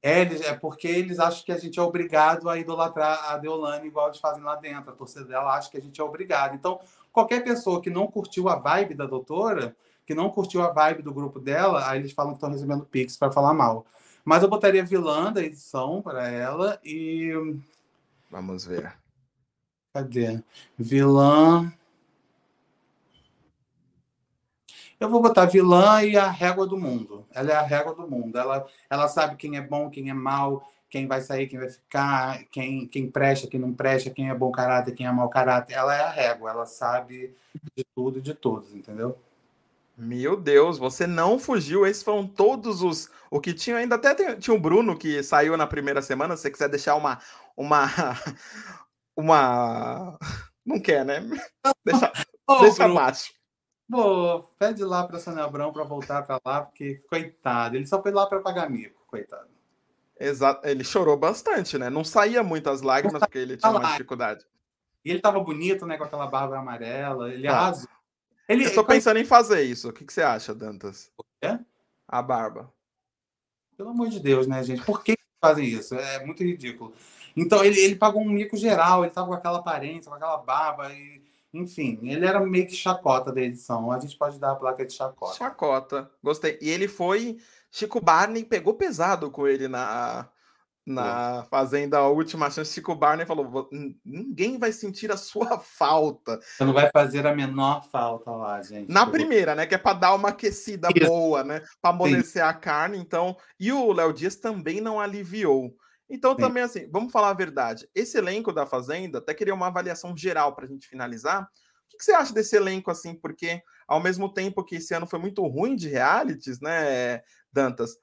É, 0.02 0.22
é 0.22 0.54
porque 0.54 0.88
eles 0.88 1.20
acham 1.20 1.44
que 1.44 1.52
a 1.52 1.56
gente 1.56 1.78
é 1.78 1.82
obrigado 1.82 2.50
a 2.50 2.58
idolatrar 2.58 3.30
a 3.30 3.38
Deolane 3.38 3.86
igual 3.86 4.08
eles 4.08 4.18
fazem 4.18 4.42
lá 4.42 4.56
dentro. 4.56 4.90
A 4.90 4.96
torcida 4.96 5.26
dela 5.26 5.54
acha 5.54 5.70
que 5.70 5.76
a 5.76 5.80
gente 5.80 6.00
é 6.00 6.02
obrigado. 6.02 6.56
Então, 6.56 6.80
qualquer 7.12 7.44
pessoa 7.44 7.80
que 7.80 7.88
não 7.88 8.08
curtiu 8.08 8.48
a 8.48 8.56
vibe 8.56 8.94
da 8.94 9.06
doutora 9.06 9.76
que 10.06 10.14
não 10.14 10.30
curtiu 10.30 10.62
a 10.62 10.70
vibe 10.70 11.02
do 11.02 11.14
grupo 11.14 11.40
dela, 11.40 11.88
aí 11.88 11.98
eles 11.98 12.12
falam 12.12 12.32
que 12.32 12.36
estão 12.36 12.50
recebendo 12.50 12.84
Pix 12.84 13.16
para 13.16 13.32
falar 13.32 13.54
mal. 13.54 13.86
Mas 14.24 14.42
eu 14.42 14.48
botaria 14.48 14.84
vilã 14.84 15.32
da 15.32 15.42
edição 15.42 16.00
para 16.00 16.28
ela 16.28 16.80
e. 16.84 17.32
Vamos 18.30 18.64
ver. 18.64 18.94
Cadê? 19.92 20.42
Vilã. 20.78 21.72
Eu 24.98 25.10
vou 25.10 25.20
botar 25.20 25.44
vilã 25.46 26.02
e 26.02 26.16
a 26.16 26.30
régua 26.30 26.66
do 26.66 26.78
mundo. 26.78 27.26
Ela 27.32 27.50
é 27.50 27.54
a 27.56 27.62
régua 27.62 27.94
do 27.94 28.08
mundo. 28.08 28.38
Ela, 28.38 28.66
ela 28.88 29.08
sabe 29.08 29.36
quem 29.36 29.56
é 29.56 29.60
bom, 29.60 29.90
quem 29.90 30.08
é 30.08 30.14
mal, 30.14 30.66
quem 30.88 31.06
vai 31.06 31.20
sair, 31.20 31.46
quem 31.46 31.58
vai 31.58 31.68
ficar, 31.68 32.44
quem, 32.44 32.86
quem 32.86 33.10
presta, 33.10 33.46
quem 33.46 33.60
não 33.60 33.74
presta, 33.74 34.10
quem 34.10 34.30
é 34.30 34.34
bom 34.34 34.50
caráter, 34.50 34.94
quem 34.94 35.06
é 35.06 35.12
mau 35.12 35.28
caráter. 35.28 35.74
Ela 35.74 35.94
é 35.94 36.00
a 36.00 36.10
régua. 36.10 36.50
Ela 36.50 36.66
sabe 36.66 37.34
de 37.76 37.84
tudo 37.94 38.18
e 38.18 38.22
de 38.22 38.32
todos, 38.32 38.74
entendeu? 38.74 39.18
Meu 39.96 40.37
Deus, 40.37 40.76
você 40.78 41.07
não 41.07 41.38
fugiu. 41.38 41.87
Esses 41.87 42.02
foram 42.02 42.26
todos 42.26 42.83
os. 42.83 43.11
O 43.30 43.40
que 43.40 43.54
tinha. 43.54 43.76
Ainda 43.76 43.94
até 43.94 44.35
tinha 44.37 44.54
o 44.54 44.61
Bruno 44.61 44.96
que 44.96 45.22
saiu 45.22 45.57
na 45.57 45.66
primeira 45.66 46.02
semana. 46.02 46.37
Se 46.37 46.42
você 46.42 46.50
quiser 46.50 46.68
deixar 46.68 46.96
uma. 46.96 47.18
Uma. 47.57 47.87
Uma. 49.16 50.18
Não 50.66 50.80
quer, 50.80 51.04
né? 51.04 51.20
Deixa, 51.85 52.12
oh, 52.48 52.59
deixa 52.62 52.85
abaixo. 52.85 53.33
Pô, 53.88 54.42
pede 54.59 54.83
lá 54.83 55.07
para 55.07 55.20
Sônia 55.20 55.44
Abrão 55.44 55.72
para 55.72 55.85
voltar 55.85 56.22
para 56.22 56.40
lá, 56.44 56.62
porque, 56.62 56.96
coitado, 57.09 57.76
ele 57.76 57.87
só 57.87 58.02
foi 58.02 58.11
lá 58.11 58.26
para 58.26 58.40
pagar 58.40 58.68
mico, 58.68 59.04
coitado. 59.07 59.48
Exato, 60.18 60.66
ele 60.66 60.83
chorou 60.83 61.16
bastante, 61.16 61.78
né? 61.78 61.90
Não 61.90 62.02
saía 62.02 62.42
muitas 62.42 62.83
lágrimas 62.83 63.20
porque 63.20 63.38
ele 63.38 63.57
tinha 63.57 63.70
uma 63.70 63.92
dificuldade. 63.92 64.44
E 65.04 65.11
ele 65.11 65.20
tava 65.20 65.38
bonito, 65.38 65.87
né, 65.87 65.98
com 65.98 66.04
aquela 66.04 66.26
barba 66.26 66.59
amarela, 66.59 67.33
ele 67.33 67.46
ah. 67.46 67.52
arrasou. 67.52 67.88
Ele, 68.48 68.66
eu 68.66 68.74
tô 68.74 68.85
pensando 68.85 69.18
em 69.18 69.24
fazer 69.24 69.62
isso. 69.62 69.88
O 69.88 69.92
que, 69.92 70.04
que 70.04 70.12
você 70.12 70.22
acha, 70.22 70.54
Dantas? 70.54 71.11
É? 71.42 71.59
A 72.07 72.20
barba. 72.20 72.72
Pelo 73.76 73.90
amor 73.90 74.09
de 74.09 74.20
Deus, 74.20 74.46
né, 74.46 74.62
gente? 74.62 74.85
Por 74.85 75.02
que 75.02 75.16
fazem 75.40 75.66
isso? 75.66 75.94
É 75.94 76.24
muito 76.24 76.42
ridículo. 76.42 76.92
Então, 77.37 77.64
ele, 77.64 77.80
ele 77.80 77.96
pagou 77.96 78.22
um 78.22 78.30
mico 78.30 78.57
geral, 78.57 79.04
ele 79.04 79.12
tava 79.12 79.26
com 79.26 79.35
aquela 79.35 79.59
aparência, 79.59 80.09
com 80.09 80.16
aquela 80.16 80.37
barba, 80.37 80.92
e, 80.92 81.22
enfim, 81.52 81.98
ele 82.02 82.24
era 82.24 82.40
meio 82.40 82.66
que 82.66 82.74
chacota 82.74 83.33
da 83.33 83.40
edição. 83.40 83.90
A 83.90 83.98
gente 83.98 84.16
pode 84.16 84.38
dar 84.38 84.52
a 84.52 84.57
placa 84.57 84.87
de 84.87 84.92
chacota. 84.92 85.35
Chacota, 85.35 86.11
gostei. 86.22 86.59
E 86.61 86.70
ele 86.70 86.87
foi. 86.87 87.38
Chico 87.70 88.00
Barney 88.00 88.44
pegou 88.44 88.74
pesado 88.74 89.30
com 89.30 89.48
ele 89.48 89.66
na, 89.66 90.28
na 90.86 91.44
Fazenda 91.44 91.98
a 91.98 92.08
Última 92.08 92.50
Chance, 92.50 92.74
Chico 92.74 92.94
Barney 92.94 93.24
falou: 93.24 93.68
ninguém 94.04 94.58
vai 94.58 94.70
sentir 94.70 95.10
a 95.10 95.16
sua 95.16 95.58
falta. 95.60 96.38
Você 96.40 96.64
não 96.64 96.74
vai 96.74 96.90
fazer 96.92 97.26
a 97.26 97.34
menor 97.34 97.88
falta 97.90 98.30
lá, 98.30 98.60
gente. 98.62 98.92
Na 98.92 99.06
primeira, 99.06 99.54
né? 99.54 99.66
Que 99.66 99.74
é 99.74 99.78
para 99.78 99.98
dar 99.98 100.14
uma 100.14 100.28
aquecida 100.28 100.88
Isso. 100.94 101.06
boa, 101.06 101.42
né? 101.42 101.62
Para 101.80 101.94
amolecer 101.94 102.44
a 102.44 102.52
carne. 102.52 102.98
Então, 102.98 103.36
e 103.58 103.72
o 103.72 103.92
Léo 103.92 104.12
Dias 104.12 104.36
também 104.36 104.80
não 104.80 105.00
aliviou. 105.00 105.74
Então, 106.08 106.32
Sim. 106.32 106.42
também 106.42 106.62
assim, 106.62 106.88
vamos 106.90 107.10
falar 107.10 107.30
a 107.30 107.34
verdade. 107.34 107.88
Esse 107.94 108.18
elenco 108.18 108.52
da 108.52 108.66
Fazenda, 108.66 109.18
até 109.18 109.32
queria 109.32 109.54
uma 109.54 109.68
avaliação 109.68 110.14
geral 110.14 110.54
para 110.54 110.66
a 110.66 110.68
gente 110.68 110.86
finalizar. 110.86 111.42
O 111.42 111.96
que 111.96 112.04
você 112.04 112.12
acha 112.12 112.35
desse 112.35 112.56
elenco, 112.56 112.90
assim? 112.90 113.14
Porque, 113.14 113.62
ao 113.88 114.00
mesmo 114.00 114.32
tempo 114.32 114.64
que 114.64 114.76
esse 114.76 114.92
ano 114.94 115.06
foi 115.06 115.18
muito 115.18 115.46
ruim 115.46 115.76
de 115.76 115.88
realities, 115.88 116.60
né, 116.60 117.22
Dantas? 117.50 117.96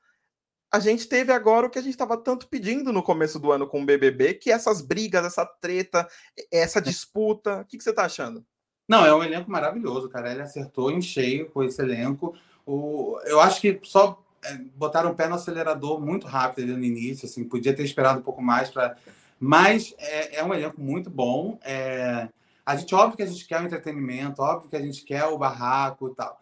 A 0.72 0.80
gente 0.80 1.07
teve 1.07 1.34
agora 1.34 1.67
o 1.67 1.69
que 1.69 1.78
a 1.78 1.82
gente 1.82 1.91
estava 1.91 2.15
tanto 2.15 2.47
pedindo 2.47 2.93
no 2.93 3.03
começo 3.03 3.38
do 3.38 3.51
ano 3.51 3.67
com 3.67 3.82
o 3.82 3.86
BBB, 3.86 4.36
que 4.36 4.49
é 4.49 4.53
essas 4.53 4.82
brigas, 4.82 5.26
essa 5.26 5.45
treta, 5.45 6.07
essa 6.49 6.80
é. 6.80 6.82
disputa. 6.82 7.61
O 7.61 7.65
que, 7.65 7.78
que 7.78 7.84
você 7.84 7.89
está 7.89 8.05
achando? 8.05 8.45
Não, 8.88 9.05
é 9.05 9.13
um 9.13 9.24
elenco 9.24 9.51
maravilhoso, 9.51 10.07
cara. 10.07 10.32
Ele 10.32 10.41
acertou 10.41 10.89
em 10.89 11.01
cheio 11.01 11.49
com 11.51 11.61
esse 11.61 11.82
elenco. 11.82 12.34
O, 12.65 13.19
eu 13.26 13.41
acho 13.41 13.59
que 13.59 13.80
só 13.84 14.24
é, 14.43 14.55
botaram 14.76 15.11
o 15.11 15.15
pé 15.15 15.28
no 15.28 15.36
acelerador 15.36 15.99
muito 15.99 16.26
rápido 16.26 16.63
ali 16.63 16.78
no 16.78 16.84
início, 16.86 17.26
assim, 17.26 17.43
podia 17.43 17.76
ter 17.76 17.84
esperado 17.84 18.19
um 18.19 18.24
pouco 18.24 18.41
mais 18.41 18.69
para. 18.69 18.95
Mas 19.38 19.93
é, 19.97 20.38
é, 20.38 20.43
um 20.43 20.53
elenco 20.53 20.80
muito 20.80 21.09
bom. 21.09 21.59
É... 21.63 22.30
A 22.65 22.76
gente, 22.76 22.93
óbvio 22.95 23.17
que 23.17 23.24
a 23.24 23.28
gente 23.28 23.45
quer 23.45 23.61
o 23.61 23.65
entretenimento, 23.65 24.41
óbvio 24.41 24.69
que 24.69 24.76
a 24.76 24.82
gente 24.82 25.03
quer 25.03 25.26
o 25.26 25.38
barraco 25.38 26.07
e 26.07 26.15
tal. 26.15 26.39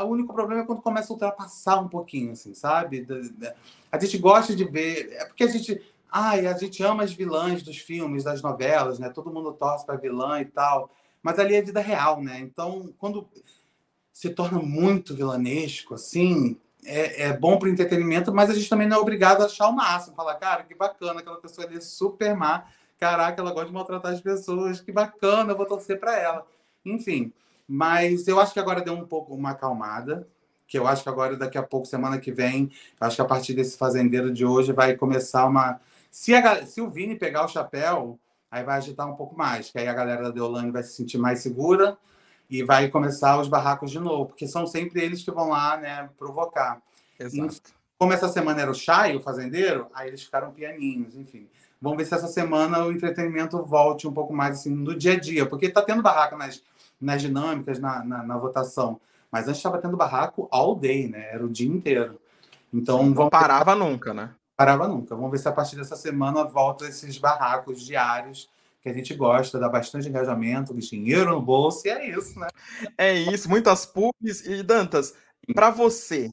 O 0.00 0.04
único 0.06 0.34
problema 0.34 0.62
é 0.62 0.66
quando 0.66 0.82
começa 0.82 1.12
a 1.12 1.14
ultrapassar 1.14 1.78
um 1.78 1.88
pouquinho, 1.88 2.32
assim, 2.32 2.52
sabe? 2.52 3.06
A 3.92 3.98
gente 3.98 4.18
gosta 4.18 4.54
de 4.54 4.64
ver. 4.64 5.12
É 5.12 5.24
porque 5.24 5.44
a 5.44 5.48
gente. 5.48 5.80
Ai, 6.10 6.46
a 6.46 6.56
gente 6.56 6.82
ama 6.82 7.04
as 7.04 7.12
vilãs 7.12 7.62
dos 7.62 7.78
filmes, 7.78 8.24
das 8.24 8.42
novelas, 8.42 8.98
né? 8.98 9.10
Todo 9.10 9.32
mundo 9.32 9.52
torce 9.52 9.84
para 9.86 9.96
vilã 9.96 10.40
e 10.40 10.46
tal. 10.46 10.90
Mas 11.22 11.38
ali 11.38 11.54
é 11.54 11.62
vida 11.62 11.80
real, 11.80 12.22
né? 12.22 12.40
Então, 12.40 12.92
quando 12.98 13.28
se 14.12 14.30
torna 14.30 14.58
muito 14.58 15.14
vilanesco, 15.14 15.94
assim, 15.94 16.56
é, 16.84 17.28
é 17.28 17.32
bom 17.32 17.58
para 17.58 17.68
entretenimento, 17.68 18.34
mas 18.34 18.50
a 18.50 18.54
gente 18.54 18.68
também 18.68 18.88
não 18.88 18.96
é 18.96 19.00
obrigado 19.00 19.42
a 19.42 19.46
achar 19.46 19.68
o 19.68 19.72
máximo. 19.72 20.16
Falar, 20.16 20.34
cara, 20.36 20.64
que 20.64 20.74
bacana, 20.74 21.20
aquela 21.20 21.36
pessoa 21.36 21.66
ali 21.66 21.76
é 21.76 21.80
super 21.80 22.34
má. 22.34 22.64
Caraca, 22.98 23.40
ela 23.40 23.52
gosta 23.52 23.68
de 23.68 23.74
maltratar 23.74 24.12
as 24.12 24.20
pessoas, 24.20 24.80
que 24.80 24.90
bacana, 24.90 25.52
eu 25.52 25.56
vou 25.56 25.66
torcer 25.66 26.00
para 26.00 26.18
ela. 26.18 26.46
Enfim, 26.84 27.32
mas 27.68 28.26
eu 28.26 28.40
acho 28.40 28.52
que 28.52 28.60
agora 28.60 28.80
deu 28.80 28.94
um 28.94 29.06
pouco 29.06 29.34
uma 29.34 29.50
acalmada 29.50 30.26
que 30.68 30.78
eu 30.78 30.86
acho 30.86 31.02
que 31.02 31.08
agora, 31.08 31.34
daqui 31.34 31.56
a 31.56 31.62
pouco, 31.62 31.86
semana 31.86 32.18
que 32.18 32.30
vem, 32.30 32.70
acho 33.00 33.16
que 33.16 33.22
a 33.22 33.24
partir 33.24 33.54
desse 33.54 33.78
fazendeiro 33.78 34.30
de 34.30 34.44
hoje 34.44 34.70
vai 34.70 34.94
começar 34.94 35.46
uma. 35.46 35.80
Se, 36.10 36.34
a, 36.34 36.64
se 36.66 36.82
o 36.82 36.90
Vini 36.90 37.16
pegar 37.16 37.46
o 37.46 37.48
chapéu, 37.48 38.20
aí 38.50 38.62
vai 38.62 38.76
agitar 38.76 39.08
um 39.08 39.16
pouco 39.16 39.36
mais, 39.36 39.70
que 39.70 39.78
aí 39.78 39.88
a 39.88 39.94
galera 39.94 40.24
da 40.24 40.30
Deolane 40.30 40.70
vai 40.70 40.82
se 40.82 40.92
sentir 40.92 41.16
mais 41.16 41.40
segura 41.40 41.96
e 42.50 42.62
vai 42.62 42.88
começar 42.88 43.40
os 43.40 43.48
barracos 43.48 43.90
de 43.90 43.98
novo, 43.98 44.26
porque 44.26 44.46
são 44.46 44.66
sempre 44.66 45.02
eles 45.02 45.22
que 45.22 45.30
vão 45.30 45.48
lá, 45.48 45.78
né, 45.78 46.08
provocar. 46.18 46.80
Exato. 47.18 47.54
E, 47.56 47.78
como 47.98 48.12
essa 48.12 48.28
semana 48.28 48.60
era 48.60 48.70
o 48.70 48.74
Chay, 48.74 49.16
o 49.16 49.20
fazendeiro, 49.20 49.88
aí 49.92 50.08
eles 50.08 50.22
ficaram 50.22 50.52
pianinhos, 50.52 51.16
enfim. 51.16 51.48
Vamos 51.80 51.98
ver 51.98 52.04
se 52.04 52.14
essa 52.14 52.28
semana 52.28 52.84
o 52.84 52.92
entretenimento 52.92 53.60
volte 53.62 54.06
um 54.06 54.12
pouco 54.12 54.32
mais 54.32 54.58
assim 54.58 54.70
no 54.70 54.94
dia 54.94 55.12
a 55.14 55.18
dia, 55.18 55.46
porque 55.46 55.66
está 55.66 55.82
tendo 55.82 56.02
barraco 56.02 56.36
nas, 56.36 56.62
nas 57.00 57.22
dinâmicas, 57.22 57.78
na, 57.78 58.04
na, 58.04 58.22
na 58.22 58.36
votação. 58.36 59.00
Mas 59.30 59.46
antes 59.46 59.58
estava 59.58 59.78
tendo 59.78 59.96
barraco 59.96 60.48
all 60.50 60.74
day, 60.74 61.08
né? 61.08 61.28
Era 61.32 61.44
o 61.44 61.48
dia 61.48 61.68
inteiro. 61.68 62.20
Então 62.72 63.00
Sim, 63.00 63.14
não 63.14 63.28
parava 63.28 63.74
ver... 63.74 63.80
nunca, 63.80 64.14
né? 64.14 64.34
Parava 64.56 64.88
nunca. 64.88 65.14
Vamos 65.14 65.30
ver 65.30 65.38
se 65.38 65.48
a 65.48 65.52
partir 65.52 65.76
dessa 65.76 65.96
semana 65.96 66.44
volta 66.44 66.86
esses 66.86 67.18
barracos 67.18 67.80
diários 67.80 68.48
que 68.80 68.88
a 68.88 68.92
gente 68.92 69.14
gosta, 69.14 69.58
dá 69.58 69.68
bastante 69.68 70.08
engajamento, 70.08 70.74
dinheiro 70.74 71.30
no 71.30 71.42
bolso, 71.42 71.86
e 71.86 71.90
é 71.90 72.10
isso, 72.16 72.38
né? 72.38 72.48
É 72.96 73.12
isso, 73.12 73.48
muitas 73.48 73.84
pubs. 73.84 74.46
E 74.46 74.62
Dantas, 74.62 75.14
para 75.52 75.70
você, 75.70 76.30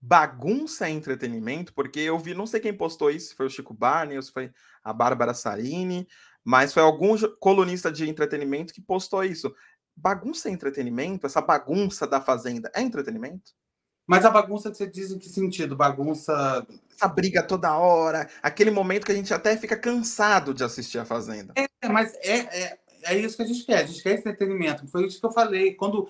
bagunça 0.00 0.86
é 0.86 0.90
entretenimento? 0.90 1.72
Porque 1.74 2.00
eu 2.00 2.18
vi, 2.18 2.34
não 2.34 2.46
sei 2.46 2.60
quem 2.60 2.76
postou 2.76 3.10
isso, 3.10 3.36
foi 3.36 3.46
o 3.46 3.50
Chico 3.50 3.74
Barney, 3.74 4.16
ou 4.16 4.22
se 4.22 4.32
foi 4.32 4.50
a 4.82 4.92
Bárbara 4.92 5.34
Sarini, 5.34 6.08
mas 6.44 6.72
foi 6.72 6.82
algum 6.82 7.14
colunista 7.38 7.92
de 7.92 8.08
entretenimento 8.08 8.72
que 8.72 8.80
postou 8.80 9.22
isso. 9.22 9.54
Bagunça 9.96 10.48
é 10.48 10.52
entretenimento? 10.52 11.26
Essa 11.26 11.40
bagunça 11.40 12.06
da 12.06 12.20
Fazenda 12.20 12.70
é 12.74 12.82
entretenimento? 12.82 13.52
Mas 14.06 14.24
a 14.24 14.30
bagunça 14.30 14.70
que 14.70 14.76
você 14.76 14.86
diz 14.86 15.10
em 15.10 15.18
que 15.18 15.28
sentido? 15.28 15.76
Bagunça. 15.76 16.66
Essa 16.94 17.08
briga 17.08 17.42
toda 17.42 17.76
hora, 17.76 18.28
aquele 18.42 18.70
momento 18.70 19.06
que 19.06 19.12
a 19.12 19.14
gente 19.14 19.32
até 19.32 19.56
fica 19.56 19.76
cansado 19.76 20.52
de 20.52 20.64
assistir 20.64 20.98
a 20.98 21.04
Fazenda. 21.04 21.54
É, 21.56 21.88
mas 21.88 22.14
é, 22.16 22.38
é, 22.38 22.78
é 23.04 23.18
isso 23.18 23.36
que 23.36 23.42
a 23.42 23.46
gente 23.46 23.64
quer, 23.64 23.78
a 23.78 23.86
gente 23.86 24.02
quer 24.02 24.18
entretenimento. 24.18 24.86
Foi 24.88 25.06
isso 25.06 25.20
que 25.20 25.26
eu 25.26 25.32
falei. 25.32 25.74
Quando 25.74 26.08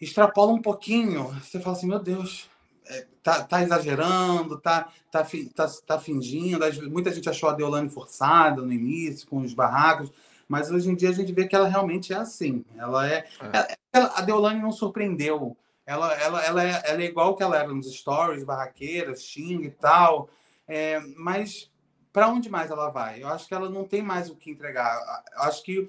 extrapola 0.00 0.52
um 0.52 0.60
pouquinho, 0.60 1.28
você 1.40 1.60
fala 1.60 1.76
assim: 1.76 1.86
meu 1.86 2.00
Deus, 2.00 2.50
é, 2.86 3.06
tá, 3.22 3.44
tá 3.44 3.62
exagerando, 3.62 4.60
tá, 4.60 4.92
tá, 5.10 5.26
tá, 5.54 5.68
tá 5.86 5.98
fingindo. 5.98 6.60
Muita 6.90 7.12
gente 7.12 7.30
achou 7.30 7.48
a 7.48 7.54
Deolane 7.54 7.88
forçada 7.88 8.62
no 8.62 8.72
início, 8.72 9.28
com 9.28 9.40
os 9.40 9.54
barracos 9.54 10.10
mas 10.48 10.70
hoje 10.70 10.90
em 10.90 10.94
dia 10.94 11.10
a 11.10 11.14
gente 11.14 11.32
vê 11.32 11.46
que 11.46 11.54
ela 11.54 11.68
realmente 11.68 12.12
é 12.12 12.16
assim. 12.16 12.64
Ela 12.76 13.10
é. 13.10 13.26
é. 13.52 13.76
Ela, 13.92 14.12
a 14.16 14.20
Deolane 14.22 14.60
não 14.60 14.72
surpreendeu. 14.72 15.56
Ela, 15.84 16.12
ela, 16.14 16.44
ela, 16.44 16.64
é, 16.64 16.82
ela 16.84 17.02
é 17.02 17.06
igual 17.06 17.34
que 17.34 17.42
ela 17.42 17.58
era 17.58 17.68
nos 17.68 17.92
stories, 17.92 18.44
barraqueiras, 18.44 19.22
xinga 19.22 19.66
e 19.66 19.70
tal. 19.70 20.28
É, 20.66 21.00
mas 21.16 21.70
para 22.12 22.28
onde 22.28 22.48
mais 22.48 22.70
ela 22.70 22.90
vai? 22.90 23.22
Eu 23.22 23.28
acho 23.28 23.48
que 23.48 23.54
ela 23.54 23.68
não 23.68 23.84
tem 23.84 24.02
mais 24.02 24.30
o 24.30 24.36
que 24.36 24.50
entregar. 24.50 25.00
Eu 25.34 25.42
acho 25.42 25.62
que 25.62 25.88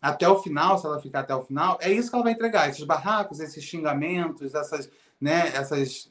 até 0.00 0.28
o 0.28 0.42
final, 0.42 0.78
se 0.78 0.86
ela 0.86 1.00
ficar 1.00 1.20
até 1.20 1.34
o 1.34 1.42
final, 1.42 1.78
é 1.80 1.90
isso 1.90 2.10
que 2.10 2.14
ela 2.14 2.24
vai 2.24 2.32
entregar: 2.32 2.68
esses 2.68 2.84
barracos, 2.84 3.40
esses 3.40 3.64
xingamentos, 3.64 4.54
essas, 4.54 4.90
né, 5.20 5.48
essas, 5.54 6.10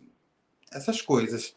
essas 0.72 1.02
coisas. 1.02 1.56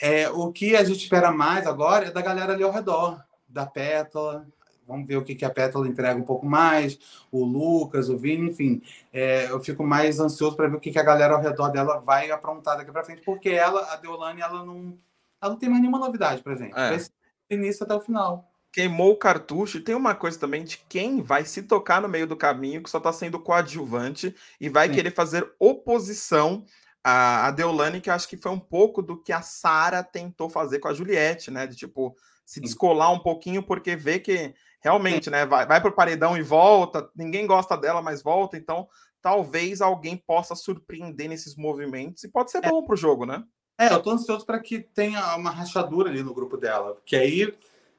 É, 0.00 0.28
o 0.30 0.50
que 0.50 0.74
a 0.74 0.84
gente 0.84 1.02
espera 1.02 1.30
mais 1.30 1.66
agora 1.66 2.06
é 2.06 2.10
da 2.10 2.22
galera 2.22 2.52
ali 2.54 2.62
ao 2.62 2.72
redor, 2.72 3.22
da 3.48 3.66
Pétala, 3.66 4.46
Vamos 4.86 5.06
ver 5.06 5.16
o 5.16 5.24
que, 5.24 5.34
que 5.34 5.44
a 5.44 5.50
Pétala 5.50 5.88
entrega 5.88 6.18
um 6.18 6.24
pouco 6.24 6.44
mais, 6.44 6.98
o 7.30 7.44
Lucas, 7.44 8.08
o 8.08 8.18
Vini, 8.18 8.50
enfim. 8.50 8.82
É, 9.12 9.50
eu 9.50 9.60
fico 9.60 9.84
mais 9.84 10.18
ansioso 10.20 10.56
para 10.56 10.68
ver 10.68 10.76
o 10.76 10.80
que, 10.80 10.90
que 10.90 10.98
a 10.98 11.04
galera 11.04 11.34
ao 11.34 11.40
redor 11.40 11.68
dela 11.68 11.98
vai 11.98 12.30
aprontar 12.30 12.76
daqui 12.76 12.90
para 12.90 13.04
frente, 13.04 13.22
porque 13.22 13.50
ela, 13.50 13.92
a 13.92 13.96
Deolane, 13.96 14.40
ela 14.40 14.64
não, 14.64 14.98
ela 15.40 15.52
não 15.52 15.58
tem 15.58 15.68
mais 15.68 15.80
nenhuma 15.80 15.98
novidade 15.98 16.42
para 16.42 16.56
gente. 16.56 16.72
É. 16.72 16.90
Vai 16.90 16.98
ser 16.98 17.10
início 17.50 17.84
até 17.84 17.94
o 17.94 18.00
final. 18.00 18.50
Queimou 18.72 19.12
o 19.12 19.16
cartucho. 19.16 19.78
E 19.78 19.82
tem 19.82 19.94
uma 19.94 20.14
coisa 20.14 20.38
também 20.38 20.64
de 20.64 20.78
quem 20.88 21.20
vai 21.20 21.44
se 21.44 21.62
tocar 21.62 22.00
no 22.00 22.08
meio 22.08 22.26
do 22.26 22.36
caminho, 22.36 22.82
que 22.82 22.88
só 22.88 22.98
está 22.98 23.12
sendo 23.12 23.38
coadjuvante 23.38 24.34
e 24.60 24.68
vai 24.68 24.88
Sim. 24.88 24.94
querer 24.94 25.10
fazer 25.10 25.52
oposição 25.58 26.64
a, 27.04 27.50
Deolane, 27.50 28.00
que 28.00 28.10
acho 28.10 28.28
que 28.28 28.36
foi 28.36 28.52
um 28.52 28.58
pouco 28.58 29.02
do 29.02 29.20
que 29.20 29.32
a 29.32 29.42
Sara 29.42 30.02
tentou 30.02 30.48
fazer 30.48 30.78
com 30.78 30.88
a 30.88 30.94
Juliette, 30.94 31.50
né? 31.50 31.66
De 31.66 31.74
tipo, 31.74 32.16
se 32.46 32.60
descolar 32.60 33.12
um 33.12 33.18
pouquinho, 33.18 33.62
porque 33.62 33.96
vê 33.96 34.18
que 34.20 34.54
realmente, 34.82 35.30
né? 35.30 35.46
Vai, 35.46 35.66
vai 35.66 35.80
para 35.80 35.90
o 35.90 35.94
paredão 35.94 36.36
e 36.36 36.42
volta, 36.42 37.08
ninguém 37.14 37.46
gosta 37.46 37.76
dela, 37.76 38.02
mas 38.02 38.22
volta, 38.22 38.56
então 38.56 38.88
talvez 39.22 39.80
alguém 39.80 40.16
possa 40.16 40.54
surpreender 40.54 41.28
nesses 41.28 41.56
movimentos 41.56 42.24
e 42.24 42.28
pode 42.28 42.50
ser 42.50 42.64
é. 42.64 42.68
bom 42.68 42.82
para 42.84 42.94
o 42.94 42.96
jogo, 42.96 43.24
né? 43.24 43.44
É, 43.78 43.92
eu 43.92 44.02
tô 44.02 44.10
ansioso 44.10 44.44
para 44.44 44.60
que 44.60 44.80
tenha 44.80 45.34
uma 45.36 45.50
rachadura 45.50 46.10
ali 46.10 46.22
no 46.22 46.34
grupo 46.34 46.56
dela, 46.56 46.94
porque 46.94 47.16
aí 47.16 47.54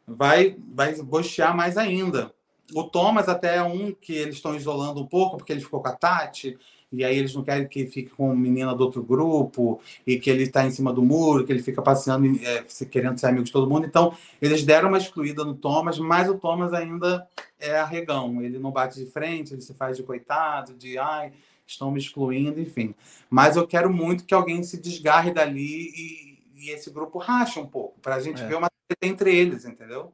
vai, 0.07 0.55
vai 0.73 0.93
bochear 1.01 1.55
mais 1.55 1.77
ainda. 1.77 2.33
O 2.73 2.83
Thomas 2.83 3.27
até 3.27 3.57
é 3.57 3.63
um 3.63 3.93
que 3.93 4.13
eles 4.13 4.35
estão 4.35 4.55
isolando 4.55 5.01
um 5.01 5.07
pouco, 5.07 5.37
porque 5.37 5.51
ele 5.51 5.61
ficou 5.61 5.81
com 5.81 5.89
a 5.89 5.95
Tati, 5.95 6.57
e 6.93 7.03
aí 7.03 7.17
eles 7.17 7.33
não 7.33 7.43
querem 7.43 7.67
que 7.67 7.87
fique 7.87 8.11
com 8.11 8.35
menina 8.35 8.73
do 8.75 8.83
outro 8.83 9.01
grupo, 9.01 9.81
e 10.05 10.17
que 10.19 10.29
ele 10.29 10.43
está 10.43 10.65
em 10.65 10.71
cima 10.71 10.93
do 10.93 11.01
muro, 11.01 11.45
que 11.45 11.51
ele 11.51 11.63
fica 11.63 11.81
passeando, 11.81 12.27
é, 12.45 12.63
querendo 12.85 13.19
ser 13.19 13.27
amigo 13.27 13.43
de 13.43 13.51
todo 13.51 13.69
mundo. 13.69 13.85
Então, 13.85 14.15
eles 14.41 14.63
deram 14.63 14.89
uma 14.89 14.97
excluída 14.97 15.43
no 15.43 15.55
Thomas, 15.55 15.97
mas 15.97 16.29
o 16.29 16.35
Thomas 16.35 16.71
ainda 16.71 17.27
é 17.59 17.79
arregão. 17.79 18.41
Ele 18.41 18.59
não 18.59 18.71
bate 18.71 19.03
de 19.03 19.09
frente, 19.09 19.53
ele 19.53 19.61
se 19.61 19.73
faz 19.73 19.97
de 19.97 20.03
coitado, 20.03 20.73
de 20.73 20.97
ai, 20.97 21.33
estão 21.65 21.91
me 21.91 21.99
excluindo, 21.99 22.59
enfim. 22.59 22.93
Mas 23.29 23.55
eu 23.55 23.67
quero 23.67 23.91
muito 23.91 24.25
que 24.25 24.33
alguém 24.33 24.61
se 24.63 24.79
desgarre 24.79 25.31
dali 25.31 25.91
e, 25.95 26.39
e 26.55 26.69
esse 26.69 26.91
grupo 26.91 27.17
rache 27.17 27.59
um 27.59 27.65
pouco, 27.65 27.99
para 28.01 28.15
a 28.15 28.19
gente 28.19 28.41
é. 28.41 28.47
ver 28.47 28.55
uma 28.55 28.67
entre 29.01 29.35
eles, 29.35 29.65
entendeu? 29.65 30.13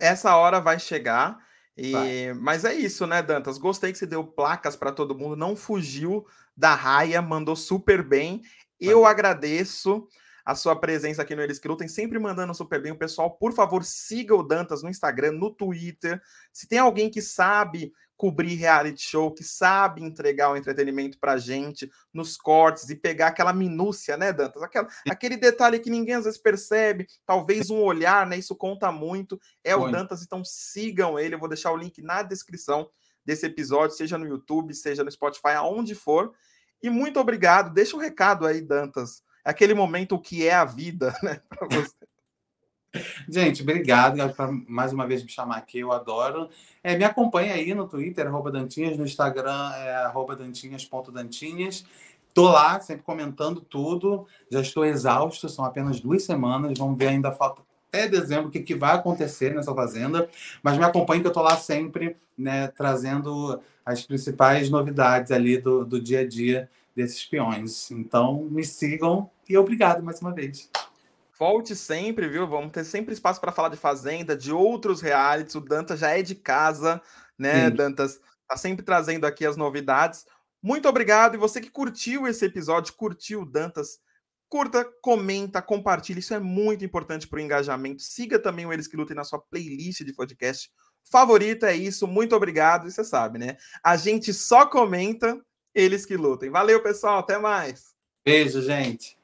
Essa 0.00 0.36
hora 0.36 0.60
vai 0.60 0.78
chegar. 0.78 1.38
E, 1.76 2.32
mas 2.34 2.64
é 2.64 2.74
isso, 2.74 3.06
né, 3.06 3.22
Dantas? 3.22 3.58
Gostei 3.58 3.92
que 3.92 3.98
você 3.98 4.06
deu 4.06 4.24
placas 4.24 4.76
para 4.76 4.92
todo 4.92 5.16
mundo, 5.16 5.36
não 5.36 5.56
fugiu 5.56 6.24
da 6.56 6.74
raia, 6.74 7.20
mandou 7.20 7.56
super 7.56 8.02
bem. 8.02 8.42
Eu 8.80 9.04
agradeço 9.06 10.06
a 10.44 10.54
sua 10.54 10.78
presença 10.78 11.22
aqui 11.22 11.34
no 11.34 11.42
Eles 11.42 11.58
que 11.58 11.66
Lutem, 11.66 11.88
sempre 11.88 12.18
mandando 12.18 12.54
super 12.54 12.80
bem. 12.80 12.92
O 12.92 12.98
pessoal, 12.98 13.30
por 13.30 13.54
favor, 13.54 13.82
siga 13.82 14.34
o 14.34 14.42
Dantas 14.42 14.82
no 14.82 14.90
Instagram, 14.90 15.32
no 15.32 15.50
Twitter. 15.50 16.20
Se 16.52 16.68
tem 16.68 16.78
alguém 16.78 17.10
que 17.10 17.22
sabe 17.22 17.92
cobrir 18.16 18.54
reality 18.54 19.02
show, 19.02 19.32
que 19.32 19.42
sabe 19.42 20.02
entregar 20.02 20.50
o 20.50 20.56
entretenimento 20.56 21.18
pra 21.18 21.36
gente 21.36 21.90
nos 22.12 22.36
cortes 22.36 22.88
e 22.88 22.94
pegar 22.94 23.28
aquela 23.28 23.52
minúcia, 23.52 24.16
né, 24.16 24.32
Dantas? 24.32 24.62
Aquela, 24.62 24.86
aquele 25.08 25.36
detalhe 25.36 25.80
que 25.80 25.90
ninguém 25.90 26.16
às 26.16 26.24
vezes 26.24 26.38
percebe, 26.38 27.06
talvez 27.24 27.70
um 27.70 27.80
olhar, 27.80 28.26
né? 28.26 28.36
Isso 28.36 28.54
conta 28.54 28.92
muito. 28.92 29.40
É 29.64 29.74
o 29.74 29.90
Dantas, 29.90 30.22
então 30.22 30.44
sigam 30.44 31.18
ele. 31.18 31.34
Eu 31.34 31.40
vou 31.40 31.48
deixar 31.48 31.72
o 31.72 31.76
link 31.76 32.02
na 32.02 32.22
descrição 32.22 32.88
desse 33.24 33.46
episódio, 33.46 33.96
seja 33.96 34.18
no 34.18 34.26
YouTube, 34.26 34.74
seja 34.74 35.02
no 35.02 35.10
Spotify, 35.10 35.54
aonde 35.56 35.94
for. 35.94 36.32
E 36.82 36.90
muito 36.90 37.18
obrigado. 37.18 37.72
Deixa 37.72 37.96
um 37.96 38.00
recado 38.00 38.46
aí, 38.46 38.60
Dantas. 38.60 39.22
Aquele 39.44 39.74
momento 39.74 40.18
que 40.18 40.46
é 40.46 40.54
a 40.54 40.64
vida, 40.64 41.14
né, 41.22 41.40
para 41.48 41.68
você. 41.68 41.94
Gente, 43.28 43.62
obrigado 43.62 44.32
por 44.34 44.52
mais 44.68 44.92
uma 44.92 45.06
vez 45.06 45.22
me 45.22 45.28
chamar 45.28 45.56
aqui, 45.56 45.80
eu 45.80 45.92
adoro. 45.92 46.48
É, 46.82 46.96
me 46.96 47.04
acompanha 47.04 47.54
aí 47.54 47.74
no 47.74 47.88
Twitter, 47.88 48.26
arroba 48.26 48.52
Dantinhas, 48.52 48.96
no 48.96 49.04
Instagram 49.04 49.72
é 49.74 49.96
arroba 49.96 50.36
dantinhas.dantinhas. 50.36 51.84
Estou 52.28 52.48
lá, 52.48 52.80
sempre 52.80 53.02
comentando 53.02 53.60
tudo. 53.60 54.26
Já 54.50 54.60
estou 54.60 54.84
exausto, 54.84 55.48
são 55.48 55.64
apenas 55.64 56.00
duas 56.00 56.22
semanas. 56.24 56.78
Vamos 56.78 56.98
ver 56.98 57.08
ainda 57.08 57.32
falta 57.32 57.62
até 57.88 58.08
dezembro 58.08 58.48
o 58.48 58.50
que, 58.50 58.60
que 58.60 58.74
vai 58.74 58.94
acontecer 58.94 59.54
nessa 59.54 59.74
fazenda. 59.74 60.28
Mas 60.62 60.76
me 60.76 60.84
acompanhe 60.84 61.20
que 61.20 61.26
eu 61.26 61.30
estou 61.30 61.44
lá 61.44 61.56
sempre, 61.56 62.16
né, 62.36 62.68
trazendo 62.68 63.60
as 63.86 64.02
principais 64.02 64.68
novidades 64.68 65.30
ali 65.30 65.58
do, 65.58 65.84
do 65.84 66.00
dia 66.00 66.20
a 66.20 66.26
dia 66.26 66.68
desses 66.94 67.24
peões. 67.24 67.90
Então, 67.90 68.44
me 68.50 68.64
sigam 68.64 69.30
e 69.48 69.56
obrigado 69.56 70.02
mais 70.02 70.20
uma 70.20 70.32
vez. 70.32 70.70
Volte 71.38 71.74
sempre, 71.74 72.28
viu? 72.28 72.46
Vamos 72.46 72.72
ter 72.72 72.84
sempre 72.84 73.12
espaço 73.12 73.40
para 73.40 73.52
falar 73.52 73.68
de 73.68 73.76
Fazenda, 73.76 74.36
de 74.36 74.52
outros 74.52 75.00
realities. 75.00 75.54
O 75.54 75.60
Dantas 75.60 76.00
já 76.00 76.10
é 76.10 76.22
de 76.22 76.34
casa, 76.34 77.02
né, 77.36 77.68
Sim. 77.68 77.76
Dantas? 77.76 78.20
Tá 78.48 78.56
sempre 78.56 78.84
trazendo 78.84 79.26
aqui 79.26 79.44
as 79.44 79.56
novidades. 79.56 80.26
Muito 80.62 80.88
obrigado. 80.88 81.34
E 81.34 81.38
você 81.38 81.60
que 81.60 81.70
curtiu 81.70 82.26
esse 82.26 82.44
episódio, 82.44 82.94
curtiu 82.94 83.42
o 83.42 83.46
Dantas, 83.46 83.98
Curta, 84.54 84.84
comenta, 85.02 85.60
compartilhe. 85.60 86.20
Isso 86.20 86.32
é 86.32 86.38
muito 86.38 86.84
importante 86.84 87.26
para 87.26 87.38
o 87.38 87.40
engajamento. 87.40 88.02
Siga 88.02 88.38
também 88.38 88.64
o 88.64 88.72
Eles 88.72 88.86
que 88.86 88.96
Lutem 88.96 89.16
na 89.16 89.24
sua 89.24 89.40
playlist 89.40 90.04
de 90.04 90.12
podcast 90.12 90.70
favorita. 91.10 91.70
É 91.70 91.74
isso. 91.74 92.06
Muito 92.06 92.36
obrigado. 92.36 92.86
E 92.86 92.92
você 92.92 93.02
sabe, 93.02 93.36
né? 93.36 93.56
A 93.82 93.96
gente 93.96 94.32
só 94.32 94.64
comenta 94.64 95.44
Eles 95.74 96.06
que 96.06 96.16
Lutem. 96.16 96.50
Valeu, 96.50 96.82
pessoal. 96.82 97.18
Até 97.18 97.38
mais. 97.38 97.94
Beijo, 98.24 98.62
gente. 98.62 99.18